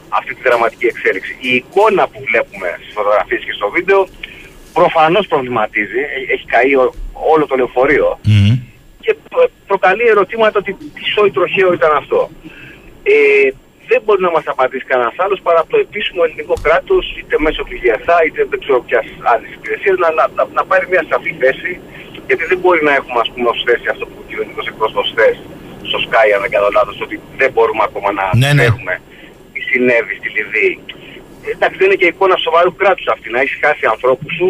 [0.10, 1.38] αυτή τη δραματική εξέλιξη.
[1.40, 4.08] Η εικόνα που βλέπουμε στις φωτογραφίες και στο βίντεο
[4.74, 6.02] προφανώς προβληματίζει,
[6.34, 6.74] έχει καεί
[7.34, 8.20] όλο το λεωφορείο
[9.04, 9.16] και
[9.68, 12.30] προκαλεί ερωτήματα ότι τι σόι τροχαίο ήταν αυτό.
[13.04, 13.50] Ε,
[13.90, 17.76] δεν μπορεί να μας απαντήσει κανένας άλλος παρά το επίσημο ελληνικό κράτος είτε μέσω του
[17.82, 20.26] ΓΕΘΑ είτε δεν ξέρω ποιας άλλης υπηρεσίας να, να,
[20.58, 21.72] να, πάρει μια σαφή θέση
[22.28, 25.38] γιατί δεν μπορεί να έχουμε ας πούμε ως θέση αυτό που ο κοινωνικός εκπρόσωπος θες
[25.92, 28.66] στο Sky αν δεν κάνω λάθος ότι δεν μπορούμε ακόμα να ναι, ναι.
[29.54, 30.74] τι συνέβη στη Λιβύη.
[31.54, 34.50] Εντάξει δεν είναι και εικόνα σοβαρού κράτους αυτή να έχεις χάσει ανθρώπους σου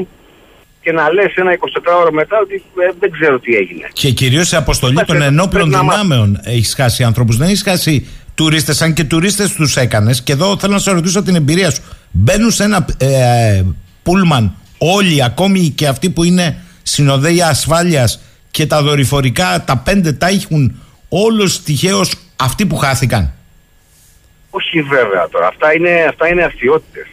[0.85, 3.87] και να λες ένα 24ωρο μετά ότι ε, δεν ξέρω τι έγινε.
[3.93, 6.51] Και κυρίως σε αποστολή των ενόπλων δυνάμεων να...
[6.51, 10.73] έχεις χάσει ανθρώπους, δεν έχεις χάσει τουρίστες, αν και τουρίστες τους έκανες και εδώ θέλω
[10.73, 11.81] να σε ρωτήσω την εμπειρία σου.
[12.11, 13.63] Μπαίνουν σε ένα ε,
[14.03, 18.21] πούλμαν όλοι, ακόμη και αυτοί που είναι συνοδέοι ασφάλειας
[18.51, 23.33] και τα δορυφορικά, τα πέντε τα έχουν όλους τυχαίως αυτοί που χάθηκαν.
[24.49, 27.07] Όχι βέβαια τώρα, αυτά είναι, αυτά είναι αστείωτες.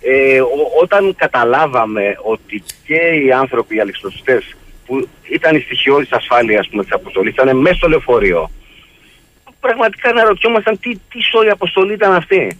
[0.00, 0.40] Ε,
[0.82, 4.56] όταν καταλάβαμε ότι και οι άνθρωποι, οι αλεξιπτωτιστές
[4.86, 8.50] που ήταν οι στοιχειώδεις ασφάλειας πούμε, της αποστολής, ήταν μέσα στο λεωφορείο,
[9.60, 12.58] πραγματικά να ρωτιόμασταν τι, τι σώρη αποστολή ήταν αυτή.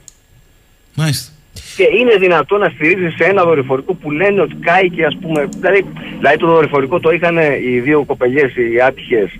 [0.94, 1.32] Μάλιστα.
[1.76, 5.48] Και είναι δυνατόν να στηρίζεις σε ένα δορυφορικό που λένε ότι κάηκε, ας πούμε.
[5.56, 5.86] Δηλαδή,
[6.18, 9.30] δηλαδή το δορυφορικό το είχαν οι δύο κοπελιές, οι άτυχες,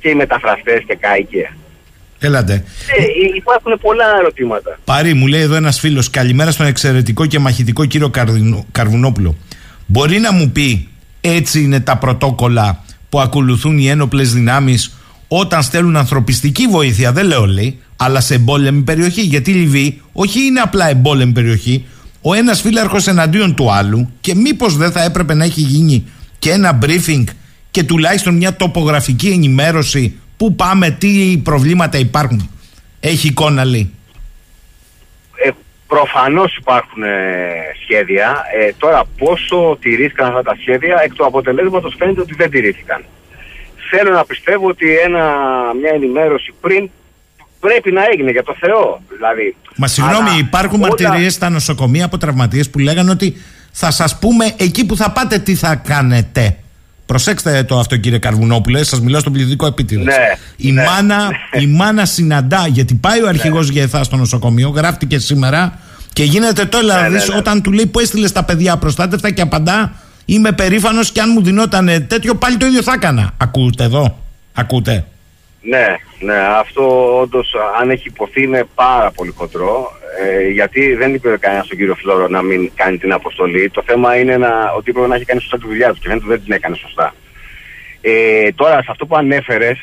[0.00, 1.52] και οι μεταφραστές και κάηκε.
[2.18, 2.52] Έλατε.
[2.52, 4.78] Ε, υπάρχουν πολλά ερωτήματα.
[4.84, 8.10] Πάρη, μου λέει εδώ ένας φίλος, καλημέρα στον εξαιρετικό και μαχητικό κύριο
[8.72, 9.36] Καρβουνόπουλο.
[9.86, 10.88] Μπορεί να μου πει,
[11.20, 17.46] έτσι είναι τα πρωτόκολλα που ακολουθούν οι ένοπλες δυνάμεις όταν στέλνουν ανθρωπιστική βοήθεια, δεν λέω
[17.46, 19.20] λέει, αλλά σε εμπόλεμη περιοχή.
[19.20, 21.84] Γιατί η Λιβύη όχι είναι απλά εμπόλεμη περιοχή,
[22.22, 26.06] ο ένας φύλαρχο εναντίον του άλλου και μήπως δεν θα έπρεπε να έχει γίνει
[26.38, 27.24] και ένα briefing
[27.70, 32.50] και τουλάχιστον μια τοπογραφική ενημέρωση πού πάμε, τι προβλήματα υπάρχουν.
[33.00, 33.92] Έχει εικόνα λέει.
[35.44, 35.50] Ε,
[35.86, 37.08] προφανώς υπάρχουν ε,
[37.82, 38.44] σχέδια.
[38.60, 43.04] Ε, τώρα πόσο τηρήθηκαν αυτά τα σχέδια εκ του αποτελέσματος φαίνεται ότι δεν τηρήθηκαν.
[43.90, 45.24] Θέλω να πιστεύω ότι ένα,
[45.80, 46.90] μια ενημέρωση πριν
[47.60, 49.00] πρέπει να έγινε για το Θεό.
[49.16, 50.88] Δηλαδή, Μα συγγνώμη, υπάρχουν όλα...
[50.88, 53.36] μαρτυρίες στα νοσοκομεία από τραυματίες που λέγανε ότι
[53.72, 56.56] θα σας πούμε εκεί που θα πάτε τι θα κάνετε.
[57.08, 60.04] Προσέξτε το αυτό κύριε Καρβουνόπουλε, σας μιλάω στον πληθυντικό επίτηδες.
[60.04, 60.14] Ναι,
[60.56, 60.84] η, ναι.
[60.84, 61.30] μάνα,
[61.60, 65.78] η μάνα συναντά, γιατί πάει ο αρχηγός Γεθά στο νοσοκομείο, γράφτηκε σήμερα
[66.12, 67.36] και γίνεται το έλα Ναι, ναι, δεις, ναι.
[67.36, 69.92] όταν του λέει που έστειλες τα παιδιά προστάτευτα; και απαντά
[70.24, 73.30] είμαι περήφανος και αν μου δινόταν τέτοιο πάλι το ίδιο θα έκανα.
[73.36, 74.18] Ακούτε εδώ,
[74.52, 75.04] ακούτε.
[75.62, 79.92] Ναι, ναι, αυτό όντως αν έχει υποθεί είναι πάρα πολύ χοντρό.
[80.20, 83.70] Ε, γιατί δεν είπε κανένας στον κύριο Φλόρο να μην κάνει την αποστολή.
[83.70, 86.24] Το θέμα είναι να, ότι έπρεπε να έχει κάνει σωστά τη δουλειά του και φαίνεται
[86.24, 87.14] ότι δεν την έκανε σωστά.
[88.00, 89.78] Ε, τώρα, σε αυτό που ανέφερες,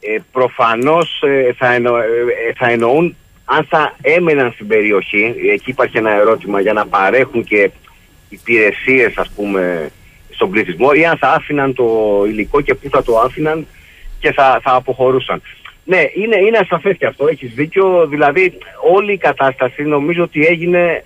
[0.00, 1.22] ε, προφανώς
[1.56, 5.34] θα, εννο, ε, θα εννοούν αν θα έμεναν στην περιοχή.
[5.52, 7.70] Εκεί υπάρχει ένα ερώτημα για να παρέχουν και
[8.28, 9.90] υπηρεσίες, ας πούμε,
[10.30, 11.86] στον πληθυσμό ή αν θα άφηναν το
[12.28, 13.66] υλικό και πού θα το άφηναν
[14.20, 15.42] και θα, θα αποχωρούσαν.
[15.84, 18.06] Ναι, είναι, είναι ασαφές και αυτό, έχεις δίκιο.
[18.06, 18.58] Δηλαδή,
[18.92, 21.04] όλη η κατάσταση νομίζω ότι έγινε.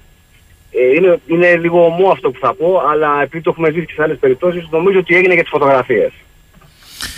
[0.70, 3.92] Ε, είναι, είναι λίγο ομό αυτό που θα πω, αλλά επειδή το έχουμε ζήσει και
[3.92, 6.12] σε άλλες περιπτώσεις, νομίζω ότι έγινε για τις φωτογραφίες.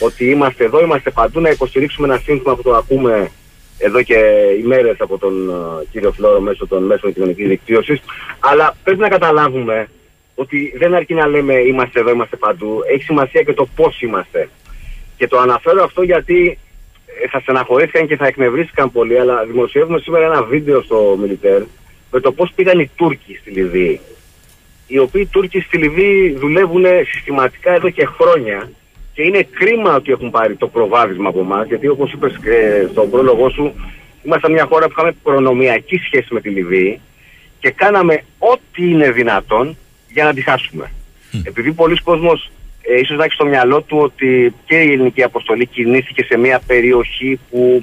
[0.01, 3.30] Ότι είμαστε εδώ, είμαστε παντού να υποστηρίξουμε ένα σύνθημα που το ακούμε
[3.78, 4.18] εδώ και
[4.62, 8.01] ημέρες από τον ε, κύριο Φλόρο μέσω των μέσων κοινωνικής δικτύωσης.
[8.40, 9.88] Αλλά πρέπει να καταλάβουμε
[10.34, 12.80] ότι δεν αρκεί να λέμε είμαστε εδώ, είμαστε παντού.
[12.92, 14.49] Έχει σημασία και το πώς είμαστε.
[15.17, 16.59] Και το αναφέρω αυτό γιατί
[17.23, 21.62] ε, θα στεναχωρήθηκαν και θα εκνευρίστηκαν πολύ, αλλά δημοσιεύουμε σήμερα ένα βίντεο στο Μιλιτέρ
[22.11, 24.01] με το πώς πήγαν οι Τούρκοι στη Λιβύη.
[24.87, 28.71] Οι οποίοι Τούρκοι στη Λιβύη δουλεύουν συστηματικά εδώ και χρόνια
[29.15, 33.11] και είναι κρίμα ότι έχουν πάρει το προβάδισμα από εμάς, γιατί όπως είπες ε, στον
[33.11, 33.75] πρόλογό σου,
[34.23, 37.01] ήμασταν μια χώρα που είχαμε προνομιακή σχέση με τη Λιβύη
[37.59, 39.77] και κάναμε ό,τι είναι δυνατόν
[40.12, 40.91] για να τη χάσουμε.
[41.45, 42.51] Επειδή πολλοί κόσμος
[42.89, 46.61] ε, ίσως να έχει στο μυαλό του ότι και η ελληνική αποστολή κινήθηκε σε μια
[46.66, 47.82] περιοχή που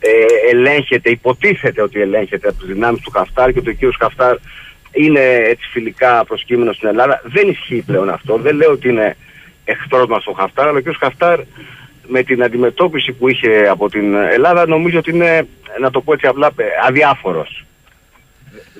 [0.00, 0.10] ε,
[0.50, 4.36] ελέγχεται, υποτίθεται ότι ελέγχεται από τις δυνάμεις του Χαφτάρ και ότι ο κύριος Χαφτάρ
[4.92, 7.22] είναι έτσι φιλικά προσκύμενος στην Ελλάδα.
[7.24, 8.36] Δεν ισχύει πλέον αυτό.
[8.36, 9.16] Δεν λέω ότι είναι
[9.64, 11.40] εχθρός μας ο Χαφτάρ, αλλά ο κύριος Χαφτάρ
[12.06, 15.46] με την αντιμετώπιση που είχε από την Ελλάδα νομίζω ότι είναι,
[15.80, 17.64] να το πω έτσι απλά, ε, αδιάφορος.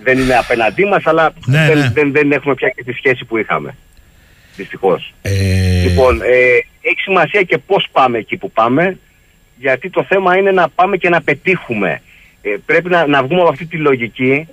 [0.02, 1.90] Δεν είναι απέναντί μας, αλλά Ναι, δεν, ναι.
[1.94, 3.74] Δεν, δεν έχουμε πια και τη σχέση που είχαμε.
[4.59, 5.14] Δυστυχώς.
[5.22, 5.32] Ε,
[5.88, 6.34] Λοιπόν, ε,
[6.80, 8.98] έχει σημασία και πώς πάμε εκεί που πάμε,
[9.59, 12.02] γιατί το θέμα είναι να πάμε και να πετύχουμε.
[12.42, 14.46] Ε, πρέπει να, να βγούμε από αυτή τη λογική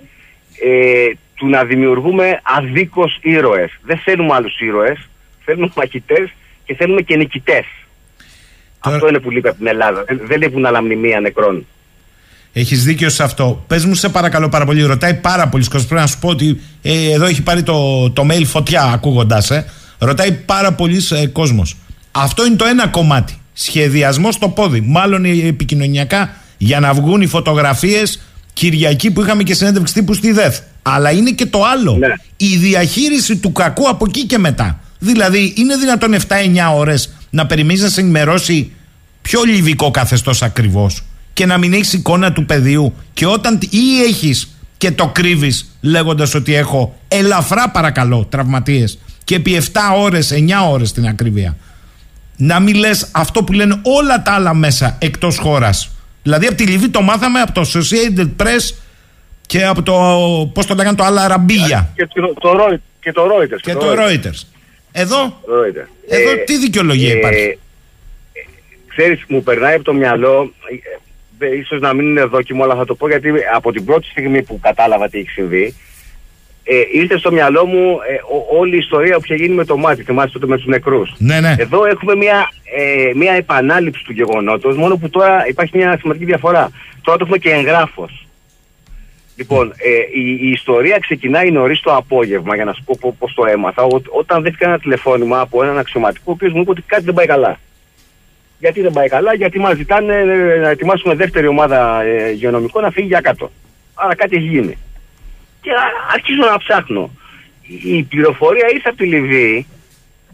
[0.64, 3.70] ε, του να δημιουργούμε αδίκως ήρωες.
[3.82, 4.98] Δεν θέλουμε άλλους ήρωες,
[5.44, 6.30] θέλουμε μαχητές
[6.64, 7.64] και θέλουμε και νικητές.
[8.80, 10.04] Τώρα- Αυτό είναι που λείπει από την Ελλάδα.
[10.06, 11.66] Δεν, δεν λείπουν άλλα μνημεία νεκρών.
[12.52, 13.64] Έχεις δίκιο σε αυτό.
[13.66, 14.82] Πες μου, σε παρακαλώ πάρα πολύ.
[14.82, 15.86] Ρωτάει πάρα πολλοί κόσμος.
[15.86, 19.42] Πρέπει να σου πω ότι ε, εδώ έχει πάρει το, το mail φωτιά ακούγοντά.
[19.50, 19.64] Ε.
[19.98, 21.76] Ρωτάει πάρα πολλοί ε, κόσμος.
[22.12, 23.40] Αυτό είναι το ένα κομμάτι.
[23.52, 24.80] Σχεδιασμό στο πόδι.
[24.80, 28.20] Μάλλον ε, επικοινωνιακά για να βγουν οι φωτογραφίες
[28.52, 30.58] Κυριακή που είχαμε και συνέντευξη τύπου στη ΔΕΘ.
[30.82, 31.96] Αλλά είναι και το άλλο.
[31.96, 32.06] Ναι.
[32.36, 34.80] Η διαχείριση του κακού από εκεί και μετά.
[34.98, 36.20] Δηλαδή, είναι δυνατόν 7-9
[36.74, 38.72] ώρες να περιμένεις να σε ενημερώσει
[39.22, 44.56] πιο λιβικό καθεστώς ακριβώς και να μην έχεις εικόνα του πεδίου και όταν ή έχεις
[44.76, 49.60] και το κρύβεις λέγοντας ότι έχω ελαφρά παρακαλώ τραυματίες και επί 7
[49.96, 51.56] ώρες, 9 ώρες την ακρίβεια.
[52.36, 55.90] Να μην λες αυτό που λένε όλα τα άλλα μέσα εκτός χώρας.
[56.22, 58.74] Δηλαδή από τη Λιβύη το μάθαμε από το Associated Press
[59.46, 59.92] και από το.
[60.54, 61.90] Πώς το λέγανε το άλλα ραμπίγια.
[61.94, 63.60] Και το, το, Reut- και το Reuters.
[63.60, 64.40] Και το Reuters.
[64.92, 65.16] Εδώ,
[65.46, 65.88] Το Reuters.
[66.08, 67.58] εδώ Ε, τι δικαιολογία ε, υπάρχει; ε,
[68.86, 70.52] Ξέρεις, μου περνάει από το μυαλό,
[71.38, 74.06] ε, ε, ίσως να μην είναι δόκιμο, αλλά θα το πω γιατί από την πρώτη
[74.06, 75.74] στιγμή που κατάλαβα τι έχει συμβεί,
[76.68, 79.76] ε, ήρθε στο μυαλό μου ε, ο- όλη η ιστορία που είχε γίνει με το
[79.76, 81.14] μάτι, θυμάσαι τότε με τους νεκρούς.
[81.18, 81.54] Ναι, ναι.
[81.58, 86.70] Εδώ έχουμε μια, ε, μια επανάληψη του γεγονότος, μόνο που τώρα υπάρχει μια σημαντική διαφορά.
[87.02, 88.26] Τώρα το έχουμε και εγγράφος.
[89.36, 93.44] Λοιπόν, ε, η, η ιστορία ξεκινάει νωρίς το απόγευμα, για να σου πω πώς το
[93.46, 97.04] έμαθα, ό, όταν δέχτηκα ένα τηλεφώνημα από έναν αξιωματικό, ο οποίος μου είπε ότι κάτι
[97.04, 97.58] δεν πάει καλά.
[98.58, 102.90] Γιατί δεν πάει καλά, γιατί μας ζητάνε ε, να ετοιμάσουμε δεύτερη ομάδα ε, υγειονομικών να
[102.90, 103.50] φύγει για κάτω.
[103.94, 104.78] Άρα κάτι έχει γίνει.
[105.66, 107.10] Και α- αρχίζω να ψάχνω.
[107.84, 109.66] Η πληροφορία ήρθε από τη Λιβύη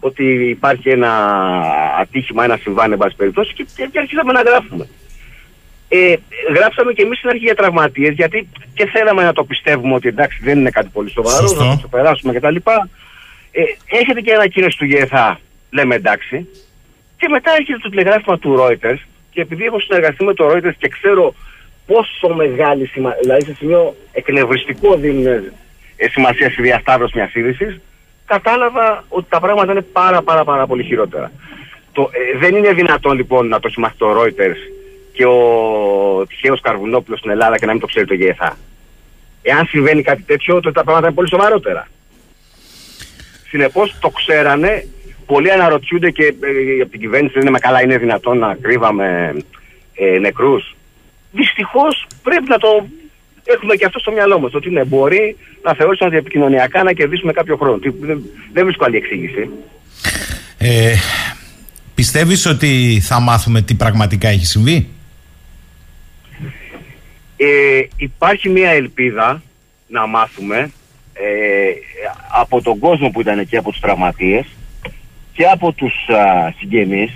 [0.01, 1.11] ότι υπάρχει ένα
[2.01, 4.89] ατύχημα, ένα συμβάν, εν πάση περιπτώσει, και, και αρχίσαμε να γράφουμε.
[5.89, 6.15] Ε,
[6.55, 10.39] γράψαμε και εμείς στην αρχή για τραυματίες, γιατί και θέλαμε να το πιστεύουμε ότι εντάξει
[10.43, 11.65] δεν είναι κάτι πολύ σοβαρό, Σωστό.
[11.65, 12.57] να το περάσουμε κτλ.
[12.57, 16.49] Ε, έχετε και ανακοίνωση του ΓΕΘΑ, λέμε εντάξει.
[17.17, 18.99] Και μετά έρχεται το τηλεγράφημα του Reuters
[19.31, 21.35] και επειδή έχω συνεργαστεί με το Reuters και ξέρω
[21.87, 25.27] πόσο μεγάλη σημασία, δηλαδή σε σημείο εκνευριστικό δίνουν
[25.97, 27.81] ε, σημασία στη διασταύρωση μιας είδησης,
[28.27, 31.33] κατάλαβα ότι τα πράγματα είναι πάρα πάρα πάρα πολύ χειρότερα.
[31.93, 34.73] Το, ε, δεν είναι δυνατόν λοιπόν να το έχει μάθει το Reuters
[35.13, 38.57] και ο τυχαίος Καρβουνόπουλος στην Ελλάδα και να μην το ξέρει το ΓΕΘΑ.
[39.43, 41.89] Εάν συμβαίνει κάτι τέτοιο, τότε τα πράγματα είναι πολύ σοβαρότερα.
[43.49, 44.87] Συνεπώς το ξέρανε,
[45.27, 49.37] πολλοί αναρωτιούνται και ε, από την κυβέρνηση δεν είναι καλά, είναι δυνατόν να κρύβαμε
[49.95, 50.77] ε, νεκρούς.
[51.33, 52.87] Δυστυχώς πρέπει να το
[53.45, 57.33] έχουμε και αυτό στο μυαλό μας, ότι ναι, μπορεί να θεωρήσουμε ότι επικοινωνιακά να κερδίσουμε
[57.33, 57.79] κάποιο χρόνο.
[58.01, 58.23] Δεν,
[58.53, 59.51] δεν βρίσκω άλλη εξήγηση.
[60.59, 60.95] Ε,
[61.95, 64.89] πιστεύεις ότι θα μάθουμε τι πραγματικά έχει συμβεί;
[67.37, 69.43] Ε, υπάρχει μια ελπίδα
[69.89, 70.71] να μάθουμε
[71.13, 71.71] ε,
[72.41, 74.47] από τον κόσμο που ήταν εκεί, από τους τραυματίες
[75.33, 77.13] και από τους α, συγγενείς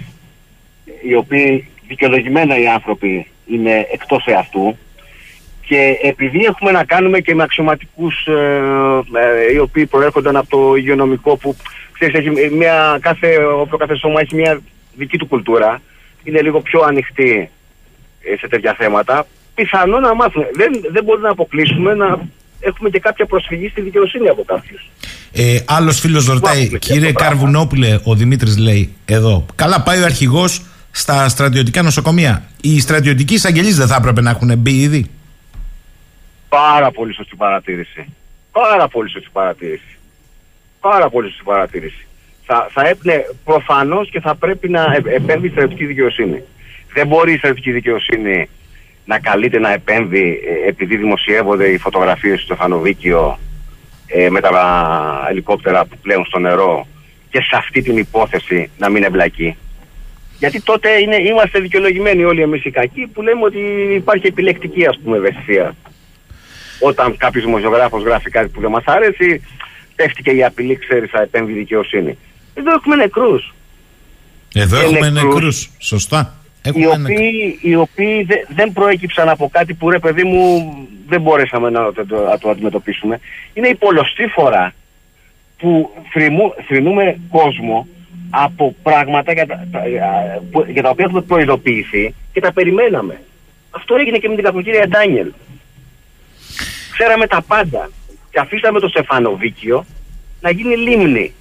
[1.08, 4.76] οι οποίοι δικαιολογημένα οι άνθρωποι είναι εκτός εαυτού
[5.60, 8.32] και επειδή έχουμε να κάνουμε και με αξιωματικούς ε,
[9.48, 11.56] ε, οι οποίοι προέρχονταν από το υγειονομικό που
[11.92, 14.60] ξέρεις, έχει μια, κάθε, όποιο κάθε σώμα έχει μια
[14.94, 15.80] δική του κουλτούρα
[16.24, 17.50] είναι λίγο πιο ανοιχτή
[18.20, 20.46] ε, σε τέτοια θέματα πιθανό να μάθουμε.
[20.54, 22.18] Δεν, δεν μπορούμε να αποκλείσουμε να
[22.60, 24.90] έχουμε και κάποια προσφυγή στη δικαιοσύνη από κάποιους.
[25.32, 29.46] Ε, Άλλος φίλος ρωτάει, κύριε Καρβουνόπουλε, ο Δημήτρης λέει εδώ.
[29.54, 30.62] Καλά, πάει ο αρχηγός
[30.96, 32.42] στα στρατιωτικά νοσοκομεία.
[32.60, 35.10] Οι στρατιωτικοί εισαγγελείς δεν θα έπρεπε να έχουν μπει ήδη.
[36.48, 38.06] Πάρα πολύ σωστή παρατήρηση.
[38.52, 39.98] Πάρα πολύ σωστή παρατήρηση.
[40.80, 42.06] Πάρα πολύ σωστή παρατήρηση.
[42.44, 44.84] Θα, θα έπνε προφανώς και θα πρέπει να
[45.14, 46.42] επέμβει η στρατιωτική δικαιοσύνη.
[46.92, 48.48] Δεν μπορεί η στρατιωτική δικαιοσύνη
[49.04, 53.38] να καλείται να επέμβει ε, επειδή δημοσιεύονται οι φωτογραφίες στο Στεφανοβίκιο
[54.06, 54.50] ε, με τα
[55.30, 56.86] ελικόπτερα που πλέουν στο νερό
[57.30, 59.56] και σε αυτή την υπόθεση να μην εμπλακεί.
[60.38, 63.58] Γιατί τότε είναι, είμαστε δικαιολογημένοι όλοι εμείς οι κακοί που λέμε ότι
[63.94, 65.74] υπάρχει επιλεκτική ας πούμε ευαισθησία.
[66.80, 69.42] Όταν κάποιος δημοσιογράφος γράφει κάτι που δεν μας αρέσει,
[69.94, 72.18] πέφτει και η απειλή, ξέρεις, θα επέμβει η δικαιοσύνη.
[72.54, 73.54] Εδώ έχουμε νεκρούς.
[74.54, 75.34] Εδώ έχουμε νεκρούς.
[75.34, 75.70] νεκρούς.
[75.78, 76.36] Σωστά
[76.74, 80.72] οι οποίοι, οι οποίοι δεν προέκυψαν από κάτι που ρε παιδί μου
[81.08, 83.20] δεν μπορέσαμε να το, να το αντιμετωπίσουμε.
[83.54, 84.74] Είναι η πολλωστή φορά
[85.58, 85.90] που
[86.66, 87.88] θρυνούμε κόσμο
[88.44, 89.66] από πράγματα για τα,
[90.68, 93.20] για τα οποία έχουμε προειδοποιηθεί και τα περιμέναμε.
[93.70, 95.32] Αυτό έγινε και με την κακοκύρια Ντάνιελ.
[96.92, 97.90] Ξέραμε τα πάντα
[98.30, 99.84] και αφήσαμε το Στεφανοβίκιο
[100.40, 101.32] να γίνει λίμνη.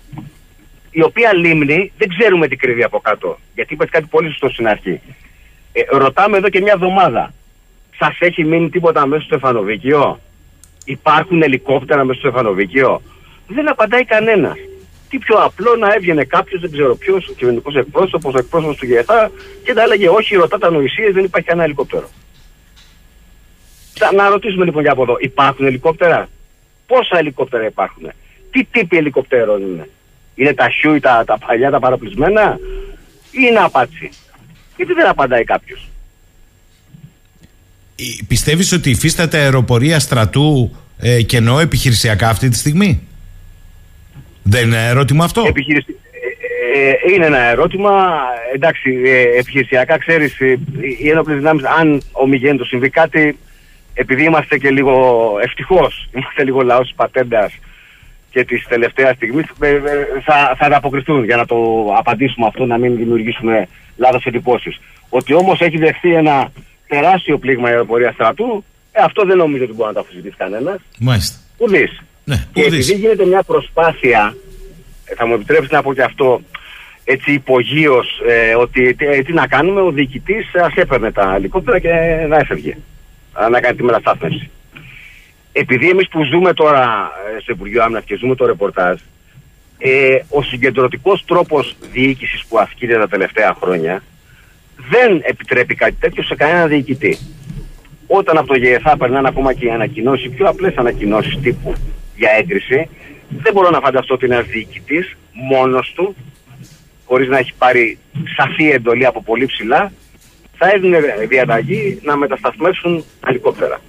[0.92, 3.40] Η οποία λίμνη δεν ξέρουμε τι κρύβει από κάτω.
[3.56, 5.02] Γιατί είπες κάτι πολύ σωστό στην αρχή.
[5.72, 7.34] Ε, ρωτάμε εδώ και μια εβδομάδα.
[7.98, 10.20] Σας έχει μείνει τίποτα μέσα στο Στεφανοβίκιο;
[10.86, 13.02] Υπάρχουν ελικόπτερα μέσα στο Στεφανοβίκιο;
[13.48, 14.58] Δεν απαντάει κανένας.
[15.10, 18.86] Τι πιο απλό να έβγαινε κάποιος, δεν ξέρω ποιος, ο κυβερνητικός εκπρόσωπος, ο εκπρόσωπος του
[18.86, 19.32] ΓΕΘΑ
[19.64, 22.10] και τα έλεγε Όχι, ρωτάτε ανοησίε, δεν υπάρχει κανένα ελικόπτερο.
[24.16, 26.30] Να ρωτήσουμε λοιπόν για από εδώ, υπάρχουν ελικόπτερα;
[26.88, 28.12] Πόσα ελικόπτερα υπάρχουν;
[28.52, 29.90] Τι τύποι ελικοπτέρων είναι;
[30.36, 32.60] Είναι τα χιούι, τα, τα παλιά, τα παραπλησμένα;
[33.32, 34.10] Ή είναι απάτσι.
[34.76, 35.90] Γιατί δεν απαντάει κάποιος;
[38.28, 43.08] Πιστεύεις ότι υφίσταται αεροπορία στρατού ε, και εννοώ επιχειρησιακά αυτή τη στιγμή;
[44.48, 45.96] Δεν είναι ερώτημα αυτό; Επιχειρησι...
[46.74, 48.14] Ε, ε, είναι ένα ερώτημα.
[48.54, 50.40] Εντάξει, ε, επιχειρησιακά ξέρεις,
[51.00, 53.38] οι ένοπλες δυνάμεις, αν ομιγένει συμβεί κάτι,
[53.94, 57.54] επειδή είμαστε και λίγο ευτυχώς, είμαστε λίγο λαός της πατέντας,
[58.36, 59.82] και της τελευταίας στιγμής ε, ε,
[60.24, 61.56] θα, θα ανταποκριθούν για να το
[61.98, 63.68] απαντήσουμε αυτό, να μην δημιουργήσουμε
[63.98, 64.80] λάθος εντυπώσεις.
[65.10, 66.52] Ότι όμως έχει δεχθεί ένα
[66.88, 70.80] τεράστιο πλήγμα αεροπορία στρατού, ε, αυτό δεν νομίζω ότι μπορεί να το αφισβητήσει κανένας.
[71.00, 71.38] Μάλιστα.
[71.58, 72.02] Ουδής.
[72.26, 74.36] Ναι, και επειδή γίνεται μια προσπάθεια,
[75.18, 76.42] θα μου επιτρέψετε να πω και αυτό,
[77.04, 81.90] έτσι υπογείως, ε, ότι ε, τι να κάνουμε, ο διοικητής ας έπαιρνε τα ελικόπτερα και
[82.28, 82.78] να έφευγε.
[83.52, 84.50] Να κάνει τη μεταστάθμιση
[85.58, 89.00] επειδή εμείς που ζούμε τώρα ε, στο Υπουργείο Άμυνας και ζούμε το ρεπορτάζ,
[89.78, 94.04] ε, ο συγκεντρωτικός τρόπος διοίκησης που ασκείται τα τελευταία χρόνια
[94.90, 97.18] δεν επιτρέπει κάτι τέτοιο σε κανένα διοικητή.
[98.08, 101.74] Όταν από το ΓΕΘΑ περνάνε ακόμα και οι ανακοινώσεις, πιο απλές ανακοινώσεις τύπου
[102.16, 102.90] για έγκριση,
[103.30, 106.16] δεν μπορώ να φανταστώ ότι ένα διοικητής μόνος του,
[107.06, 107.98] χωρίς να έχει πάρει
[108.38, 109.92] σαφή εντολή από πολύ ψηλά,
[110.58, 110.98] θα έδινε
[111.30, 113.82] διαταγή να μετασταθμεύσουν ελικόπτερα.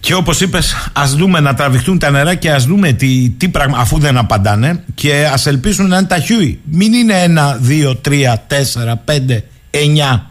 [0.00, 3.78] Και όπως είπες, ας δούμε να τραβηχτούν τα νερά και ας δούμε τι, τι πράγμα,
[3.78, 6.60] αφού δεν απαντάνε, και ας ελπίσουν να είναι τα χιούι.
[6.64, 10.30] Μην είναι ένα, δύο, τρία, τέσσερα, πέντε, εννιά.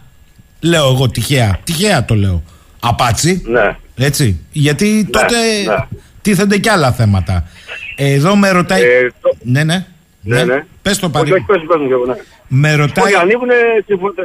[0.60, 1.60] Λέω εγώ τυχαία.
[1.64, 2.44] Τυχαία το λέω.
[2.80, 3.42] Απάτσι.
[3.46, 3.76] Ναι.
[3.96, 4.40] Έτσι.
[4.52, 5.36] Γιατί ναι, τότε
[5.68, 5.76] ναι.
[6.24, 7.48] Τίθενται και άλλα θέματα.
[7.96, 8.82] Εδώ με ρωτάει.
[8.82, 9.30] Ε, το...
[9.42, 9.86] Ναι, ναι.
[10.22, 10.66] Ναι, ναι.
[10.82, 11.38] Πες το παράδειγμα.
[11.38, 12.24] Όχι, πες, πες, πες, ναι.
[12.48, 13.06] Με ρωτάει.
[13.06, 13.50] Όχι, ανοίγουν,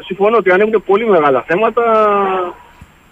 [0.07, 1.83] συμφωνώ ότι ανοίγουν πολύ μεγάλα θέματα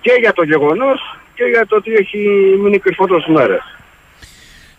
[0.01, 1.01] και για το γεγονός
[1.35, 2.19] και για το ότι έχει
[2.63, 3.61] μείνει κρυφό τόσε μέρες.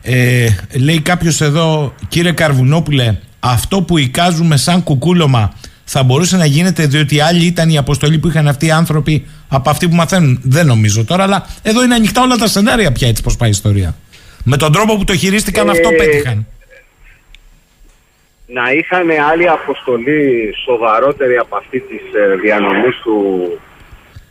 [0.02, 0.48] Ε,
[0.82, 5.54] λέει κάποιος εδώ, κύριε Καρβουνόπουλε, αυτό που εικάζουμε σαν κουκούλωμα
[5.90, 9.70] θα μπορούσε να γίνεται διότι άλλοι ήταν η αποστολή που είχαν αυτοί οι άνθρωποι από
[9.70, 10.40] αυτοί που μαθαίνουν.
[10.44, 13.52] Δεν νομίζω τώρα, αλλά εδώ είναι ανοιχτά όλα τα σενάρια πια έτσι πώ πάει η
[13.52, 13.96] ιστορία.
[14.44, 16.48] Με τον τρόπο που το χειρίστηκαν, ε, αυτό πέτυχαν.
[18.48, 23.18] να είχαν άλλη αποστολή σοβαρότερη από αυτή της ε, διανομής του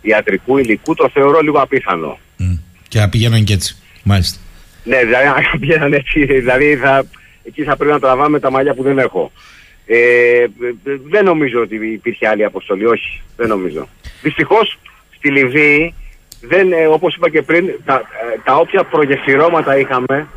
[0.01, 2.19] ιατρικού υλικού το θεωρώ λίγο απίθανο.
[2.37, 2.55] Μμ.
[2.89, 3.77] Και να πηγαίνουν και έτσι.
[4.03, 4.39] Μάλιστα.
[4.85, 7.05] Ναι, δηλαδή αν πήγαιναν έτσι, δηλαδή θα,
[7.45, 9.33] εκεί θα πρέπει να τραβάμε τα μαλλιά που δεν έχω.
[9.87, 9.97] Ε,
[10.43, 10.49] ε,
[10.85, 13.89] δεν νομίζω ότι υπήρχε άλλη αποστολή, όχι, δεν νομίζω.
[14.23, 14.79] Δυστυχώς
[15.17, 15.95] στη Λιβύη,
[16.41, 20.29] δεν, ε, όπως είπα και πριν, τα, ε, τα όποια προγεφυρώματα είχαμε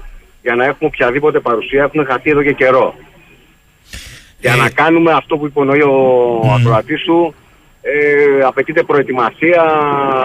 [0.41, 2.95] για να έχουμε οποιαδήποτε παρουσία έχουν χαθεί εδώ και καιρό.
[4.39, 5.91] Για Ε, να κάνουμε αυτό που υπονοεί ο
[6.43, 6.53] Μμμ.
[6.53, 7.33] ακροατής σου,
[7.81, 9.63] ε, απαιτείται προετοιμασία,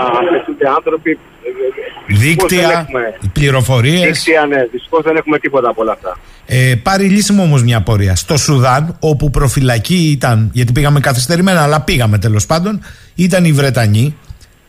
[0.07, 1.19] απαιτείται άνθρωποι.
[2.07, 4.01] Ε, ε, δυστυχώς δεν Δίκτυα, έχουμε- πληροφορίες.
[4.01, 4.57] Δίκτυα, ναι.
[4.73, 6.19] Δυστυχώς δεν έχουμε τίποτα από όλα αυτά.
[6.47, 8.17] Ε, πάρει λύση μου όμως μια πορεία.
[8.17, 12.81] Στο Σουδάν, όπου προφυλακή ήταν, γιατί πήγαμε καθυστερημένα, αλλά πήγαμε τέλος πάντων,
[13.15, 14.17] ήταν οι Βρετανοί.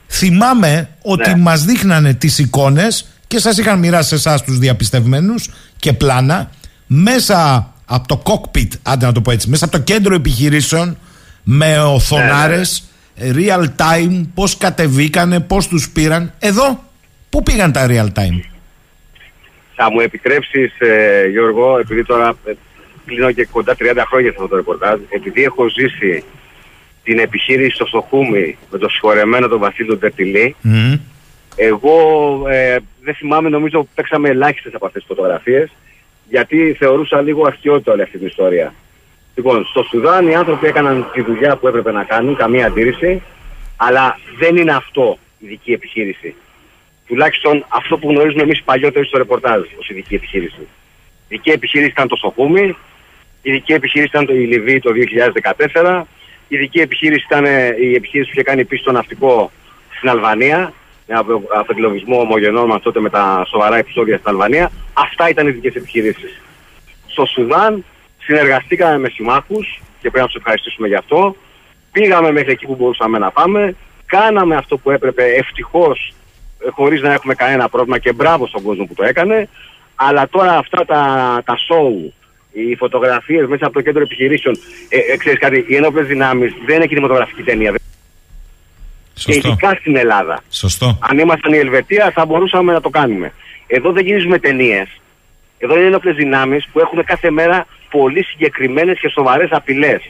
[0.07, 1.35] Θυμάμαι ότι Ναι.
[1.35, 6.49] μας δείχνανε τις εικόνες και σας είχαν μοιράσει εσάς τους διαπιστευμένους και πλάνα
[6.87, 10.97] μέσα από το cockpit, άντε να το πω έτσι, μέσα από το κέντρο επιχειρήσεων
[11.43, 12.83] με οθονάρες,
[13.19, 16.31] real time, πώς κατεβήκανε, πώς τους πήραν.
[16.39, 16.83] Εδώ,
[17.35, 18.39] πού πήγαν τα real time;
[19.75, 22.53] Θα μου επιτρέψεις ε, Γιώργο, επειδή τώρα ε,
[23.05, 26.23] κλείνω και κοντά 30 χρόνια σε αυτό το ρεπορτάζ, επειδή έχω ζήσει
[27.03, 30.93] την επιχείρηση στο Στοχούμι με το συγχωρεμένο τον Βασίλειο Τερτιλή, Μμ.
[31.55, 31.97] εγώ
[32.49, 35.71] ε, δεν θυμάμαι, νομίζω παίξαμε ελάχιστες από αυτές τις φωτογραφίες,
[36.29, 38.73] γιατί θεωρούσα λίγο αστείωτη όλη αυτή την ιστορία.
[39.35, 43.21] Λοιπόν, στο Σουδάν οι άνθρωποι έκαναν τη δουλειά που έπρεπε να κάνουν, καμία αντίρρηση,
[43.75, 46.35] αλλά δεν είναι αυτό η δική επιχείρηση.
[47.07, 50.59] Τουλάχιστον αυτό που γνωρίζουμε εμείς παλιότεροι στο ρεπορτάζ ως ειδική επιχείρηση.
[50.59, 50.67] Η
[51.27, 52.75] ειδική επιχείρηση ήταν το Σοχούμι,
[53.41, 54.91] η ειδική επιχείρηση ήταν το η Λιβύη το
[55.73, 56.03] 2014,
[56.47, 59.51] η ειδική επιχείρηση ήταν ε, η επιχείρηση που είχε κάνει πίσω το ναυτικό
[59.97, 60.73] στην Αλβανία,
[61.07, 64.71] με απο- απεγκλωβισμό ομογενών μας τότε με τα σοβαρά επεισόδια στην Αλβανία.
[64.93, 66.41] Αυτά ήταν οι ειδικές επιχειρήσεις.
[67.07, 67.85] Στο Σουδάν
[68.23, 71.35] συνεργαστήκαμε με συμμάχους και πρέπει να τους ευχαριστήσουμε γι' αυτό.
[71.91, 73.75] Πήγαμε μέχρι εκεί που μπορούσαμε να πάμε.
[74.05, 76.14] Κάναμε αυτό που έπρεπε ευτυχώς ε,
[76.71, 79.49] χωρίς να έχουμε κανένα πρόβλημα και μπράβο στον κόσμο που το έκανε.
[79.95, 81.01] Αλλά τώρα αυτά τα,
[81.45, 82.11] τα show,
[82.51, 84.55] οι φωτογραφίες μέσα από το κέντρο επιχειρήσεων,
[84.89, 87.71] ε, ε, ξέρεις κάτι, οι ενόπλες δυνάμεις δεν είναι κινηματογραφική ταινία.
[89.13, 89.47] Και Σωστό.
[89.47, 90.43] ειδικά στην Ελλάδα.
[90.49, 90.97] Σωστό.
[91.01, 93.33] Αν ήμασταν η Ελβετία θα μπορούσαμε να το κάνουμε.
[93.67, 94.87] Εδώ δεν γυρίζουμε ταινίες.
[95.57, 100.01] Εδώ είναι ένοπλε δυνάμεις που έχουν κάθε μέρα πολύ συγκεκριμένες και σοβαρές απειλές.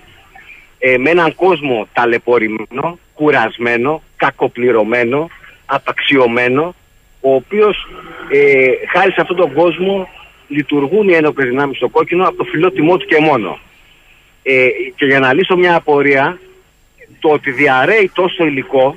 [0.80, 5.30] Ε, με έναν κόσμο ταλαιπωρημένο, κουρασμένο, κακοπληρωμένο,
[5.66, 6.76] απαξιωμένο,
[7.22, 7.88] ο οποίος
[8.32, 10.08] ε, χάρη σε αυτόν τον κόσμο
[10.48, 13.60] λειτουργούν οι ένοπλες δυνάμεις στο κόκκινο από το φιλότιμό του και μόνο.
[14.44, 16.40] Ε, και για να λύσω μια απορία,
[17.20, 18.96] το ότι διαρρέει τόσο υλικό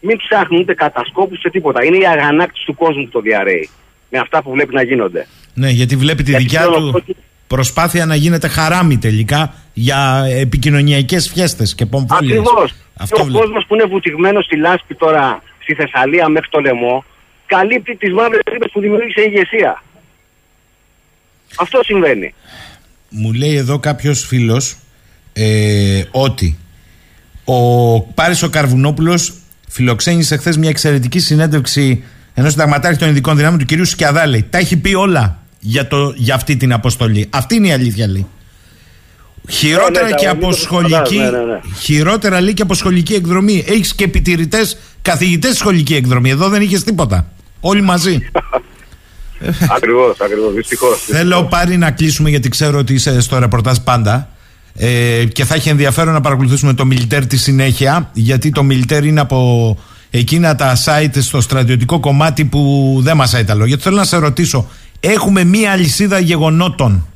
[0.00, 1.84] μην ψάχνουν ούτε κατασκόπους σε τίποτα.
[1.84, 3.68] Είναι η αγανάκτηση του κόσμου που το διαρρέει.
[4.10, 5.26] Με αυτά που βλέπει να γίνονται.
[5.54, 8.98] Ναι, γιατί βλέπει τη Γιατί δικιά θέλω του να πω ότι- προσπάθεια να γίνεται χαράμι
[8.98, 12.38] τελικά για επικοινωνιακές φιέστες και πομφόλιες.
[12.38, 12.72] Ακριβώς.
[12.98, 13.40] Αυτό Και ο βλέπει.
[13.44, 17.04] κόσμος που είναι βουτυγμένος στη λάσπη τώρα στη Θεσσαλία μέχρι το λαιμό,
[17.46, 19.82] καλύπτει τις μαύρες τρύπε που δημιούργησε η ηγεσία.
[21.56, 22.34] Αυτό συμβαίνει.
[23.08, 24.76] Μου λέει εδώ κάποιος φίλος
[25.32, 26.58] ε, ότι
[27.44, 29.34] ο Πάρης ο Καρβουνόπουλος
[29.68, 32.04] φιλοξένησε χθες μια εξαιρετική συνέντευξη
[32.34, 34.46] ενός συνταγματάρχη των ειδικών δυνάμεων του κυρίου Σκιαδά λέει.
[34.50, 37.28] Τα έχει πει όλα για, το, για αυτή την αποστολή.
[37.30, 38.26] Αυτή είναι η αλήθεια λέει.
[39.48, 41.16] Χειρότερα Ναι, ναι, και τα από Νίκος σχολική.
[41.16, 41.60] ναι, ναι, ναι.
[41.80, 43.64] Χειρότερα λέει και από σχολική εκδρομή.
[43.66, 46.30] Έχεις και επιτηρητές καθηγητές σχολική εκδρομή.
[46.30, 47.28] Εδώ δεν είχες τίποτα.
[47.60, 48.18] Όλοι μαζί.
[49.76, 50.54] ακριβώς, ακριβώς.
[50.54, 51.00] Δυστυχώς.
[51.00, 54.28] Θέλω πάρει να κλείσουμε γιατί ξέρω ότι είσαι στο ρεπορτάζ πάντα.
[54.76, 58.10] Ε, και θα έχει ενδιαφέρον να παρακολουθήσουμε το Μιλιτέρ τη συνέχεια.
[58.12, 59.78] Γιατί το Μιλιτέρ είναι από
[60.10, 63.66] εκείνα τα site στο στρατιωτικό κομμάτι που δεν μας έταλο.
[63.66, 64.68] Γιατί θέλω να σε ρωτήσω,
[65.00, 67.06] έχουμε μία αλυσίδα γεγονότων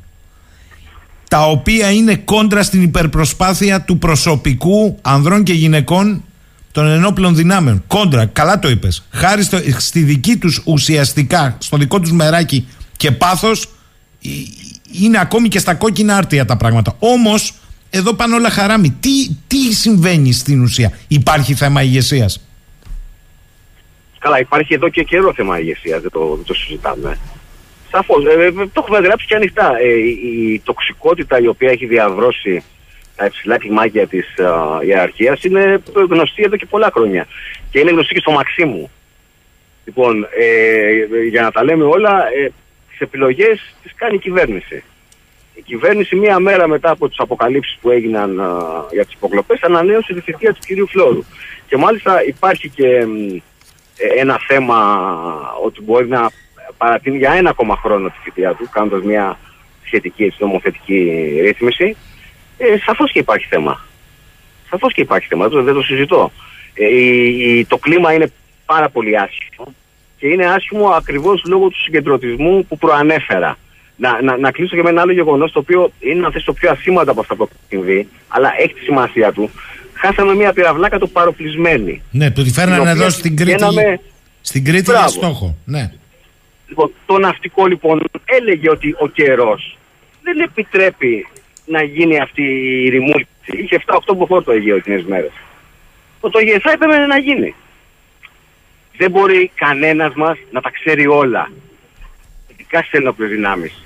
[1.29, 6.25] τα οποία είναι κόντρα στην υπερπροσπάθεια του προσωπικού ανδρών και γυναικών
[6.73, 7.85] των ενόπλων δυνάμεων.
[7.87, 9.07] Κόντρα, καλά το είπες.
[9.11, 13.65] Χάρη στο, στη δική τους ουσιαστικά, στο δικό τους μεράκι και πάθος,
[14.25, 14.29] ε,
[15.03, 16.97] είναι ακόμη και στα κόκκινα άρτια τα πράγματα.
[16.99, 17.55] Όμως,
[17.91, 18.91] εδώ πάνε όλα χαράμι.
[18.91, 22.41] Τι, τι συμβαίνει στην ουσία; Υπάρχει θέμα ηγεσίας;
[24.19, 27.19] Καλά, υπάρχει εδώ και καιρό θέμα ηγεσίας, δεν το, δεν το συζητάμε.
[27.91, 28.25] Σαφώς.
[28.25, 29.79] Ε, ε, το έχουμε γράψει και ανοιχτά.
[29.79, 32.63] Ε, η, η τοξικότητα η οποία έχει διαβρώσει
[33.17, 34.27] τα υψηλά κλιμάκια της
[34.87, 37.27] ιεραρχίας είναι γνωστή εδώ και πολλά χρόνια.
[37.71, 38.91] Και είναι γνωστή και στο Μαξίμου.
[39.89, 42.53] Λοιπόν, ε, για να τα λέμε όλα, ε,
[42.91, 44.83] τις επιλογές τις κάνει η κυβέρνηση.
[45.55, 48.57] Η κυβέρνηση μία μέρα μετά από τις αποκαλύψεις που έγιναν α,
[48.93, 51.25] για τις υποκλοπές ανανέωσε τη θητεία του κυρίου Φλόρου.
[51.67, 53.35] Και μάλιστα υπάρχει και μ,
[53.97, 54.79] ε, ένα θέμα
[55.65, 56.31] ότι μπορεί να
[56.79, 59.39] παρατείνει για ένα ακόμα χρόνο τη θητεία του, κάνοντας μια
[59.85, 60.99] σχετική έτσι, νομοθετική
[61.41, 61.97] ρύθμιση,
[62.59, 63.87] ε, σαφώς και υπάρχει θέμα.
[64.71, 66.33] Σαφώς και υπάρχει θέμα, δεν το συζητώ.
[66.75, 68.33] Ε, το κλίμα είναι
[68.67, 69.75] πάρα πολύ άσχημο
[70.19, 73.59] και είναι άσχημο ακριβώς λόγω του συγκεντρωτισμού που προανέφερα.
[73.97, 76.53] Να, να, να κλείσω και με ένα άλλο γεγονός το οποίο είναι να θέσει το
[76.53, 79.51] πιο ασήμαντο από αυτά που έχουν συμβεί, αλλά έχει τη σημασία του.
[79.93, 82.03] Χάσαμε μια πυραυλάκα το παροπλισμένη.
[82.11, 83.55] Ναι, το τη φέρνανε εδώ στην Κρήτη.
[83.55, 84.01] Πηγαίναμε...
[84.41, 85.57] Στην Κρήτη για στόχο.
[85.65, 85.93] Ναι.
[86.69, 89.79] Λοιπόν, το ναυτικό λοιπόν έλεγε ότι ο καιρός
[90.23, 91.27] δεν επιτρέπει
[91.67, 92.43] να γίνει αυτή
[92.85, 93.29] η ρημούληση.
[93.45, 95.33] Είχε 7-8 μποφόρ το Αιγαίο εκείνες μέρες.
[96.21, 97.55] Το, το θα έπρεπε να γίνει.
[98.97, 101.51] Δεν μπορεί κανένας μας να τα ξέρει όλα.
[102.49, 103.83] Ειδικά στις ενόπλε δυνάμεις.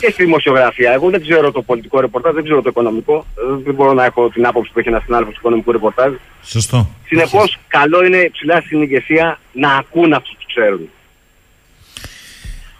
[0.00, 0.92] Και στη δημοσιογραφία.
[0.92, 3.26] Εγώ δεν ξέρω το πολιτικό ρεπορτάζ, δεν ξέρω το οικονομικό.
[3.64, 6.12] Δεν μπορώ να έχω την άποψη που έχει ένας συνάδελφος του οικονομικού ρεπορτάζ.
[6.42, 6.88] Σωστό.
[7.06, 10.90] Συνεπώς, καλό είναι ψηλά στην ηγεσία να ακούν αυτούς που ξέρουν.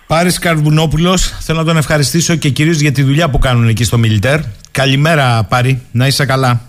[0.06, 3.98] Πάρης Καρβουνόπουλος, θέλω να τον ευχαριστήσω και κυρίως για τη δουλειά που κάνουν εκεί στο
[3.98, 4.40] Μιλιτέρ.
[4.70, 6.60] Καλημέρα, Πάρη, να είσαι καλά.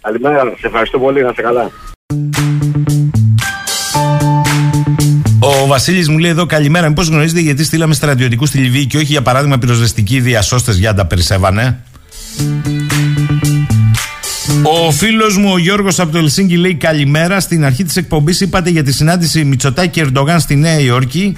[0.00, 1.70] Καλημέρα, σε ευχαριστώ πολύ, να είσαι καλά.
[5.38, 6.88] Ο Βασίλης μου λέει εδώ καλημέρα.
[6.88, 10.96] Μήπως γνωρίζετε γιατί στείλαμε στρατιωτικούς στη Λιβύη και όχι για παράδειγμα πυροσβεστικοί διασώστες για να
[10.96, 11.80] τα περισσεύανε;
[14.62, 17.40] Ο φίλος μου ο Γιώργος από το Ελσίνκι λέει καλημέρα.
[17.40, 21.36] Στην αρχή της εκπομπής είπατε για τη συνάντηση Μητσοτάκη Ερντογάν στη Νέα Υόρκη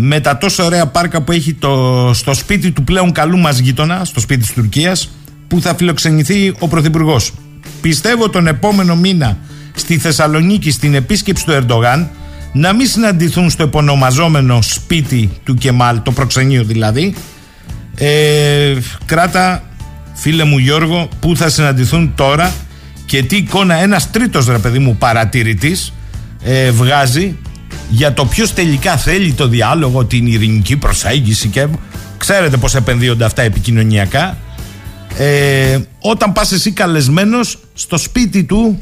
[0.00, 4.04] με τα τόσο ωραία πάρκα που έχει το, στο σπίτι του πλέον καλού μας γείτονα,
[4.04, 5.10] στο σπίτι της Τουρκίας,
[5.48, 7.32] που θα φιλοξενηθεί ο Πρωθυπουργός.
[7.80, 9.38] Πιστεύω τον επόμενο μήνα
[9.74, 12.08] στη Θεσσαλονίκη στην επίσκεψη του Ερντογάν
[12.52, 17.14] να μην συναντηθούν στο επωνομαζόμενο σπίτι του Κεμάλ, το προξενείο δηλαδή.
[17.94, 19.62] Ε, κράτα,
[20.14, 22.52] φίλε μου Γιώργο, που θα συναντηθούν τώρα
[23.06, 25.92] και τι εικόνα ένας τρίτος ρε παιδί μου παρατηρητής
[26.42, 27.36] ε, βγάζει
[27.88, 31.66] για το ποιος τελικά θέλει το διάλογο, την ειρηνική προσέγγιση και
[32.16, 34.38] ξέρετε πώς επενδύονται αυτά επικοινωνιακά.
[35.16, 38.80] Ε, όταν πας εσύ καλεσμένος στο σπίτι του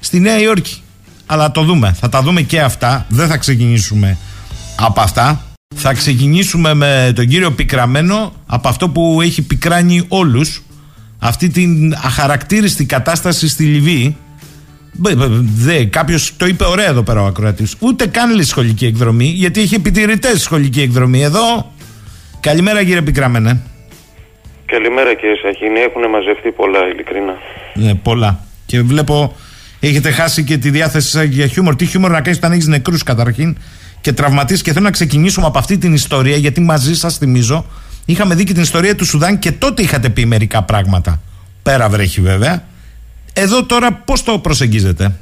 [0.00, 0.80] στη Νέα Υόρκη.
[1.26, 4.18] Αλλά το δούμε, θα τα δούμε και αυτά δεν θα ξεκινήσουμε
[4.76, 5.44] από αυτά.
[5.74, 10.62] Θα ξεκινήσουμε με τον κύριο Πικραμένο από αυτό που έχει πικράνει όλους
[11.18, 14.16] αυτή την αχαρακτήριστη κατάσταση στη Λιβύη.
[14.16, 14.25] Δε,
[15.90, 17.76] Κάποιος το είπε ωραία εδώ πέρα ο ακροατής.
[17.78, 21.22] Ούτε καν λέει σχολική εκδρομή, γιατί έχει επιτηρητές σχολική εκδρομή.
[21.22, 21.72] Εδώ.
[22.40, 23.60] Καλημέρα κύριε Πικραμένε.
[24.66, 25.78] Καλημέρα κύριε Σαχίνη.
[25.80, 27.34] Έχουν μαζευτεί πολλά, ειλικρινά.
[27.74, 28.40] Ναι, πολλά.
[28.66, 29.36] Και βλέπω
[29.80, 31.76] έχετε χάσει και τη διάθεση σας για χιούμορ.
[31.76, 33.56] Τι χιούμορ να κάνεις όταν έχεις νεκρούς καταρχήν
[34.00, 34.62] και τραυματίσεις.
[34.62, 37.66] Και θέλω να ξεκινήσουμε από αυτή την ιστορία, γιατί μαζί σας θυμίζω
[38.04, 41.20] είχαμε δει και την ιστορία του Σουδάν και τότε είχατε πει μερικά πράγματα.
[41.62, 42.64] Πέρα βρέχει βέβαια.
[43.38, 45.12] Εδώ τώρα πώς το προσεγγίζετε;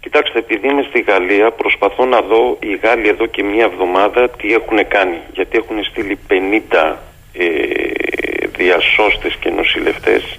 [0.00, 4.52] Κοιτάξτε, επειδή είμαι στη Γαλλία, προσπαθώ να δω οι Γάλλοι εδώ και μία εβδομάδα τι
[4.52, 5.18] έχουν κάνει.
[5.32, 6.96] Γιατί έχουν στείλει 50
[7.32, 7.46] ε,
[8.56, 10.38] διασώστες και νοσηλευτές.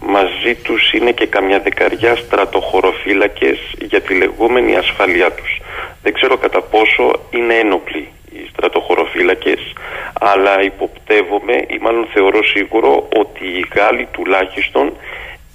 [0.00, 5.60] Μαζί τους είναι και καμιά δεκαριά στρατοχωροφύλακες για τη λεγόμενη ασφαλειά τους.
[6.02, 9.72] Δεν ξέρω κατά πόσο είναι ένοπλοι οι στρατοχωροφύλακες,
[10.20, 14.92] αλλά υποπτεύομαι ή μάλλον θεωρώ σίγουρο ότι οι Γάλλοι τουλάχιστον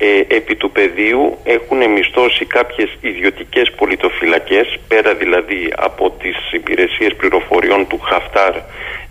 [0.02, 7.88] ε, επί του πεδίου έχουν μισθώσει κάποιες ιδιωτικές πολιτοφυλακές πέρα δηλαδή από τις υπηρεσίες πληροφοριών
[7.88, 8.56] του Χαφτάρ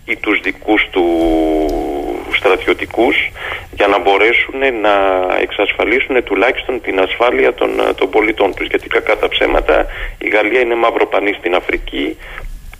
[0.05, 1.07] ή τους δικούς του
[2.33, 3.17] στρατιωτικούς
[3.73, 4.95] για να μπορέσουν να
[5.41, 9.87] εξασφαλίσουν τουλάχιστον την ασφάλεια των, των πολιτών τους γιατί κακά τα ψέματα
[10.19, 12.17] η Γαλλία είναι μαύρο πανί στην Αφρική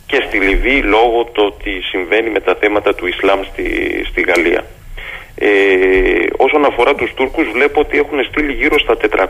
[0.05, 3.65] και στη Λιβύη λόγω το ότι συμβαίνει με τα θέματα του Ισλάμ στη,
[4.09, 4.65] στη Γαλλία.
[5.41, 9.25] Ε, όσον αφορά τους Τούρκους βλέπω ότι έχουν στείλει γύρω στα 400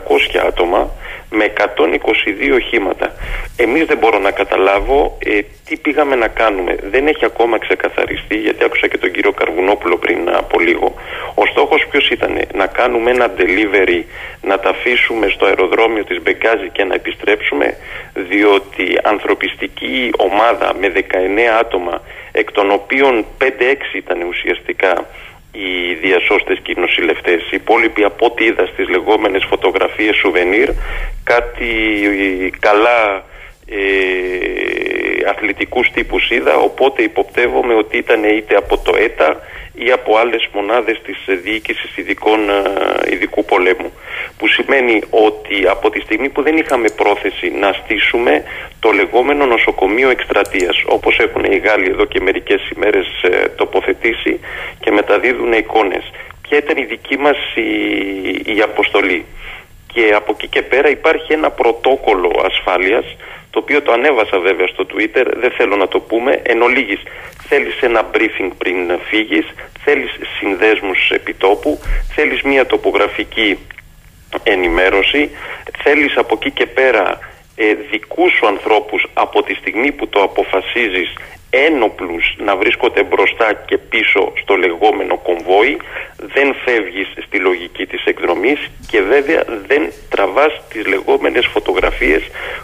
[0.46, 0.90] άτομα
[1.30, 3.12] με 122 οχήματα.
[3.56, 6.76] Εμείς δεν μπορώ να καταλάβω ε, τι πήγαμε να κάνουμε.
[6.90, 10.94] Δεν έχει ακόμα ξεκαθαριστεί γιατί άκουσα και τον κύριο Καρβουνόπουλο πριν από λίγο.
[11.34, 14.02] Ο στόχος ποιος ήταν να κάνουμε ένα delivery,
[14.42, 17.76] να τα αφήσουμε στο αεροδρόμιο της Μπεγκάζη και να επιστρέψουμε
[18.14, 21.00] διότι ανθρωπιστική ομάδα με 19
[21.60, 22.02] άτομα
[22.32, 23.44] εκ των οποίων 5-6
[23.94, 25.06] ήταν ουσιαστικά
[25.52, 27.42] οι διασώστες και οι νοσηλευτές.
[27.42, 30.68] Οι υπόλοιποι από ό,τι είδα στις λεγόμενες φωτογραφίες σουβενίρ
[31.24, 31.72] κάτι
[32.58, 33.24] καλά
[33.70, 39.40] ε, αθλητικούς τύπους είδα οπότε υποπτεύομαι ότι ήταν είτε από το ΕΤΑ
[39.74, 43.92] ή από άλλες μονάδες της διοίκησης ειδικών, ε, ειδικού πολέμου.
[44.38, 48.42] Που σημαίνει ότι από τη στιγμή που δεν είχαμε πρόθεση να στήσουμε
[48.80, 54.40] το λεγόμενο νοσοκομείο εκστρατείας όπως έχουν οι Γάλλοι εδώ και μερικές ημέρες ε, τοποθετήσει
[54.80, 56.10] και μεταδίδουν εικόνες.
[56.42, 59.24] Ποια ήταν η δική μας η, η αποστολή;
[59.92, 63.04] Και από εκεί και πέρα υπάρχει ένα πρωτόκολλο ασφάλειας
[63.50, 67.02] το οποίο το ανέβασα βέβαια στο Twitter, δεν θέλω να το πούμε, εν ολίγης
[67.48, 68.76] θέλεις ένα briefing πριν
[69.08, 69.46] φύγεις,
[69.84, 71.80] θέλεις συνδέσμους επιτόπου,
[72.14, 73.58] θέλεις μια τοπογραφική
[74.42, 75.30] ενημέρωση,
[75.82, 77.18] θέλεις από εκεί και πέρα
[77.62, 81.14] ε, δικούς σου ανθρώπους από τη στιγμή που το αποφασίζεις
[81.50, 85.76] ένοπλους να βρίσκονται μπροστά και πίσω στο λεγόμενο κομβόι
[86.16, 92.22] δεν φεύγεις στη λογική της εκδρομής και βέβαια δεν τραβάς τις λεγόμενες φωτογραφίες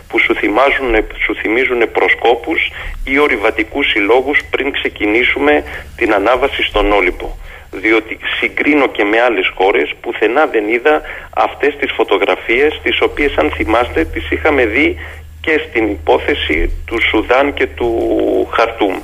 [0.08, 0.94] που σου, θυμάζουν,
[1.24, 2.70] σου θυμίζουν προσκόπους
[3.04, 5.64] ή ορειβατικούς συλλόγους πριν ξεκινήσουμε
[5.96, 7.34] την ανάβαση στον Όλυμπο
[7.70, 13.50] διότι συγκρίνω και με άλλες χώρες πουθενά δεν είδα αυτές τις φωτογραφίες τις οποίες αν
[13.50, 14.96] θυμάστε τις είχαμε δει
[15.40, 17.90] και στην υπόθεση του Σουδάν και του
[18.50, 18.94] Χαρτούμ.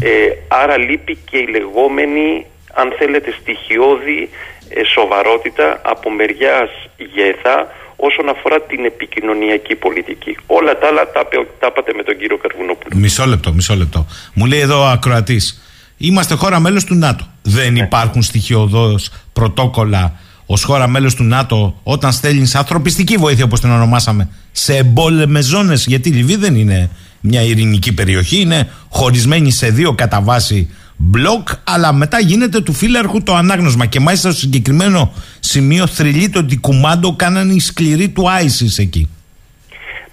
[0.00, 0.10] Ε,
[0.48, 4.28] άρα λείπει και η λεγόμενη, αν θέλετε, στοιχειώδη
[4.68, 6.70] ε, σοβαρότητα από μεριάς
[7.14, 7.56] ΓΕΘΑ
[7.96, 10.36] όσον αφορά την επικοινωνιακή πολιτική.
[10.46, 11.28] Όλα τα άλλα τα,
[11.60, 12.96] τα είπατε με τον κύριο Καρβουνόπουλο.
[12.96, 14.06] Μισό λεπτό, μισό λεπτό.
[14.34, 15.62] Μου λέει εδώ ο ακροατής,
[15.96, 17.31] είμαστε χώρα μέλος του ΝΑΤΟ.
[17.42, 17.80] Δεν ναι.
[17.80, 20.12] υπάρχουν στοιχειοδός πρωτόκολλα
[20.46, 25.74] ως χώρα μέλος του ΝΑΤΟ, όταν στέλνεις ανθρωπιστική βοήθεια, όπως την ονομάσαμε, σε εμπόλεμε ζώνε,
[25.86, 26.90] γιατί η Λιβύη δεν είναι
[27.20, 33.22] μια ειρηνική περιοχή, είναι χωρισμένη σε δύο κατά βάση μπλοκ, αλλά μετά γίνεται του φύλαρχου
[33.22, 33.86] το ανάγνωσμα.
[33.86, 39.08] Και μάλιστα στο συγκεκριμένο σημείο θρυλείται ότι κουμάντο κάνανε οι σκληροί του Άισι εκεί.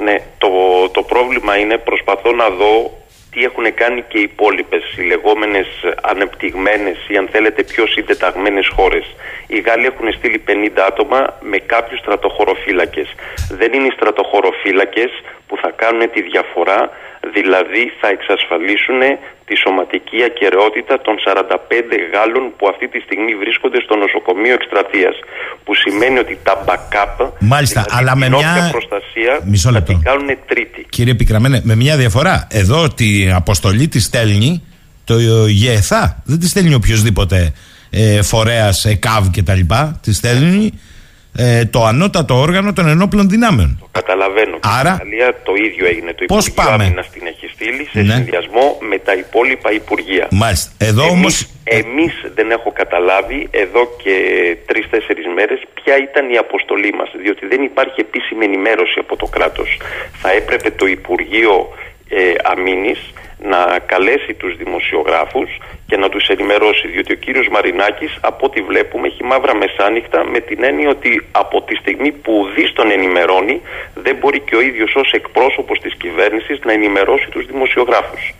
[0.03, 0.47] Ναι, το,
[0.93, 2.99] το πρόβλημα είναι προσπαθώ να δω
[3.31, 5.67] τι έχουν κάνει και οι υπόλοιπες, οι λεγόμενες
[6.01, 9.15] ανεπτυγμένες ή αν θέλετε πιο συντεταγμένες χώρες.
[9.47, 13.07] Οι Γάλλοι έχουν στείλει 50 άτομα με κάποιους στρατοχωροφύλακες.
[13.51, 15.11] Δεν είναι οι στρατοχωροφύλακες
[15.47, 16.89] που θα κάνουν τη διαφορά,
[17.35, 19.01] δηλαδή θα εξασφαλίσουν
[19.47, 21.55] τη σωματική ακαιρεότητα των 45
[22.13, 25.15] Γάλλων που αυτή τη στιγμή βρίσκονται στο νοσοκομείο εκστρατείας.
[25.63, 29.91] Που σημαίνει ότι τα backup, Μάλιστα, δηλαδή αλλά με μια προστασίας, Μισό λεπτό.
[29.91, 30.85] θα την κάνουν τρίτη.
[30.89, 32.47] Κύριε Πικραμένε, με μια διαφορά.
[32.51, 34.63] Εδώ την αποστολή τη στέλνει
[35.03, 35.15] το
[35.47, 36.21] ΓΕΘΑ.
[36.25, 37.53] Δεν τη στέλνει οποιοδήποτε
[37.89, 39.59] ε, φορέας, ΕΚΑΒ κτλ.
[40.01, 40.79] Τη στέλνει
[41.41, 43.77] ε, το ανώτατο όργανο των ενόπλων δυνάμεων.
[43.81, 44.57] Το καταλαβαίνω.
[44.79, 46.13] Άρα, Ιταλία το ίδιο έγινε.
[46.13, 48.13] Το πώς Υπουργείο πάμε; Άμυνας την έχει στείλει σε Ναι.
[48.13, 50.27] συνδυασμό με τα υπόλοιπα Υπουργεία.
[50.31, 50.71] Μάλιστα.
[50.77, 51.35] Εδώ Εμείς, όμως...
[51.63, 54.13] εμείς δεν έχω καταλάβει εδώ και
[54.65, 59.69] τρει-τέσσερι μέρες ποια ήταν η αποστολή μας διότι δεν υπάρχει επίσημη ενημέρωση από το κράτος.
[60.21, 61.53] Θα έπρεπε το Υπουργείο
[62.09, 62.19] ε,
[62.51, 62.99] Αμήνης
[63.41, 65.49] να καλέσει τους δημοσιογράφους
[65.87, 70.39] και να τους ενημερώσει διότι ο κύριος Μαρινάκης από ό,τι βλέπουμε έχει μαύρα μεσάνυχτα με
[70.39, 73.61] την έννοια ότι από τη στιγμή που ουδής τον ενημερώνει
[73.93, 78.33] δεν μπορεί και ο ίδιος ως εκπρόσωπος της κυβέρνησης να ενημερώσει τους δημοσιογράφους.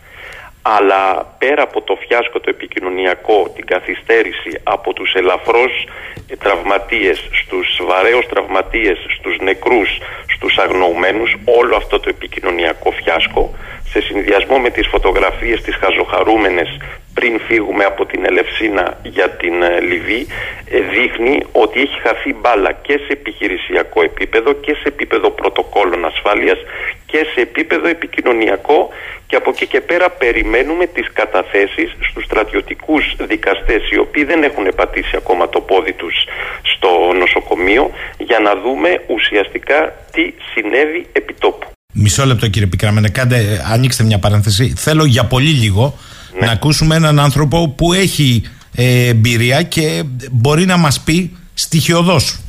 [0.61, 5.87] Αλλά πέρα από το φιάσκο το επικοινωνιακό, την καθυστέρηση από τους ελαφρώς
[6.29, 9.89] ε, τραυματίες, στους βαρέως τραυματίες, στους νεκρούς,
[10.35, 13.55] στους αγνοουμένους, όλο αυτό το επικοινωνιακό φιάσκο,
[13.91, 16.77] σε συνδυασμό με τις φωτογραφίες τις χαζοχαρούμενες
[17.13, 20.27] πριν φύγουμε από την Ελευσίνα για την ε, Λιβύη,
[20.69, 26.57] ε, δείχνει ότι έχει χαθεί μπάλα και σε επιχειρησιακό επίπεδο και σε επίπεδο πρωτοκόλων ασφάλειας
[27.05, 28.89] και σε επίπεδο επικοινωνιακό
[29.27, 34.67] και από εκεί και πέρα περιμένουμε τις καταθέσεις στους στρατιωτικούς δικαστές οι οποίοι δεν έχουν
[34.75, 36.15] πατήσει ακόμα το πόδι τους
[36.61, 41.78] στο νοσοκομείο για να δούμε ουσιαστικά τι συνέβη επί τόπου.
[41.93, 44.73] Μισό λεπτό κύριε Πικραμένε, κάντε, ε, ανοίξτε μια παρένθεση.
[44.77, 45.97] Θέλω για πολύ λίγο
[46.39, 46.45] Ναι.
[46.45, 48.43] να ακούσουμε έναν άνθρωπο που έχει
[48.75, 52.39] ε, εμπειρία και μπορεί να μας πει στοιχειοδός.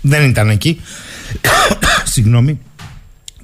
[0.00, 0.80] Δεν ήταν εκεί.
[2.12, 2.60] Συγγνώμη.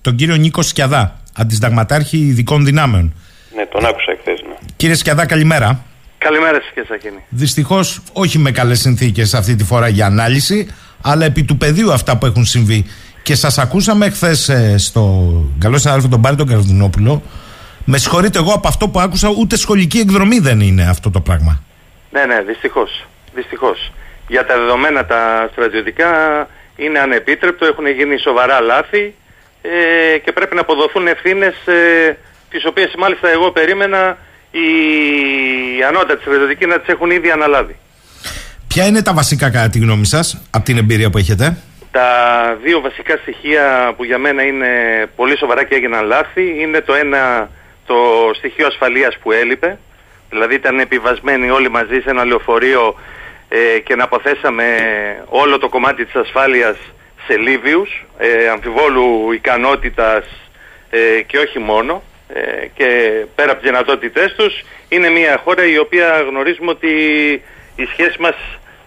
[0.01, 3.15] Τον κύριο Νίκο Σκιαδά, αντισταγματάρχη ειδικών δυνάμεων.
[3.57, 4.41] Ναι, τον άκουσα εχθές.
[4.49, 4.55] Ναι.
[4.77, 5.85] Κύριε Σκιαδά, καλημέρα.
[6.19, 7.23] Καλημέρα σας κύριε Σαχίνη.
[7.29, 10.67] Δυστυχώς όχι με καλές συνθήκες αυτή τη φορά για ανάλυση,
[11.01, 12.85] αλλά επί του πεδίου αυτά που έχουν συμβεί.
[13.23, 17.23] Και σας ακούσαμε χθες στο καλό συνάδελφο τον Πάρη τον Καρδουνόπουλο.
[17.85, 21.63] Με συγχωρείτε, εγώ από αυτό που άκουσα, ούτε σχολική εκδρομή δεν είναι αυτό το πράγμα.
[22.11, 23.07] Ναι, ναι, δυστυχώς.
[23.35, 23.93] Δυστυχώς.
[24.29, 26.09] Για τα δεδομένα τα στρατιωτικά
[26.77, 29.15] είναι ανεπίτρεπτο, έχουν γίνει σοβαρά λάθη
[29.63, 32.17] ε, και πρέπει να αποδοθούν ευθύνες ε,
[32.51, 34.19] τις οποίες μάλιστα εγώ περίμενα
[34.51, 34.69] οι
[35.89, 37.77] ανώτατοι στρατιωτικοί να τις έχουν ήδη αναλάβει.
[38.69, 41.57] Ποια είναι τα βασικά, κατά τη γνώμη σας, από την εμπειρία που έχετε;
[41.93, 44.69] Τα δύο βασικά στοιχεία που για μένα είναι
[45.17, 47.51] πολύ σοβαρά και έγιναν λάθη είναι το ένα
[47.87, 47.95] το
[48.35, 49.79] στοιχείο ασφαλείας που έλειπε.
[50.31, 52.95] Δηλαδή ήταν επιβασμένοι όλοι μαζί σε ένα λεωφορείο
[53.49, 54.65] ε, και να αποθέσαμε
[55.29, 56.77] όλο το κομμάτι της ασφάλειας
[57.27, 60.25] σε Λίβιους, ε, αμφιβόλου ικανότητας
[60.91, 62.03] ε, και όχι μόνο.
[62.29, 62.87] Ε, και
[63.35, 66.89] πέρα από τις δυνατότητές τους είναι μια χώρα η οποία γνωρίζουμε ότι
[67.77, 68.35] οι σχέσεις μας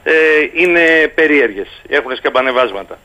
[0.07, 0.13] ε,
[0.53, 2.99] είναι περίεργες, έχουν σκαμπανεβάσματα.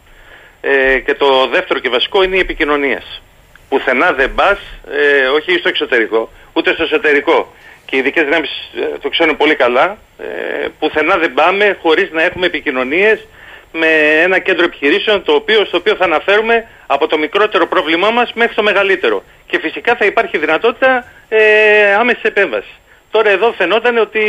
[0.60, 3.22] ε, και το δεύτερο και βασικό είναι οι επικοινωνίες.
[3.68, 4.58] Πουθενά δεν πας,
[4.90, 7.54] ε, όχι στο εξωτερικό, ούτε στο εσωτερικό.
[7.86, 9.98] Και οι ειδικές δυνάμεις ε, το ξέρουν πολύ καλά.
[10.18, 13.26] Ε, πουθενά δεν πάμε χωρίς να έχουμε επικοινωνίες
[13.72, 13.86] με
[14.22, 18.54] ένα κέντρο επιχειρήσεων το οποίο, στο οποίο θα αναφέρουμε από το μικρότερο πρόβλημά μας μέχρι
[18.54, 19.22] το μεγαλύτερο.
[19.46, 22.80] Και φυσικά θα υπάρχει δυνατότητα ε, άμεσης επέμβασης.
[23.10, 24.20] Τώρα εδώ φαινόταν ότι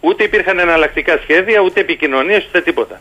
[0.00, 3.00] ούτε υπήρχαν εναλλακτικά σχέδια, ούτε επικοινωνίες, ούτε τίποτα.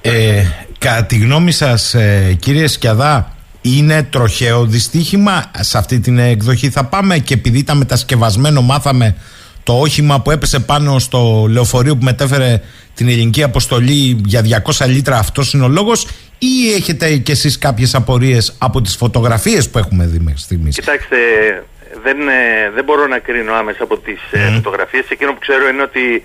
[0.00, 0.44] Ε,
[0.78, 6.84] κατά τη γνώμη σας ε, κύριε Σκιαδά είναι τροχαίο δυστύχημα; Σε αυτή την εκδοχή θα
[6.84, 9.16] πάμε και επειδή ήταν μετασκευασμένο μάθαμε
[9.62, 12.60] το όχημα που έπεσε πάνω στο λεωφορείο που μετέφερε
[12.94, 16.06] την ελληνική αποστολή για 200 λίτρα αυτός είναι ο λόγος;
[16.38, 21.16] Ή έχετε κι εσείς κάποιες απορίες από τις φωτογραφίες που έχουμε δει μέχρι στιγμής; Κοιτάξτε
[22.02, 24.36] δεν, ε, δεν μπορώ να κρίνω άμεσα από τις mm.
[24.54, 26.22] φωτογραφίες εκείνο που ξέρω είναι ότι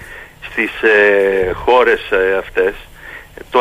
[0.50, 2.74] στις ε, χώρες ε, αυτές
[3.50, 3.60] το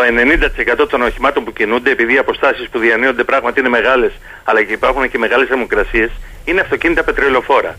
[0.83, 4.13] 90% των οχημάτων που κινούνται, επειδή οι αποστάσεις που διανύονται πράγματι είναι μεγάλες,
[4.45, 6.11] αλλά και υπάρχουν και μεγάλες θερμοκρασίες,
[6.45, 7.79] είναι αυτοκίνητα πετρελοφόρα.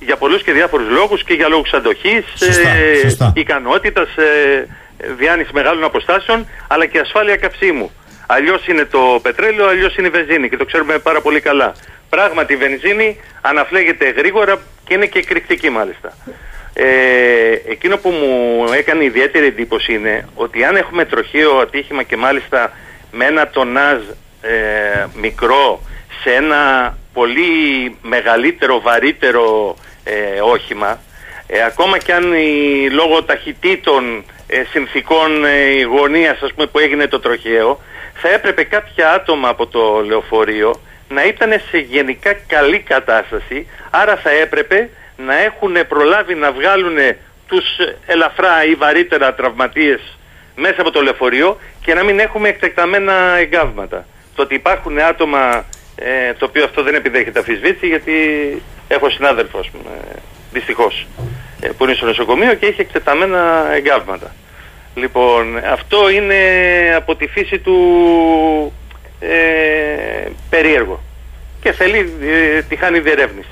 [0.00, 4.66] Για πολλούς και διάφορους λόγους και για λόγους αντοχής, ε, ικανότητας, ε,
[5.18, 7.90] διάνυση μεγάλων αποστάσεων, αλλά και ασφάλεια καυσίμου.
[8.26, 11.74] Αλλιώς είναι το πετρέλαιο, αλλιώς είναι η βενζίνη και το ξέρουμε πάρα πολύ καλά.
[12.16, 16.16] Πράγματι η βενζίνη αναφλέγεται γρήγορα και είναι και εκρηκτική μάλιστα.
[16.72, 22.72] Ε, εκείνο που μου έκανε ιδιαίτερη εντύπωση είναι ότι αν έχουμε τροχαίο ατύχημα και μάλιστα
[23.12, 23.98] με ένα τονάζ
[24.40, 25.82] ε, μικρό
[26.22, 31.00] σε ένα πολύ μεγαλύτερο, βαρύτερο ε, όχημα
[31.46, 37.20] ε, ακόμα και αν η, λόγω ταχυτήτων ε, συνθήκων ε, γωνίας πούμε, που έγινε το
[37.20, 37.80] τροχαίο
[38.14, 40.80] θα έπρεπε κάποια άτομα από το λεωφορείο
[41.14, 46.96] να ήταν σε γενικά καλή κατάσταση άρα θα έπρεπε να έχουν προλάβει να βγάλουν
[47.46, 47.64] τους
[48.06, 50.18] ελαφρά ή βαρύτερα τραυματίες
[50.56, 54.06] μέσα από το λεωφορείο και να μην έχουμε εκτεκταμένα εγκάβματα.
[54.34, 55.64] Το ότι υπάρχουν άτομα,
[55.96, 58.12] ε, το οποίο αυτό δεν επιδέχεται αφισβήτηση γιατί
[58.88, 59.90] έχω συνάδελφο, ας πούμε,
[60.52, 61.06] δυστυχώς,
[61.60, 64.34] ε, που είναι στο νοσοκομείο και έχει εκτεταμένα εγκάβματα.
[64.94, 66.36] Λοιπόν, αυτό είναι
[66.96, 67.76] από τη φύση του
[69.22, 71.02] ε, περίεργο
[71.62, 73.48] και θέλει ε, τη χάνει διερεύνηση.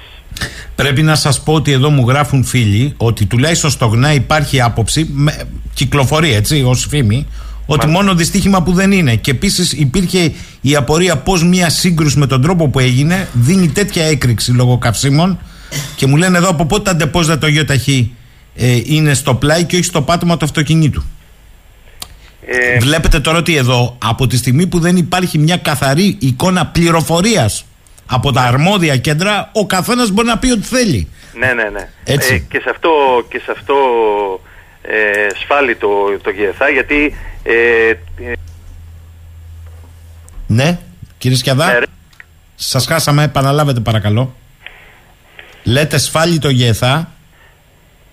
[0.75, 5.09] Πρέπει να σας πω ότι εδώ μου γράφουν φίλοι ότι τουλάχιστον στο ΓΝΑ υπάρχει άποψη,
[5.13, 7.27] με, κυκλοφορεί έτσι ως φήμη,
[7.67, 9.17] ότι μόνο δυστύχημα που δεν είναι.
[9.17, 14.05] Και επίσης υπήρχε η απορία πώς μια σύγκρουση με τον τρόπο που έγινε δίνει τέτοια
[14.05, 15.39] έκρηξη λόγω καυσίμων.
[15.97, 18.15] Και μου λένε εδώ από πότε τα ντεπόζα το γεωταχή
[18.57, 21.03] ε, είναι στο πλάι και όχι στο πάτωμα του αυτοκινήτου.
[22.47, 22.79] Ε...
[22.79, 27.65] Βλέπετε τώρα ότι εδώ από τη στιγμή που δεν υπάρχει μια καθαρή εικόνα πληροφορίας
[28.07, 31.09] από τα αρμόδια κέντρα ο καθένας μπορεί να πει ό,τι θέλει.
[31.35, 31.89] Ναι, ναι, ναι.
[32.05, 32.91] Ε, και σε αυτό,
[33.29, 33.75] και σε αυτό
[34.83, 35.89] ε, σφάλει το,
[36.23, 37.15] το ΓΕΘΑ γιατί...
[37.43, 37.93] Ε,
[40.47, 40.79] ναι,
[41.19, 41.73] κύριε Σκιαδά.
[41.73, 41.79] Ναι,
[42.55, 44.35] σας χάσαμε, επαναλάβετε παρακαλώ.
[45.63, 47.13] Λέτε σφάλει το ΓΕΘΑ.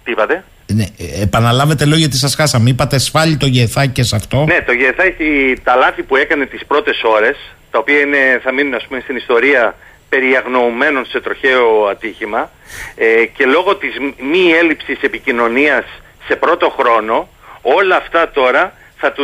[0.04, 0.44] Τι είπατε;
[0.74, 2.70] Ναι, ε, επαναλάβετε λόγια γιατί σας χάσαμε.
[2.70, 4.46] Είπατε σφάλει το ΓΕΘΑ και σε αυτό.
[4.46, 7.38] Ναι, το ΓΕΘΑ έχει τα λάθη που έκανε τις πρώτες ώρες
[7.72, 9.76] τα οποία είναι, θα μείνουν ας πούμε στην ιστορία
[10.10, 12.52] περιαγνοωμένων σε τροχαίο ατύχημα
[12.96, 13.98] ε, και λόγω της
[14.32, 15.86] μη έλλειψης επικοινωνίας
[16.28, 17.30] σε πρώτο χρόνο
[17.62, 19.24] όλα αυτά τώρα θα του,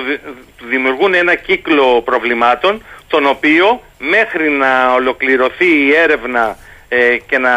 [0.69, 6.57] δημιουργούν ένα κύκλο προβλημάτων τον οποίο μέχρι να ολοκληρωθεί η έρευνα
[6.93, 7.51] ε, και να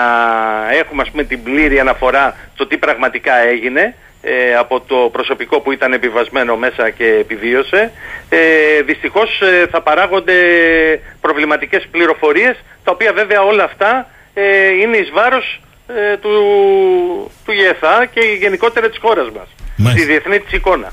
[0.80, 5.72] έχουμε ας πούμε την πλήρη αναφορά το τι πραγματικά έγινε ε, από το προσωπικό που
[5.72, 7.92] ήταν επιβασμένο μέσα και επιβίωσε.
[8.28, 10.34] Ε, δυστυχώς ε, θα παράγονται
[11.20, 14.42] προβληματικές πληροφορίες τα οποία βέβαια όλα αυτά ε,
[14.82, 16.30] είναι εις βάρος ε, του,
[17.44, 19.48] του ΓΕΘΑ και γενικότερα της χώρας μας.
[19.76, 20.02] Μάλιστα.
[20.02, 20.92] στη διεθνή της εικόνα.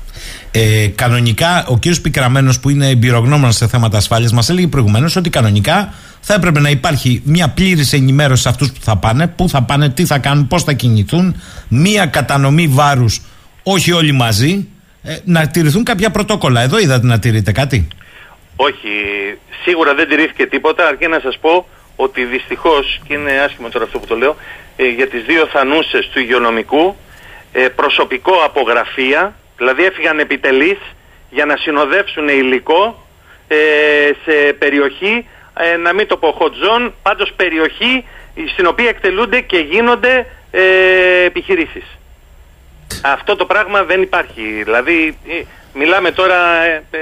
[0.50, 5.30] Ε, κανονικά, ο κύριος Πικραμένος που είναι εμπειρογνώμων σε θέματα ασφάλειας μας έλεγε προηγουμένως ότι
[5.30, 5.94] κανονικά
[6.26, 9.88] θα έπρεπε να υπάρχει μια πλήρης ενημέρωση σε αυτούς που θα πάνε, πού θα πάνε,
[9.88, 13.20] τι θα κάνουν, πώς θα κινηθούν, μια κατανομή βάρους,
[13.62, 14.68] όχι όλοι μαζί,
[15.02, 16.60] ε, να τηρηθούν κάποια πρωτόκολλα.
[16.60, 17.88] Εδώ είδατε να τηρείτε κάτι.
[18.56, 18.88] Όχι,
[19.64, 21.66] σίγουρα δεν τηρήθηκε τίποτα, αρκεί να σας πω
[21.96, 24.36] ότι δυστυχώς, και είναι άσχημο τώρα αυτό που το λέω,
[24.76, 26.96] ε, για τις δύο θανούσες του υγειονομικού,
[27.52, 30.78] ε, προσωπικό απογραφία, δηλαδή έφυγαν επιτελείς
[31.30, 33.06] για να συνοδεύσουν υλικό
[33.48, 33.56] ε,
[34.24, 35.26] σε περιοχή
[35.58, 38.04] ε, να μην το πω hot zone, πάντως περιοχή
[38.52, 41.84] στην οποία εκτελούνται και γίνονται ε, επιχειρήσεις.
[43.02, 44.42] Αυτό το πράγμα δεν υπάρχει.
[44.64, 45.42] Δηλαδή, ε,
[45.74, 46.64] μιλάμε τώρα...
[46.64, 46.98] Ε, ε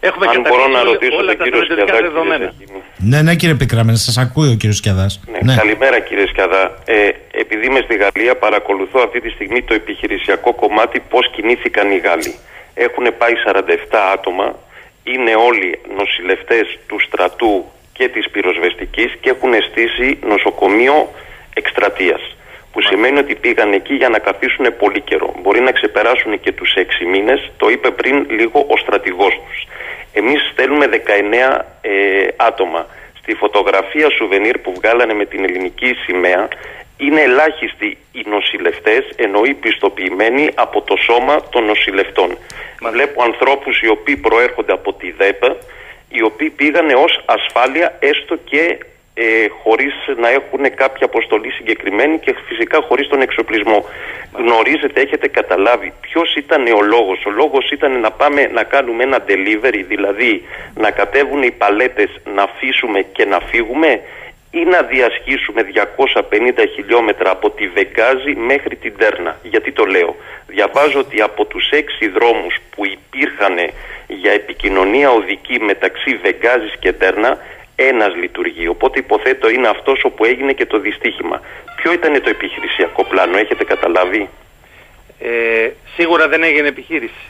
[0.00, 2.52] έχουμε Αν μπορώ να ρωτήσω όλα τον κύριο Σκιαδά, δεδομένα.
[2.96, 5.20] Ναι, ναι κύριε Πικραμένη, σας ακούει ο κύριος Σκιαδάς.
[5.30, 5.54] Ναι, ναι.
[5.54, 6.78] Καλημέρα κύριε Σκιαδά.
[6.84, 11.96] Ε, επειδή είμαι στη Γαλλία παρακολουθώ αυτή τη στιγμή το επιχειρησιακό κομμάτι πώς κινήθηκαν οι
[11.96, 12.34] Γάλλοι.
[12.74, 14.54] Έχουν πάει 47 άτομα
[15.02, 17.64] είναι όλοι νοσηλευτές του στρατού
[17.96, 21.08] και της πυροσβεστικής και έχουν στήσει νοσοκομείο
[21.54, 22.22] εκστρατείας
[22.72, 25.34] που σημαίνει ότι πήγαν εκεί για να καθίσουν πολύ καιρό.
[25.42, 29.58] Μπορεί να ξεπεράσουν και τους έξι μήνες, το είπε πριν λίγο ο στρατηγός τους.
[30.12, 31.90] Εμείς στέλνουμε 19 ε,
[32.36, 32.86] άτομα.
[33.18, 36.48] Στη φωτογραφία σουβενίρ που βγάλανε με την ελληνική σημαία
[36.96, 42.38] είναι ελάχιστοι οι νοσηλευτές, εννοεί πιστοποιημένοι από το σώμα των νοσηλευτών.
[42.80, 45.56] Μα βλέπω ανθρώπους οι οποίοι προέρχονται από τη ΔΕΠΑ,
[46.16, 48.78] οι οποίοι πήγανε ως ασφάλεια έστω και
[49.14, 49.24] ε,
[49.62, 53.84] χωρίς να έχουν κάποια αποστολή συγκεκριμένη και φυσικά χωρίς τον εξοπλισμό.
[54.32, 57.24] Γνωρίζετε, έχετε καταλάβει ποιος ήταν ο λόγος.
[57.26, 60.42] Ο λόγος ήταν να πάμε να κάνουμε ένα delivery, δηλαδή
[60.74, 64.00] να κατέβουν οι παλέτες, να αφήσουμε και να φύγουμε;
[64.60, 69.38] Ή να διασχίσουμε 250 χιλιόμετρα από τη Βεγγάζη μέχρι την Τέρνα.
[69.42, 70.16] Γιατί το λέω.
[70.46, 73.56] Διαβάζω ότι από τους έξι δρόμους που υπήρχαν
[74.06, 77.38] για επικοινωνία οδική μεταξύ Βεγγάζης και Τέρνα,
[77.76, 78.68] ένας λειτουργεί.
[78.68, 81.40] Οπότε υποθέτω είναι αυτός όπου έγινε και το δυστύχημα.
[81.76, 84.28] Ποιο ήταν το επιχειρησιακό πλάνο, έχετε καταλάβει;
[85.20, 87.24] Ε, σίγουρα δεν έγινε επιχείρηση.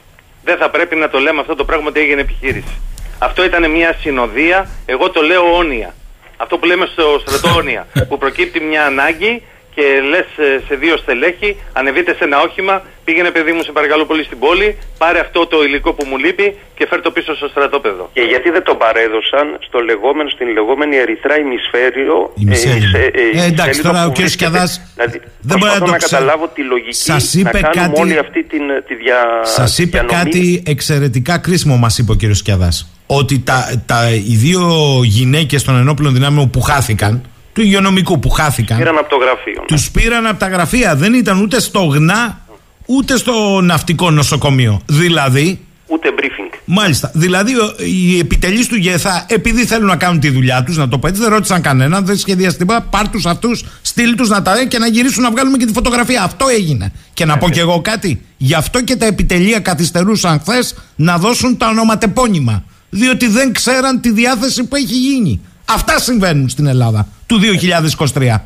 [0.44, 2.80] Δεν θα πρέπει να το λέμε αυτό το πράγμα ότι έγινε επιχείρηση.
[3.18, 5.94] Αυτό ήταν μια συνοδεία, εγώ το λέω όνια.
[6.36, 9.42] Αυτό που λέμε στο στρατόνια, που προκύπτει μια ανάγκη
[9.74, 14.04] και λες ε, σε δύο στελέχη, ανεβείτε σε ένα όχημα, πήγαινε παιδί μου σε παρακαλώ
[14.10, 17.48] πολύ στην πόλη, πάρε αυτό το υλικό που μου λείπει και φέρ το πίσω στο
[17.48, 18.10] στρατόπεδο.
[18.12, 22.16] Και γιατί δεν το παρέδωσαν στο λεγόμενο, στην λεγόμενη ερυθρά ημισφαίριο.
[22.48, 24.28] Ε, ε, ε, εντάξει, τώρα ο κ.
[24.28, 24.64] Σκιαδά.
[24.94, 28.00] Δηλαδή, δεν μπορεί να, το να καταλάβω τη λογική σας είπε να κάτι...
[28.00, 29.16] όλη αυτή την, τη δια...
[29.42, 32.34] Σας είπε κάτι εξαιρετικά κρίσιμο, μας είπε ο κ.
[32.34, 32.68] Σκιαδά.
[33.06, 34.60] Ότι τα, τα, οι δύο
[35.04, 37.22] γυναίκες των ενόπλων δυνάμεων που χάθηκαν,
[37.54, 38.78] του υγειονομικού που χάθηκαν.
[38.78, 39.60] Πήραν από το γραφείο.
[39.60, 39.66] Ναι.
[39.66, 40.96] Τους πήραν από τα γραφεία.
[40.96, 42.44] Δεν ήταν ούτε στο ΓΝΑ
[42.86, 44.80] ούτε στο ναυτικό νοσοκομείο.
[44.86, 45.58] Δηλαδή.
[45.86, 46.58] Ούτε briefing.
[46.64, 47.10] Μάλιστα.
[47.14, 51.06] Δηλαδή οι επιτελείς του ΓΕΘΑ, επειδή θέλουν να κάνουν τη δουλειά τους, να το πω
[51.06, 52.80] έτσι, δεν ρώτησαν κανέναν, δεν σχεδιαστεί τίποτα.
[52.80, 55.72] Πάρ τους αυτούς, στείλ τους να τα δει και να γυρίσουν να βγάλουμε και τη
[55.72, 56.22] φωτογραφία.
[56.22, 56.92] Αυτό έγινε.
[57.12, 58.20] Και να πω κι εγώ κάτι.
[58.36, 62.64] Γι' αυτό και τα επιτελεία καθυστερούσαν χθες να δώσουν τα ονοματεπώνυμα.
[62.90, 65.40] Διότι δεν ξέραν τη διάθεση που έχει γίνει.
[65.68, 68.40] Αυτά συμβαίνουν στην Ελλάδα του 2023.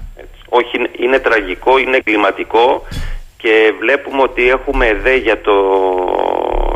[0.49, 2.86] Όχι, είναι τραγικό, είναι κλιματικό
[3.36, 5.57] και βλέπουμε ότι έχουμε εδώ για το,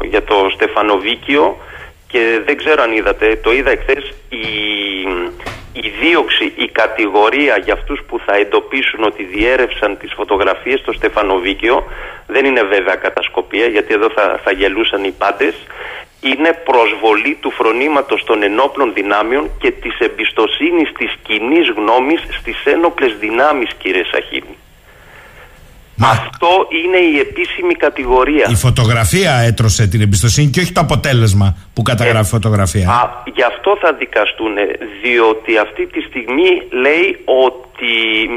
[0.09, 1.57] για το Στεφανοβίκιο
[2.07, 4.47] και δεν ξέρω αν είδατε, το είδα εχθές, η,
[5.73, 11.85] η δίωξη, η κατηγορία για αυτούς που θα εντοπίσουν ότι διέρευσαν τις φωτογραφίες στο Στεφανοβίκιο
[12.27, 15.55] δεν είναι βέβαια κατασκοπία γιατί εδώ θα, θα γελούσαν οι πάντες
[16.29, 23.13] είναι προσβολή του φρονήματος των ενόπλων δυνάμεων και της εμπιστοσύνης της κοινή γνώμης στις ένοπλες
[23.21, 24.57] δυνάμεις κύριε Σαχίνη.
[25.97, 26.09] Μα...
[26.09, 26.51] Αυτό
[26.83, 28.47] είναι η επίσημη κατηγορία.
[28.51, 32.89] Η φωτογραφία έτρωσε την εμπιστοσύνη και όχι το αποτέλεσμα που καταγράφει η ε, φωτογραφία.
[32.89, 33.03] Α,
[33.35, 34.55] γι' αυτό θα δικαστούν,
[35.03, 36.51] διότι αυτή τη στιγμή
[36.85, 37.09] λέει
[37.45, 37.93] ότι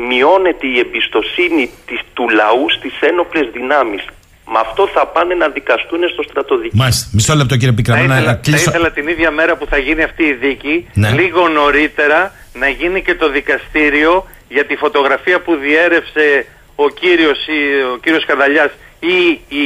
[0.07, 4.03] μειώνεται η εμπιστοσύνη της, του λαού στις ένοπλες δυνάμεις.
[4.47, 6.75] Με αυτό θα πάνε να δικαστούν στο στρατοδίκη.
[6.75, 7.09] Μάλιστα.
[7.13, 8.13] Μισό λεπτό κύριε Πικραμένο.
[8.13, 11.09] Θα, ήθελα, θα ήθελα την ίδια μέρα που θα γίνει αυτή η δίκη, ναι.
[11.09, 16.45] λίγο νωρίτερα, να γίνει και το δικαστήριο για τη φωτογραφία που διέρευσε
[16.75, 17.39] ο κύριος,
[17.93, 19.65] ο κύριος Καδαλιάς ή η,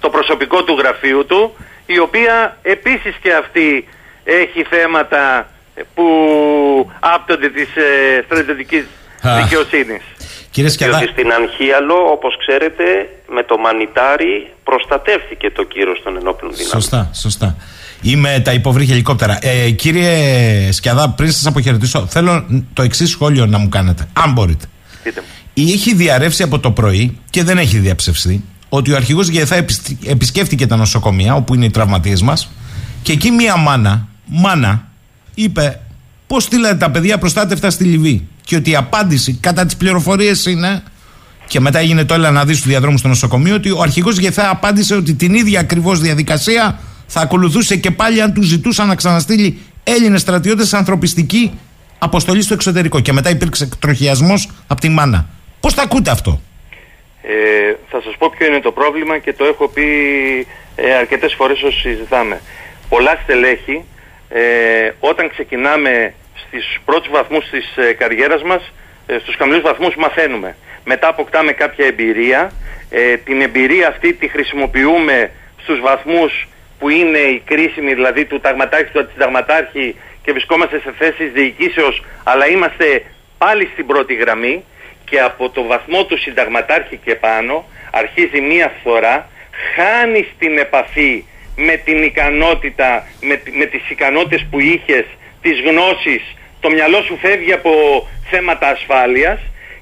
[0.00, 1.56] το προσωπικό του γραφείου του,
[1.86, 3.88] η οποία επίσης και αυτή
[4.24, 5.48] έχει θέματα
[5.94, 6.06] που
[7.00, 8.84] άπτονται της ε, στρατιωτικής
[9.42, 10.02] δικαιοσύνης.
[10.50, 10.98] Κύριε Σκιαδά...
[10.98, 12.84] Διότι στην Ανχίαλο, όπως ξέρετε,
[13.28, 16.80] με το μανιτάρι προστατεύτηκε το κύρος των ενόπλων δυνάμεων.
[16.80, 17.56] Σωστά, σωστά.
[18.02, 19.38] Είμαι τα υποβρύχια ελικόπτερα.
[19.42, 24.08] Ε, κύριε Σκιαδά, πριν σας αποχαιρετήσω, θέλω το εξής σχόλιο να μου κάνετε.
[24.12, 24.64] Αν μπορείτε.
[25.02, 25.26] Πείτε μου.
[25.72, 29.64] Έχει διαρρεύσει από το πρωί και δεν έχει διαψευστεί ότι ο αρχηγός ΓΕΘΑ
[30.06, 32.50] επισκέφτηκε τα νοσοκομεία όπου είναι οι τραυματίες μας
[33.02, 34.88] και εκεί μία μάνα, μάνα,
[35.34, 35.80] είπε
[36.28, 40.82] πώς στείλατε τα παιδιά προστάτευτα στη Λιβύη και ότι η απάντηση κατά τις πληροφορίες είναι.
[41.46, 44.50] Και μετά έγινε το έλα να δεις του διαδρόμους στο νοσοκομείο ότι ο αρχηγός Γεθά
[44.50, 49.58] απάντησε ότι την ίδια ακριβώς διαδικασία θα ακολουθούσε και πάλι αν του ζητούσαν να ξαναστείλει
[49.84, 51.58] Έλληνες στρατιώτες σε ανθρωπιστική
[51.98, 53.00] αποστολή στο εξωτερικό.
[53.00, 55.28] Και μετά υπήρξε εκτροχιασμός από τη μάνα.
[55.60, 56.40] Πώς τα ακούτε αυτό,
[57.22, 59.86] ε, Θα σας πω ποιο είναι το πρόβλημα και το έχω πει
[60.76, 62.40] ε, αρκετές φορές όσο συζητάμε.
[62.88, 63.84] Πολλά στελέχη
[64.28, 66.14] ε, όταν ξεκινάμε
[66.46, 68.72] στις πρώτους βαθμούς της ε, καριέρας μας,
[69.06, 70.56] ε, στους χαμηλούς βαθμούς μαθαίνουμε.
[70.84, 72.50] Μετά αποκτάμε κάποια εμπειρία,
[72.90, 75.30] ε, την εμπειρία αυτή τη χρησιμοποιούμε
[75.62, 76.48] στους βαθμούς
[76.78, 82.48] που είναι η κρίσιμη, δηλαδή του ταγματάρχη, του αντιταγματάρχη και βρισκόμαστε σε θέσεις διοικήσεως, αλλά
[82.48, 83.02] είμαστε
[83.38, 84.64] πάλι στην πρώτη γραμμή
[85.04, 89.28] και από το βαθμό του συνταγματάρχη και πάνω αρχίζει μία φορά,
[89.74, 91.24] χάνει την επαφή
[91.66, 92.90] με την ικανότητα,
[93.28, 95.04] με, με τις ικανότητες που είχες,
[95.42, 96.22] τις γνώσεις,
[96.60, 97.70] το μυαλό σου φεύγει από
[98.30, 99.38] θέματα ασφάλειας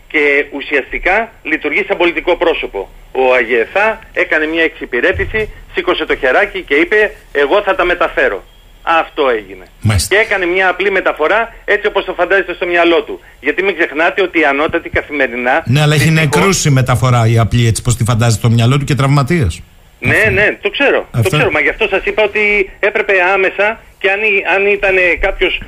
[0.08, 2.80] και ουσιαστικά λειτουργεί σαν πολιτικό πρόσωπο.
[3.12, 8.44] Ο Αγιεθά έκανε μια εξυπηρέτηση, σήκωσε το χεράκι και είπε εγώ θα τα μεταφέρω.
[8.82, 9.64] Αυτό έγινε.
[9.80, 10.14] Μάλιστα.
[10.14, 13.20] Και έκανε μια απλή μεταφορά έτσι όπως το φαντάζεστε στο μυαλό του.
[13.40, 15.62] Γιατί μην ξεχνάτε ότι η ανώτατη καθημερινά...
[15.66, 18.78] Ναι, αλλά έχει δυστυχώς- νεκρούς η μεταφορά η απλή έτσι πως τη φαντάζει το μυαλό
[18.78, 19.60] του και τραυματίες.
[19.98, 21.08] Ναι, ναι, το ξέρω.
[21.14, 21.28] Αυτό.
[21.30, 21.50] Το ξέρω.
[21.50, 25.60] Μα γι' αυτό σας είπα ότι έπρεπε άμεσα και αν, ή- αν ήταν κάποιος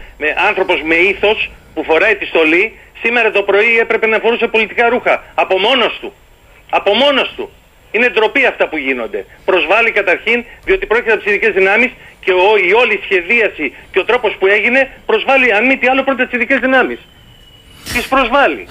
[0.48, 5.22] άνθρωπος με ήθος που φοράει τη στολή, σήμερα το πρωί έπρεπε να φορούσε πολιτικά ρούχα.
[5.34, 6.12] Από μόνος του.
[6.70, 7.50] Από μόνος του.
[7.90, 9.24] Είναι ντροπή αυτά που γίνονται.
[9.44, 11.90] Προσβάλλει καταρχήν, διότι πρόκειται από τι ειδικέ δυνάμεις
[12.20, 16.02] και ο, η όλη σχεδίαση και ο τρόπος που έγινε προσβάλλει, αν μη τι άλλο,
[16.02, 16.98] πρώτα τις ειδικέ δυνάμεις.
[17.93, 18.66] Τι προσβάλλει.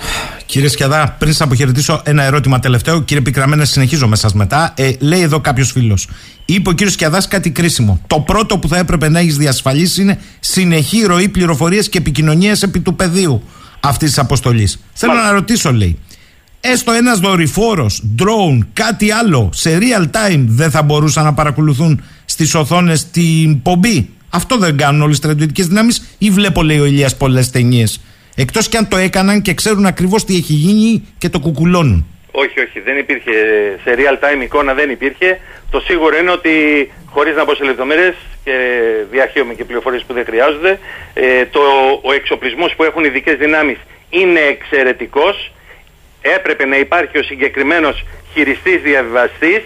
[0.46, 3.02] Κύριε Σκιαδά, πριν σας αποχαιρετήσω, ένα ερώτημα τελευταίο.
[3.02, 4.74] Κύριε Πικραμένα, συνεχίζω με σας μετά.
[4.76, 6.08] Ε, λέει εδώ κάποιος φίλος.
[6.46, 8.02] Είπε ο κύριος Σκιαδάς κάτι κρίσιμο.
[8.08, 12.80] Το πρώτο που θα έπρεπε να έχεις διασφαλίσει είναι συνεχή ροή πληροφορία και επικοινωνία επί
[12.80, 13.44] του πεδίου
[13.80, 14.80] αυτής της αποστολής.
[14.94, 16.00] Θέλω να ρωτήσω, λέει.
[16.60, 22.56] Έστω ένας δορυφόρος, drone, κάτι άλλο σε real time δεν θα μπορούσαν να παρακολουθούν στις
[22.56, 27.16] οθόνες την πομπή; Αυτό δεν κάνουν όλες οι στρατιωτικέ δυνάμεις ή βλέπω, λέει ο Ηλίας,
[27.16, 28.00] πολλές ταινίες.
[28.40, 32.06] Εκτός κι αν το έκαναν και ξέρουν ακριβώς τι έχει γίνει και το κουκουλώνουν.
[32.32, 33.32] Όχι, όχι, δεν υπήρχε
[33.84, 35.40] σε real time εικόνα, δεν υπήρχε.
[35.72, 36.52] Το σίγουρο είναι ότι
[37.06, 38.54] χωρίς να πω σε λεπτομέρειες και
[39.12, 40.80] διαχείομαι και πληροφορίες που δεν χρειάζονται,
[41.14, 41.62] ε, το,
[42.04, 43.78] ο εξοπλισμός που έχουν οι ειδικές δυνάμεις
[44.10, 45.52] είναι εξαιρετικός.
[46.22, 49.62] Έπρεπε να υπάρχει ο συγκεκριμένος χειριστής διαβιβαστής,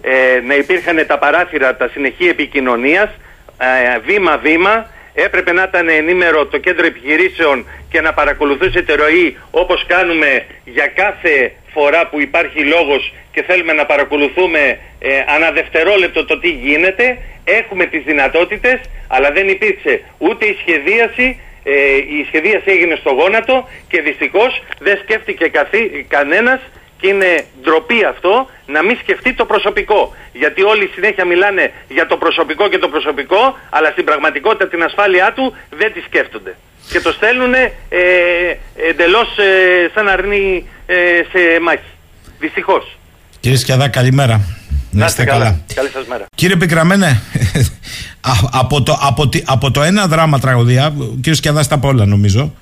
[0.00, 3.10] ε, να υπήρχαν τα παράθυρα, τα συνεχή επικοινωνίας,
[3.58, 4.90] ε, βήμα-βήμα.
[5.24, 10.86] Έπρεπε να ήταν ενήμερο το κέντρο επιχειρήσεων και να παρακολουθούσε τη ροή όπως κάνουμε για
[10.86, 17.18] κάθε φορά που υπάρχει λόγος και θέλουμε να παρακολουθούμε ε, ανά δευτερόλεπτο το τι γίνεται.
[17.44, 23.68] Έχουμε τις δυνατότητες, αλλά δεν υπήρξε ούτε η σχεδίαση, ε, η σχεδίαση έγινε στο γόνατο
[23.88, 26.60] και δυστυχώς δεν σκέφτηκε καθή, κανένας
[27.00, 30.14] και είναι ντροπή αυτό να μην σκεφτεί το προσωπικό.
[30.32, 35.32] Γιατί όλοι συνέχεια μιλάνε για το προσωπικό και το προσωπικό, αλλά στην πραγματικότητα την ασφάλειά
[35.36, 36.56] του δεν τη σκέφτονται.
[36.92, 37.70] Και το στέλνουν ε,
[38.90, 40.94] εντελώς ε, σαν αρνή ε,
[41.32, 41.90] σε μάχη.
[42.38, 42.98] Δυστυχώς.
[43.40, 44.40] Κύριε Σκιαδά, καλημέρα.
[44.90, 45.60] Να είστε καλά.
[45.74, 46.24] Καλή σας μέρα.
[46.34, 47.06] Κύριε Πικραμένε,
[48.32, 52.06] α- από το, από, τη- από το ένα δράμα τραγωδία, ο κύριος Σκιαδάς τα πολλά
[52.06, 52.54] νομίζω.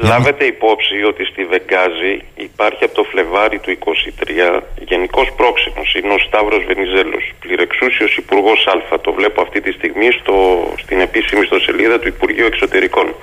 [0.00, 5.94] Λάβετε υπόψη ότι στη Βεγγάζη υπάρχει από το Φλεβάρι του 23 γενικός πρόξενος.
[5.94, 9.00] Είναι ο Σταύρος Βενιζέλος, πληρεξούσιος Υπουργός Α.
[9.00, 10.34] Το βλέπω αυτή τη στιγμή στο,
[10.78, 13.14] στην επίσημη ιστοσελίδα του Υπουργείου Εξωτερικών.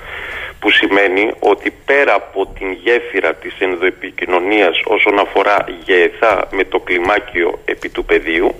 [0.60, 7.58] Που σημαίνει ότι πέρα από την γέφυρα της ενδοεπικοινωνίας όσον αφορά γεεθά με το κλιμάκιο
[7.64, 8.54] επί του πεδίου,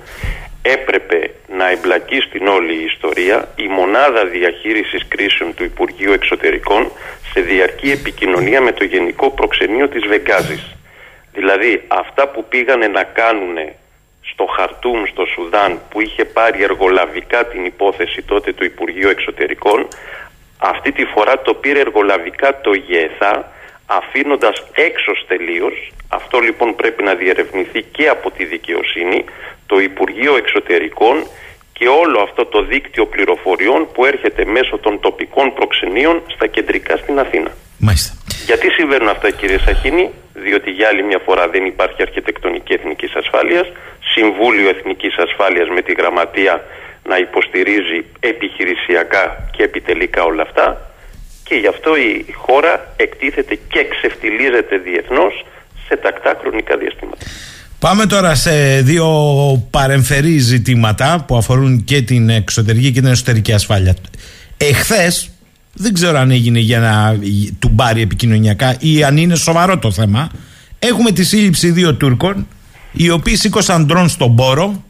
[0.73, 6.91] έπρεπε να εμπλακεί στην όλη η ιστορία η μονάδα διαχείρισης κρίσεων του Υπουργείου Εξωτερικών
[7.33, 10.77] σε διαρκή επικοινωνία με το Γενικό Προξενείο της Βεγγάζης.
[11.33, 13.57] Δηλαδή αυτά που πήγανε να κάνουν
[14.21, 19.89] στο Χαρτούμ στο Σουδάν που είχε πάρει εργολαβικά την υπόθεση τότε του Υπουργείου Εξωτερικών
[20.59, 23.53] αυτή τη φορά το πήρε εργολαβικά το ΓΕΘΑ
[23.87, 29.25] αφήνοντας έξω τελείως αυτό λοιπόν πρέπει να διερευνηθεί και από τη δικαιοσύνη
[29.67, 31.27] το Υπουργείο Εξωτερικών
[31.73, 37.19] και όλο αυτό το δίκτυο πληροφοριών που έρχεται μέσω των τοπικών προξενείων στα κεντρικά στην
[37.19, 37.51] Αθήνα.
[37.79, 38.15] Μάλιστα.
[38.47, 43.67] Γιατί συμβαίνουν αυτά κύριε Σαχίνη, διότι για άλλη μια φορά δεν υπάρχει αρχιτεκτονική εθνικής ασφάλειας,
[44.15, 46.65] Συμβούλιο Εθνικής Ασφάλειας με τη γραμματεία
[47.05, 50.91] να υποστηρίζει επιχειρησιακά και επιτελικά όλα αυτά
[51.49, 55.45] και γι' αυτό η χώρα εκτίθεται και ξεφτιλίζεται διεθνώς
[55.89, 57.25] σε τακτά χρονικά διαστήματα.
[57.79, 59.07] Πάμε τώρα σε δύο
[59.71, 63.97] παρεμφερεί ζητήματα που αφορούν και την εξωτερική και την εσωτερική ασφάλεια.
[64.57, 65.31] Εχθές,
[65.73, 67.19] δεν ξέρω αν έγινε για να
[67.59, 70.31] του μπάρει επικοινωνιακά ή αν είναι σοβαρό το θέμα,
[70.79, 72.47] έχουμε τη σύλληψη δύο Τούρκων
[72.93, 74.85] οι οποίοι σήκωσαν ντρόν στον πόρο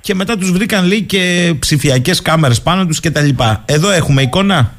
[0.00, 3.62] και μετά τους βρήκαν λέει και ψηφιακές κάμερες πάνω τους και τα λοιπά.
[3.66, 4.74] Εδώ έχουμε εικόνα.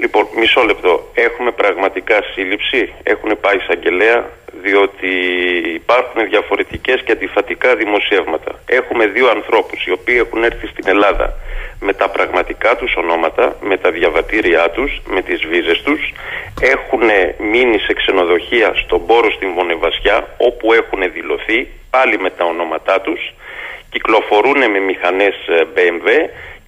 [0.00, 1.10] Λοιπόν, μισό λεπτό.
[1.14, 4.30] Έχουμε πραγματικά σύλληψη, έχουν πάει εισαγγελέα,
[4.62, 5.10] διότι
[5.74, 8.50] υπάρχουν διαφορετικές και αντιφατικά δημοσιεύματα.
[8.66, 11.34] Έχουμε δύο ανθρώπους οι οποίοι έχουν έρθει στην Ελλάδα
[11.80, 16.12] με τα πραγματικά τους ονόματα, με τα διαβατήριά τους, με τις βίζες τους,
[16.60, 17.02] έχουν
[17.50, 23.34] μείνει σε ξενοδοχεία στον πόρο στην Βονεβασιά, όπου έχουν δηλωθεί πάλι με τα ονόματά τους,
[23.90, 26.08] κυκλοφορούν με μηχανές ε, BMW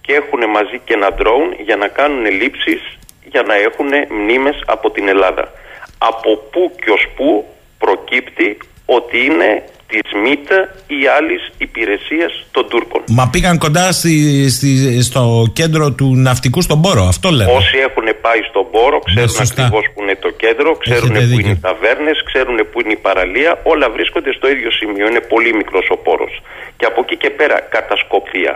[0.00, 3.88] και έχουν μαζί και ένα drone για να κάνουν λήψεις για να έχουν
[4.22, 5.52] μνήμες από την Ελλάδα.
[5.98, 7.44] Από πού και ως πού
[7.78, 10.50] προκύπτει ότι είναι της μη ΜΙΤ
[10.86, 13.00] ή άλλης υπηρεσίας των Τούρκων.
[13.18, 14.14] Μα πήγαν κοντά στη,
[14.50, 15.22] στη, στο
[15.52, 17.52] κέντρο του ναυτικού στον Πόρο, αυτό λέμε.
[17.52, 19.62] Όσοι έχουν πάει στον Πόρο ξέρουν Ναι, σωστά.
[19.62, 21.40] ακριβώς που είναι το κέντρο, ξέρουν Έχετε που δίκιο.
[21.44, 23.50] είναι οι ταβέρνες, ξέρουν που είναι η παραλία.
[23.72, 25.04] Όλα βρίσκονται στο ίδιο σημείο.
[25.10, 26.34] Είναι πολύ μικρός ο Πόρος.
[26.78, 28.54] Και από εκεί και πέρα, κατασκοπία.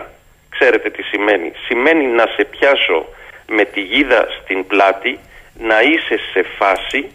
[0.55, 1.49] Ξέρετε τι σημαίνει.
[1.67, 2.97] Σημαίνει να σε πιάσω
[3.47, 5.19] με τη γίδα στην πλάτη,
[5.57, 7.09] να είσαι σε φάση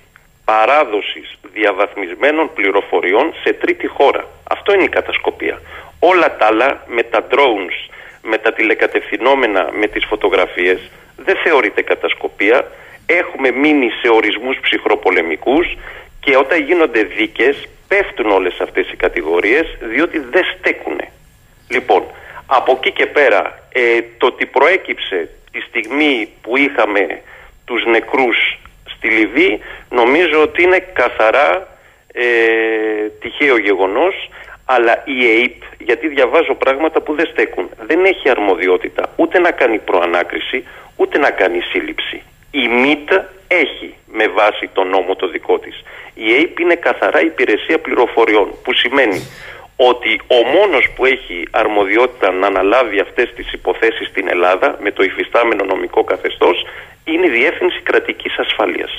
[0.45, 4.25] παράδοσης διαβαθμισμένων πληροφοριών σε τρίτη χώρα.
[4.51, 5.61] Αυτό είναι η κατασκοπία.
[5.99, 7.77] Όλα τα άλλα με τα drones,
[8.23, 10.81] με τα τηλεκατευθυνόμενα, με τις φωτογραφίες
[11.17, 12.71] δεν θεωρείται κατασκοπία.
[13.07, 15.77] Έχουμε μείνει σε ορισμούς ψυχροπολεμικούς
[16.21, 21.13] και όταν γίνονται δίκες πέφτουν όλες αυτές οι κατηγορίες διότι δεν στέκουνε.
[21.69, 22.05] Λοιπόν,
[22.47, 27.23] από εκεί και πέρα ε, το ότι προέκυψε τη στιγμή που είχαμε
[27.65, 29.61] τους νεκρούς στη Λιβύη
[29.91, 31.69] νομίζω ότι είναι καθαρά
[32.13, 32.25] ε,
[33.21, 34.15] τυχαίο γεγονός
[34.65, 39.79] αλλά η ΑΕΠ, γιατί διαβάζω πράγματα που δεν στέκουν, δεν έχει αρμοδιότητα ούτε να κάνει
[39.79, 40.65] προανάκριση
[40.97, 42.23] ούτε να κάνει σύλληψη.
[42.51, 43.11] Η ΜΙΤ
[43.49, 45.83] έχει με βάση τον νόμο το δικό της.
[46.15, 49.27] Η ΑΕΠ είναι καθαρά υπηρεσία πληροφοριών που σημαίνει
[49.91, 55.03] ότι ο μόνος που έχει αρμοδιότητα να αναλάβει αυτές τις υποθέσεις στην Ελλάδα με το
[55.03, 56.57] υφιστάμενο νομικό καθεστώς
[57.05, 58.93] είναι η Διεύθυνση Κρατικής Ασφαλείας.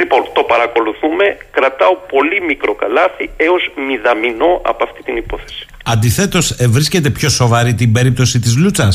[0.00, 5.66] Λοιπόν, το παρακολουθούμε, κρατάω πολύ μικρό καλάθι έως μηδαμινό από αυτή την υπόθεση.
[5.84, 8.94] Αντιθέτως, ε, βρίσκεται πιο σοβαρή την περίπτωση της Λούτσας;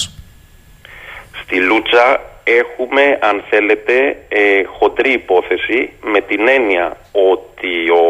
[1.43, 2.21] Στη Λούτσα
[2.55, 8.05] έχουμε, αν θέλετε, ε, χοντρή υπόθεση με την έννοια ότι ο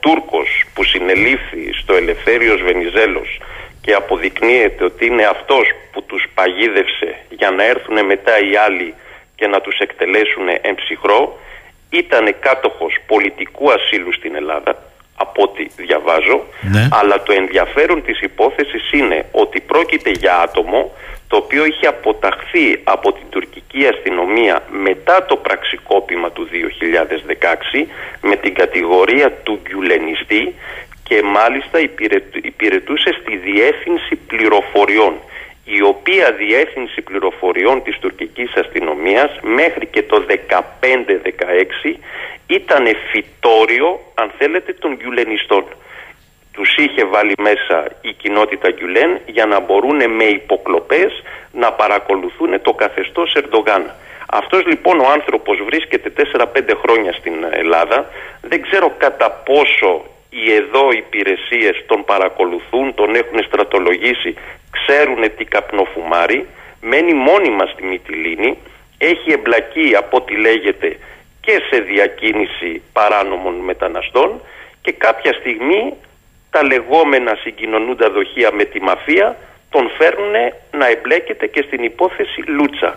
[0.00, 3.40] Τούρκος που συνελήφθη στο Ελευθέριος Βενιζέλος
[3.80, 8.94] και αποδεικνύεται ότι είναι αυτός που τους παγίδευσε για να έρθουν μετά οι άλλοι
[9.36, 11.38] και να τους εκτελέσουν εμψυχρό
[11.90, 14.82] ήταν κάτοχος πολιτικού ασύλου στην Ελλάδα
[15.16, 16.88] από ό,τι διαβάζω Ναι.
[16.92, 20.92] αλλά το ενδιαφέρον της υπόθεσης είναι ότι πρόκειται για άτομο
[21.32, 27.86] το οποίο είχε αποταχθεί από την τουρκική αστυνομία μετά το πραξικόπημα του 2016
[28.22, 30.54] με την κατηγορία του γκιουλενιστή
[31.08, 35.14] και μάλιστα υπηρετου- υπηρετούσε στη διεύθυνση πληροφοριών
[35.64, 41.98] η οποία διεύθυνση πληροφοριών της τουρκικής αστυνομίας μέχρι και το 15-16
[42.46, 45.64] ήταν φυτόριο αν θέλετε των γκιουλενιστών
[46.52, 51.22] τους είχε βάλει μέσα η κοινότητα Γκιουλέν για να μπορούν με υποκλοπές
[51.52, 53.90] να παρακολουθούν το καθεστώς Ερντογάν.
[54.32, 56.46] Αυτός λοιπόν ο άνθρωπος βρίσκεται 4-5
[56.82, 58.06] χρόνια στην Ελλάδα.
[58.40, 64.34] Δεν ξέρω κατά πόσο οι εδώ υπηρεσίες τον παρακολουθούν, τον έχουν στρατολογήσει,
[64.70, 66.46] ξέρουν τι καπνοφουμάρει.
[66.80, 68.58] Μένει μόνιμα στη Μυτιλίνη,
[68.98, 70.96] έχει εμπλακεί από ό,τι λέγεται
[71.40, 74.40] και σε διακίνηση παράνομων μεταναστών
[74.82, 75.94] και κάποια στιγμή
[76.54, 79.36] τα λεγόμενα συγκοινωνούντα δοχεία με τη μαφία
[79.70, 80.34] τον φέρνουν
[80.70, 82.90] να εμπλέκεται και στην υπόθεση Λούτσα.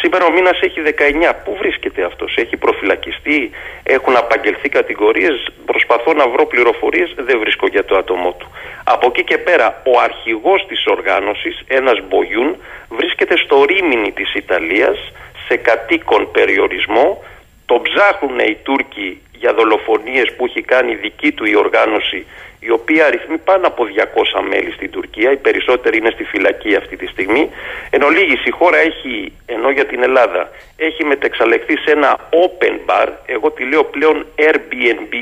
[0.00, 1.32] Σήμερα ο μήνας έχει 19.
[1.44, 3.50] Πού βρίσκεται αυτός, έχει προφυλακιστεί,
[3.82, 8.46] έχουν απαγγελθεί κατηγορίες, προσπαθώ να βρω πληροφορίες, δεν βρίσκω για το άτομό του.
[8.84, 12.56] Από εκεί και πέρα, ο αρχηγός της οργάνωσης, ένας Μπογιούν,
[12.88, 15.12] βρίσκεται στο Ρήμινι της Ιταλίας,
[15.46, 17.24] σε κατοίκον περιορισμό,
[17.66, 22.26] τον ψάχνουν οι Τούρκοι για δολοφονίες που έχει κάνει δική του η οργάνωση
[22.66, 26.96] η οποία αριθμεί πάνω από 200 μέλη στην Τουρκία, οι περισσότεροι είναι στη φυλακή αυτή
[26.96, 27.50] τη στιγμή.
[27.90, 33.08] Εν ολίγης η χώρα έχει, ενώ για την Ελλάδα, έχει μετεξαλεχθεί σε ένα open bar,
[33.26, 35.12] εγώ τη λέω πλέον Airbnb,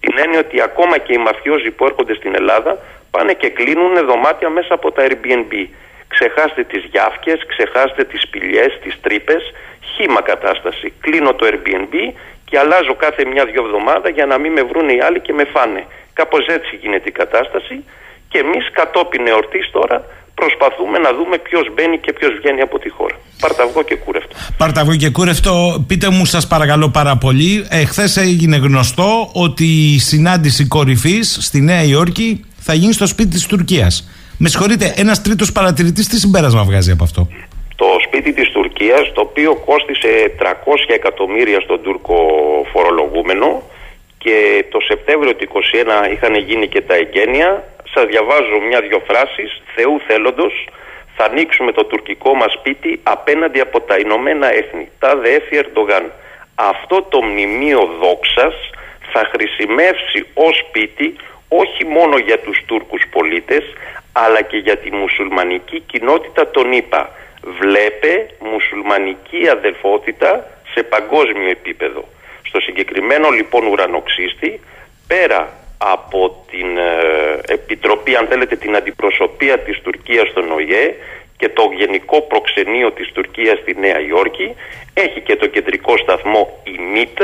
[0.00, 2.78] την έννοια ότι ακόμα και οι μαφιόζοι που έρχονται στην Ελλάδα
[3.10, 5.66] πάνε και κλείνουν δωμάτια μέσα από τα Airbnb.
[6.08, 9.52] Ξεχάστε τις γιάφκες, ξεχάστε τις σπηλιές, τις τρύπες,
[9.94, 10.92] χήμα κατάσταση.
[11.00, 11.94] Κλείνω το Airbnb
[12.48, 15.82] και αλλάζω κάθε μια-δυο εβδομάδα για να μην με βρουν οι άλλοι και με φάνε.
[16.18, 17.76] Κάπως έτσι γίνεται η κατάσταση
[18.30, 19.96] και εμείς κατόπιν εορτής τώρα
[20.40, 23.16] προσπαθούμε να δούμε ποιος μπαίνει και ποιος βγαίνει από τη χώρα.
[23.40, 24.34] Παρταυγό και κούρευτο.
[24.56, 27.66] Παρταυγό και κούρευτο, πείτε μου σας παρακαλώ πάρα πολύ.
[27.70, 29.64] Εχθές έγινε γνωστό ότι
[29.94, 34.08] η συνάντηση κορυφής στη Νέα Υόρκη θα γίνει στο σπίτι της Τουρκίας.
[34.38, 37.28] Με συγχωρείτε, ένας τρίτος παρατηρητής τι συμπέρασμα βγάζει από αυτό;
[37.76, 40.52] Το σπίτι της Τουρκίας, το οποίο κόστισε 300
[40.86, 42.16] εκατομμύρια στον Τούρκο
[42.72, 43.62] φορολογούμενο
[44.18, 45.48] και το Σεπτέμβριο του
[46.08, 47.64] 2021 είχαν γίνει και τα εγγένεια.
[47.94, 49.62] Σας διαβάζω μια-δυο φράσεις.
[49.74, 50.68] Θεού θέλοντος
[51.16, 54.88] θα ανοίξουμε το τουρκικό μας σπίτι απέναντι από τα Ηνωμένα Έθνη.
[54.98, 56.12] Τα ΔΕΕΦΗ Ερντογάν.
[56.54, 58.54] Αυτό το μνημείο δόξας
[59.12, 61.16] θα χρησιμεύσει ως σπίτι
[61.48, 63.64] όχι μόνο για τους Τούρκους πολίτες
[64.12, 67.10] αλλά και για τη μουσουλμανική κοινότητα των ΗΠΑ.
[67.46, 72.04] Βλέπε μουσουλμανική αδελφότητα σε παγκόσμιο επίπεδο.
[72.42, 74.60] Στο συγκεκριμένο λοιπόν ουρανοξύστη,
[75.06, 80.94] πέρα από την ε, Επιτροπή, αν θέλετε, την αντιπροσωπεία της Τουρκίας στον ΟΗΕ
[81.36, 84.54] και το Γενικό Προξενείο της Τουρκίας στη Νέα Υόρκη.
[84.94, 87.18] Έχει και το κεντρικό σταθμό η ΜΙΤ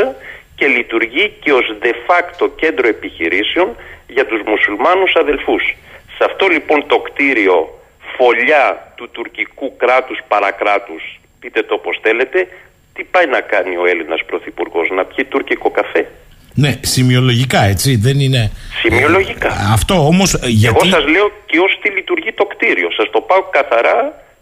[0.54, 3.76] και λειτουργεί και ως de facto κέντρο επιχειρήσεων
[4.08, 5.76] για τους μουσουλμάνους αδελφούς.
[6.16, 7.81] Σε αυτό λοιπόν το κτίριο
[8.16, 11.02] φωλιά του τουρκικού κράτους παρακράτους,
[11.40, 12.48] πείτε το όπως θέλετε,
[12.94, 16.06] τι πάει να κάνει ο Έλληνας Πρωθυπουργός, να πιει τουρκικό καφέ;
[16.54, 18.50] Ναι, σημειολογικά έτσι, δεν είναι.
[18.82, 19.48] Σημειολογικά.
[19.48, 20.38] Ε, αυτό όμως.
[20.42, 20.66] Γιατί...
[20.66, 22.88] Εγώ σας λέω και ως τι λειτουργεί το κτίριο.
[22.90, 23.96] Σας το πάω καθαρά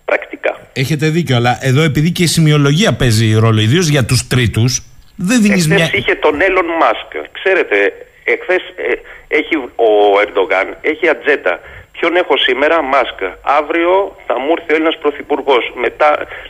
[0.04, 0.60] πρακτικά.
[0.72, 4.82] Έχετε δίκιο, αλλά εδώ επειδή και η σημειολογία παίζει ρόλο, ιδίως για τους τρίτους,
[5.16, 5.90] δεν δίνεις μια.
[5.92, 7.10] είχε τον Έλλον Μάσκ.
[7.32, 7.76] Ξέρετε,
[8.24, 8.92] εχθές ε,
[9.38, 9.90] έχει ο
[10.24, 11.60] Ερντογάν έχει ατζέντα.
[12.00, 13.18] Ποιον έχω σήμερα, Μάσκ.
[13.58, 13.92] Αύριο
[14.26, 15.64] θα μου έρθει ο Έλληνας Πρωθυπουργός.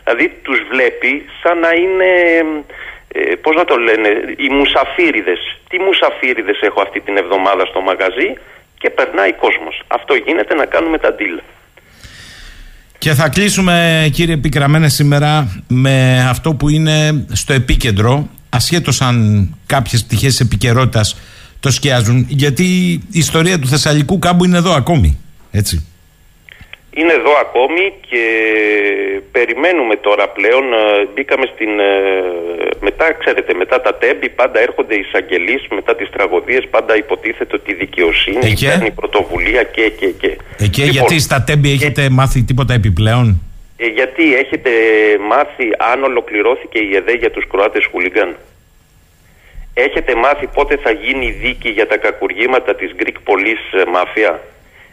[0.05, 1.13] Δηλαδή τους βλέπει
[1.43, 2.11] σαν να είναι
[3.09, 4.09] ε, πώς να το λένε,
[4.45, 5.41] οι μουσαφίριδες.
[5.69, 8.29] Τι μουσαφίριδες έχω αυτή την εβδομάδα στο μαγαζί
[8.81, 9.83] και περνάει κόσμος.
[9.89, 11.37] Αυτό γίνεται να κάνουμε τα deal.
[12.99, 13.75] Και θα κλείσουμε
[14.13, 19.17] κύριε Πικραμένε σήμερα με αυτό που είναι στο επίκεντρο ασχέτως αν
[19.67, 21.21] κάποιες πτυχές της επικαιρότητας
[21.61, 25.19] το σκιάζουν γιατί η ιστορία του Θεσσαλικού κάμπου είναι εδώ ακόμη
[25.51, 25.91] έτσι
[26.91, 28.25] είναι εδώ ακόμη και
[29.33, 30.65] περιμένουμε τώρα πλέον.
[30.73, 31.79] Ε, μπήκαμε στην.
[31.79, 31.93] Ε,
[32.81, 37.71] μετά, ξέρετε, μετά τα τέμπη πάντα έρχονται οι εισαγγελείς, μετά τις τραγωδίες πάντα υποτίθεται ότι
[37.71, 38.67] η δικαιοσύνη Εκεί.
[38.67, 39.93] παίρνει πρωτοβουλία και.
[39.99, 40.39] και, και.
[40.59, 43.43] Εκεί, λοιπόν, γιατί στα τέμπη έχετε μάθει τίποτα επιπλέον;
[43.77, 44.71] Ε, γιατί έχετε
[45.29, 48.37] μάθει αν ολοκληρώθηκε η ΕΔΕ για τους Κροάτες χουλιγκάν.
[49.75, 54.35] Έχετε μάθει πότε θα γίνει η δίκη για τα κακουργήματα της Greek Police Mafia.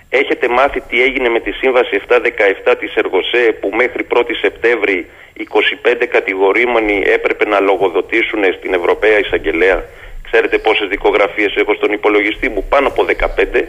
[0.10, 6.06] Έχετε μάθει τι έγινε με τη σύμβαση 717 της Εργοσέ που μέχρι 1η Σεπτέμβρη 25
[6.10, 9.84] κατηγορήμενοι έπρεπε να λογοδοτήσουν στην Ευρωπαία Εισαγγελέα;
[10.24, 13.64] Ξέρετε πόσες δικογραφίες έχω στον υπολογιστή μου, πάνω από 15.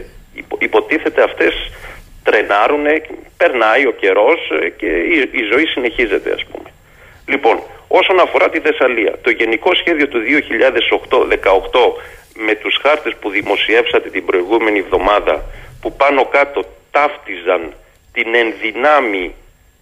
[0.59, 1.53] Υποτίθεται αυτές
[2.23, 2.85] τρενάρουν,
[3.37, 4.39] περνάει ο καιρός
[4.77, 4.85] και
[5.31, 6.69] η, ζωή συνεχίζεται ας πούμε.
[7.25, 10.19] Λοιπόν, όσον αφορά τη Θεσσαλία, το Γενικό Σχέδιο του
[11.09, 11.93] 2018
[12.45, 15.43] με τους χάρτες που δημοσιεύσατε την προηγούμενη εβδομάδα
[15.81, 17.73] που πάνω κάτω ταύτιζαν
[18.11, 19.35] την ενδυνάμει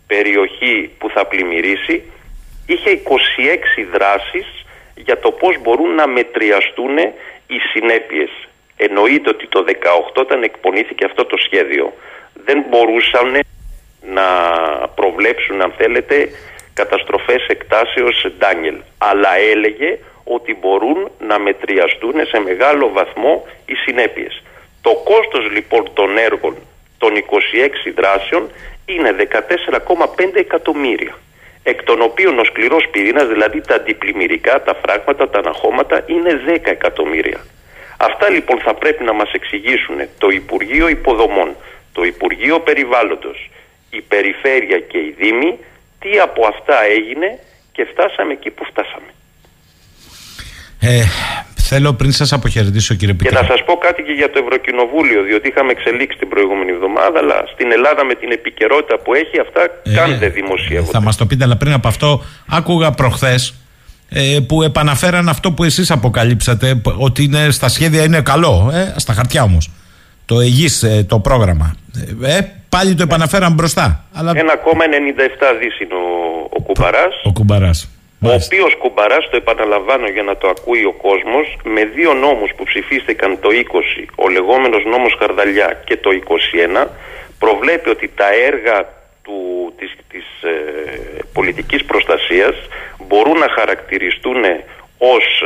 [0.08, 2.12] περιοχή που θα πλημμυρίσει
[2.66, 4.66] είχε 26 δράσεις
[4.96, 6.98] για το πώς μπορούν να μετριαστούν
[7.48, 8.30] οι συνέπειες.
[8.78, 9.72] Εννοείται ότι το 18
[10.14, 11.94] όταν εκπονήθηκε αυτό το σχέδιο
[12.46, 13.40] δεν μπορούσαν
[14.02, 14.28] να
[14.96, 16.30] προβλέψουν αν θέλετε
[16.74, 19.98] καταστροφές εκτάσεως Ντάνιελ αλλά έλεγε
[20.28, 24.44] ότι μπορούν να μετριαστούν σε μεγάλο βαθμό οι συνέπειες.
[24.82, 26.56] Το κόστος λοιπόν των έργων
[26.98, 28.50] των 26 δράσεων
[28.86, 29.16] είναι
[30.18, 31.16] 14,5 εκατομμύρια
[31.72, 36.60] εκ των οποίων ο σκληρός πυρήνας, δηλαδή τα αντιπλημμυρικά, τα φράγματα, τα αναχώματα είναι 10
[36.64, 37.40] εκατομμύρια.
[37.98, 41.56] Αυτά λοιπόν θα πρέπει να μας εξηγήσουν το Υπουργείο Υποδομών,
[41.94, 43.50] το Υπουργείο Περιβάλλοντος,
[43.90, 45.60] η Περιφέρεια και η Δήμη,
[46.00, 47.40] τι από αυτά έγινε
[47.72, 49.12] και φτάσαμε εκεί που φτάσαμε.
[50.80, 51.04] Ε,
[51.70, 53.36] Θέλω πριν σας αποχαιρετήσω, κύριε Πιτρή.
[53.36, 57.20] Και να σας πω κάτι και για το Ευρωκοινοβούλιο, διότι είχαμε εξελίξει την προηγούμενη εβδομάδα,
[57.20, 60.92] αλλά στην Ελλάδα με την επικαιρότητα που έχει, αυτά ε, καν δεν δημοσιεύονται.
[60.92, 63.54] Θα μας το πείτε, αλλά πριν από αυτό, άκουγα προχθές
[64.10, 69.14] ε, που επαναφέραν αυτό που εσείς αποκαλύψατε, ότι είναι, στα σχέδια είναι καλό, ε, στα
[69.14, 69.72] χαρτιά όμως.
[70.26, 71.76] Το ΕΓΙ, ε, το πρόγραμμα.
[72.24, 72.40] Ε,
[72.70, 74.06] πάλι το επαναφέραν μπροστά.
[74.14, 74.32] Αλλά...
[74.34, 74.40] 1,97
[75.60, 77.16] δις είναι ο, ο Κουμπαράς.
[77.24, 77.90] Ο, ο Κουμπαράς.
[78.22, 82.64] Ο οποίος κουμπαράς, το επαναλαμβάνω για να το ακούει ο κόσμος, με δύο νόμους που
[82.64, 86.88] ψηφίστηκαν το 20, ο λεγόμενος νόμος Χαρδαλιά και το 21,
[87.40, 92.56] προβλέπει ότι τα έργα του, της, της ε, πολιτικής προστασίας
[93.08, 94.44] μπορούν να χαρακτηριστούν
[94.98, 95.44] ως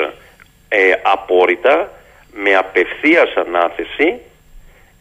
[0.70, 1.92] ε, απόρριτα
[2.34, 4.20] με απευθείας ανάθεση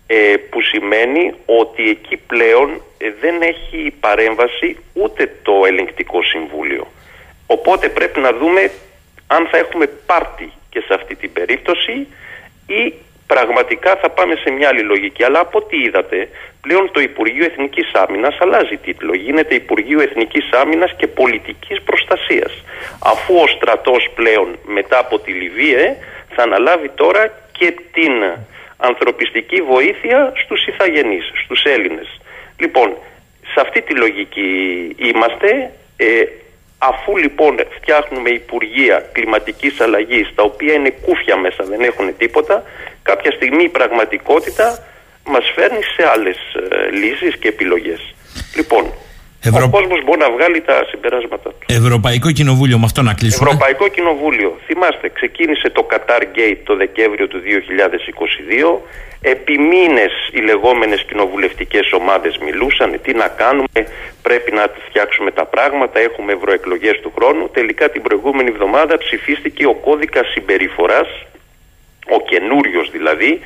[0.06, 6.86] ε, που σημαίνει ότι εκεί πλέον ε, δεν έχει παρέμβαση ούτε το ελεγκτικό συμβούλιο.
[7.56, 8.70] Οπότε πρέπει να δούμε
[9.26, 12.06] αν θα έχουμε πάρτι και σε αυτή την περίπτωση
[12.66, 12.94] ή
[13.26, 15.24] πραγματικά θα πάμε σε μια άλλη λογική.
[15.24, 16.28] Αλλά από ό,τι είδατε,
[16.60, 19.14] πλέον το Υπουργείο Εθνικής Άμυνας αλλάζει τίτλο.
[19.14, 22.52] Γίνεται Υπουργείο Εθνικής Άμυνας και Πολιτικής Προστασίας.
[23.12, 25.88] Αφού ο στρατός πλέον μετά από τη Λιβύη ε,
[26.34, 27.22] θα αναλάβει τώρα
[27.52, 28.12] και την
[28.76, 32.20] ανθρωπιστική βοήθεια στους Ιθαγενείς, στους Έλληνες.
[32.56, 32.96] Λοιπόν,
[33.52, 34.50] σε αυτή τη λογική
[34.98, 35.70] είμαστε.
[35.96, 36.24] Ε,
[36.82, 42.62] Αφού λοιπόν φτιάχνουμε υπουργεία κλιματικής αλλαγής τα οποία είναι κούφια μέσα, δεν έχουν τίποτα,
[43.02, 44.78] κάποια στιγμή η πραγματικότητα
[45.24, 48.14] μας φέρνει σε άλλες ε, λύσεις και επιλογές.
[48.56, 48.92] Λοιπόν,
[49.42, 49.64] Ευρω...
[49.64, 51.66] Ο κόσμος μπορεί να βγάλει τα συμπεράσματα του.
[51.66, 53.48] Ευρωπαϊκό Κοινοβούλιο, με αυτό να κλείσουμε.
[53.48, 54.58] Ευρωπαϊκό Κοινοβούλιο.
[54.66, 58.80] Θυμάστε, ξεκίνησε το Qatar Gate το Δεκέμβριο του 2022.
[59.22, 63.80] Επί μήνες οι λεγόμενες κοινοβουλευτικές ομάδες μιλούσαν τι να κάνουμε,
[64.22, 67.50] πρέπει να φτιάξουμε τα πράγματα, έχουμε ευρωεκλογές του χρόνου.
[67.50, 71.08] Τελικά την προηγούμενη εβδομάδα ψηφίστηκε ο κώδικας συμπεριφοράς,
[72.16, 73.40] ο καινούριος δηλαδή,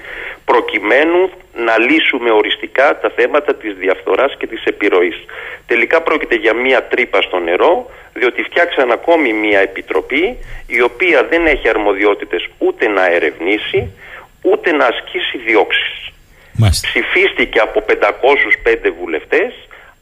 [0.45, 5.25] προκειμένου να λύσουμε οριστικά τα θέματα της διαφθοράς και της επιρροής.
[5.67, 11.47] Τελικά πρόκειται για μία τρύπα στο νερό, διότι φτιάξαν ακόμη μία επιτροπή η οποία δεν
[11.47, 13.93] έχει αρμοδιότητες ούτε να ερευνήσει,
[14.43, 16.13] ούτε να ασκήσει διώξεις.
[16.71, 19.53] Ψηφίστηκε από 505 βουλευτές,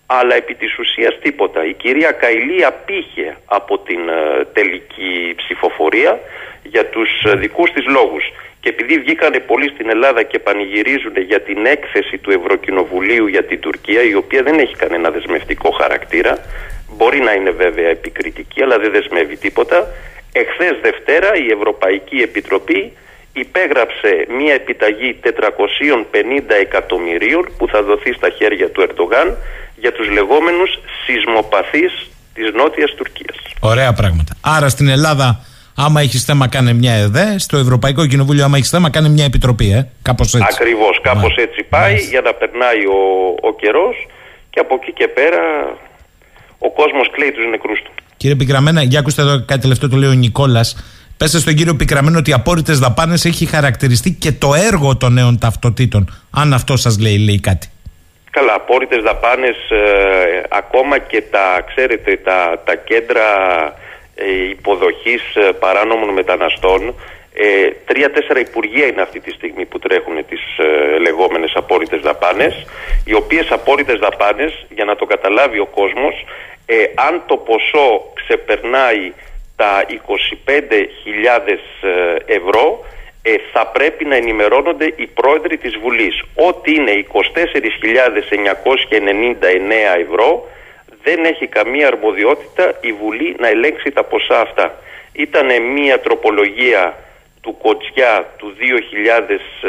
[0.07, 1.67] αλλά επί της ουσίας τίποτα.
[1.67, 6.21] Η κυρία Καηλή απήχε από την ε, τελική ψηφοφορία
[6.63, 8.25] για τους ε, δικούς της λόγους.
[8.63, 13.61] Και επειδή βγήκανε πολλοί στην Ελλάδα και πανηγυρίζουν για την έκθεση του Ευρωκοινοβουλίου για την
[13.61, 16.39] Τουρκία, η οποία δεν έχει κανένα δεσμευτικό χαρακτήρα,
[16.97, 19.87] μπορεί να είναι βέβαια επικριτική, αλλά δεν δεσμεύει τίποτα.
[20.33, 22.93] Εχθές Δευτέρα η Ευρωπαϊκή Επιτροπή
[23.33, 25.29] υπέγραψε μία επιταγή 450
[26.61, 29.37] εκατομμυρίων που θα δοθεί στα χέρια του Ερντογάν
[29.77, 30.71] για τους λεγόμενους
[31.05, 31.93] σεισμοπαθείς
[32.35, 33.37] της Νότιας Τουρκίας.
[33.61, 34.35] Ωραία πράγματα.
[34.41, 35.45] Άρα στην Ελλάδα
[35.85, 39.73] άμα έχεις θέμα κάνε μια ΕΔΕ, στο Ευρωπαϊκό Κοινοβούλιο άμα έχεις θέμα κάνε μια επιτροπή,
[39.73, 39.89] ε.
[40.03, 40.49] Κάπως έτσι.
[40.51, 43.01] Ακριβώς, κάπως έτσι πάει για να περνάει ο,
[43.49, 43.97] ο καιρός
[44.51, 45.41] και από εκεί και πέρα
[46.59, 47.91] ο κόσμος κλαίει τους νεκρούς του.
[48.17, 50.77] Κύριε Πικραμένα, για ακούστε εδώ κάτι τελευταίο το λέει ο Νικόλας.
[51.17, 55.39] Πέστε στον κύριο Πικραμένο ότι οι απόρριτες δαπάνες έχει χαρακτηριστεί και το έργο των νέων
[55.39, 56.03] ταυτοτήτων.
[56.31, 57.71] Αν αυτό σας λέει, λέει κάτι.
[58.31, 63.27] Καλά, απόρριτες δαπάνες, ε, ακόμα και τα, ξέρετε, τα, τα κέντρα
[63.67, 63.82] ε,
[64.51, 66.95] υποδοχής ε, παράνομων μεταναστών
[67.35, 72.67] ε, Τρία-τέσσερα υπουργεία είναι αυτή τη στιγμή που τρέχουν τις ε, λεγόμενες απόρριτες δαπάνες
[73.05, 76.25] οι οποίες απόρριτες δαπάνες για να το καταλάβει ο κόσμος
[76.67, 79.13] ε, αν το ποσό ξεπερνάει
[79.57, 81.59] τα 25.000
[82.27, 82.85] ευρώ
[83.23, 86.23] ε, θα πρέπει να ενημερώνονται οι πρόεδροι της Βουλής.
[86.35, 87.13] Ό,τι είναι 24.999
[90.01, 90.49] ευρώ
[91.03, 94.75] δεν έχει καμία αρμοδιότητα η Βουλή να ελέγξει τα ποσά αυτά.
[95.13, 96.97] Ήταν μια τροπολογία
[97.41, 98.55] του Κοτσιά του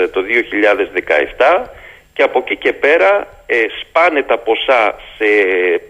[0.04, 0.22] 2000, το
[1.64, 1.64] 2017
[2.14, 5.26] και από εκεί και πέρα ε, σπάνε τα ποσά σε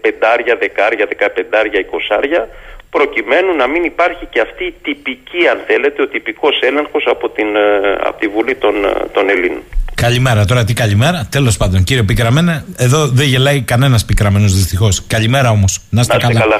[0.00, 2.48] πεντάρια, δεκάρια, δεκαπεντάρια, εικοσάρια
[2.90, 7.56] προκειμένου να μην υπάρχει και αυτή η τυπική αν θέλετε ο τυπικός έλεγχος από, την,
[7.56, 9.62] ε, από τη Βουλή των, ε, των Ελλήνων.
[10.04, 11.26] Καλημέρα, τώρα τι καλημέρα.
[11.28, 15.02] Τέλος πάντων, κύριε Πικραμένα, εδώ δεν γελάει κανένας πικραμένος δυστυχώς.
[15.06, 15.78] Καλημέρα όμως.
[15.90, 16.40] Να είστε καλά.
[16.40, 16.56] καλά.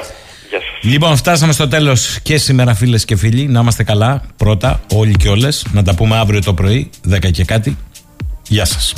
[0.49, 0.91] Γεια σας.
[0.91, 3.47] Λοιπόν, φτάσαμε στο τέλος και σήμερα, φίλες και φίλοι.
[3.47, 4.21] Να είμαστε καλά.
[4.37, 5.65] Πρώτα, όλοι και όλες.
[5.71, 7.77] Να τα πούμε αύριο το πρωί, 10 και κάτι.
[8.47, 8.93] Γεια σας.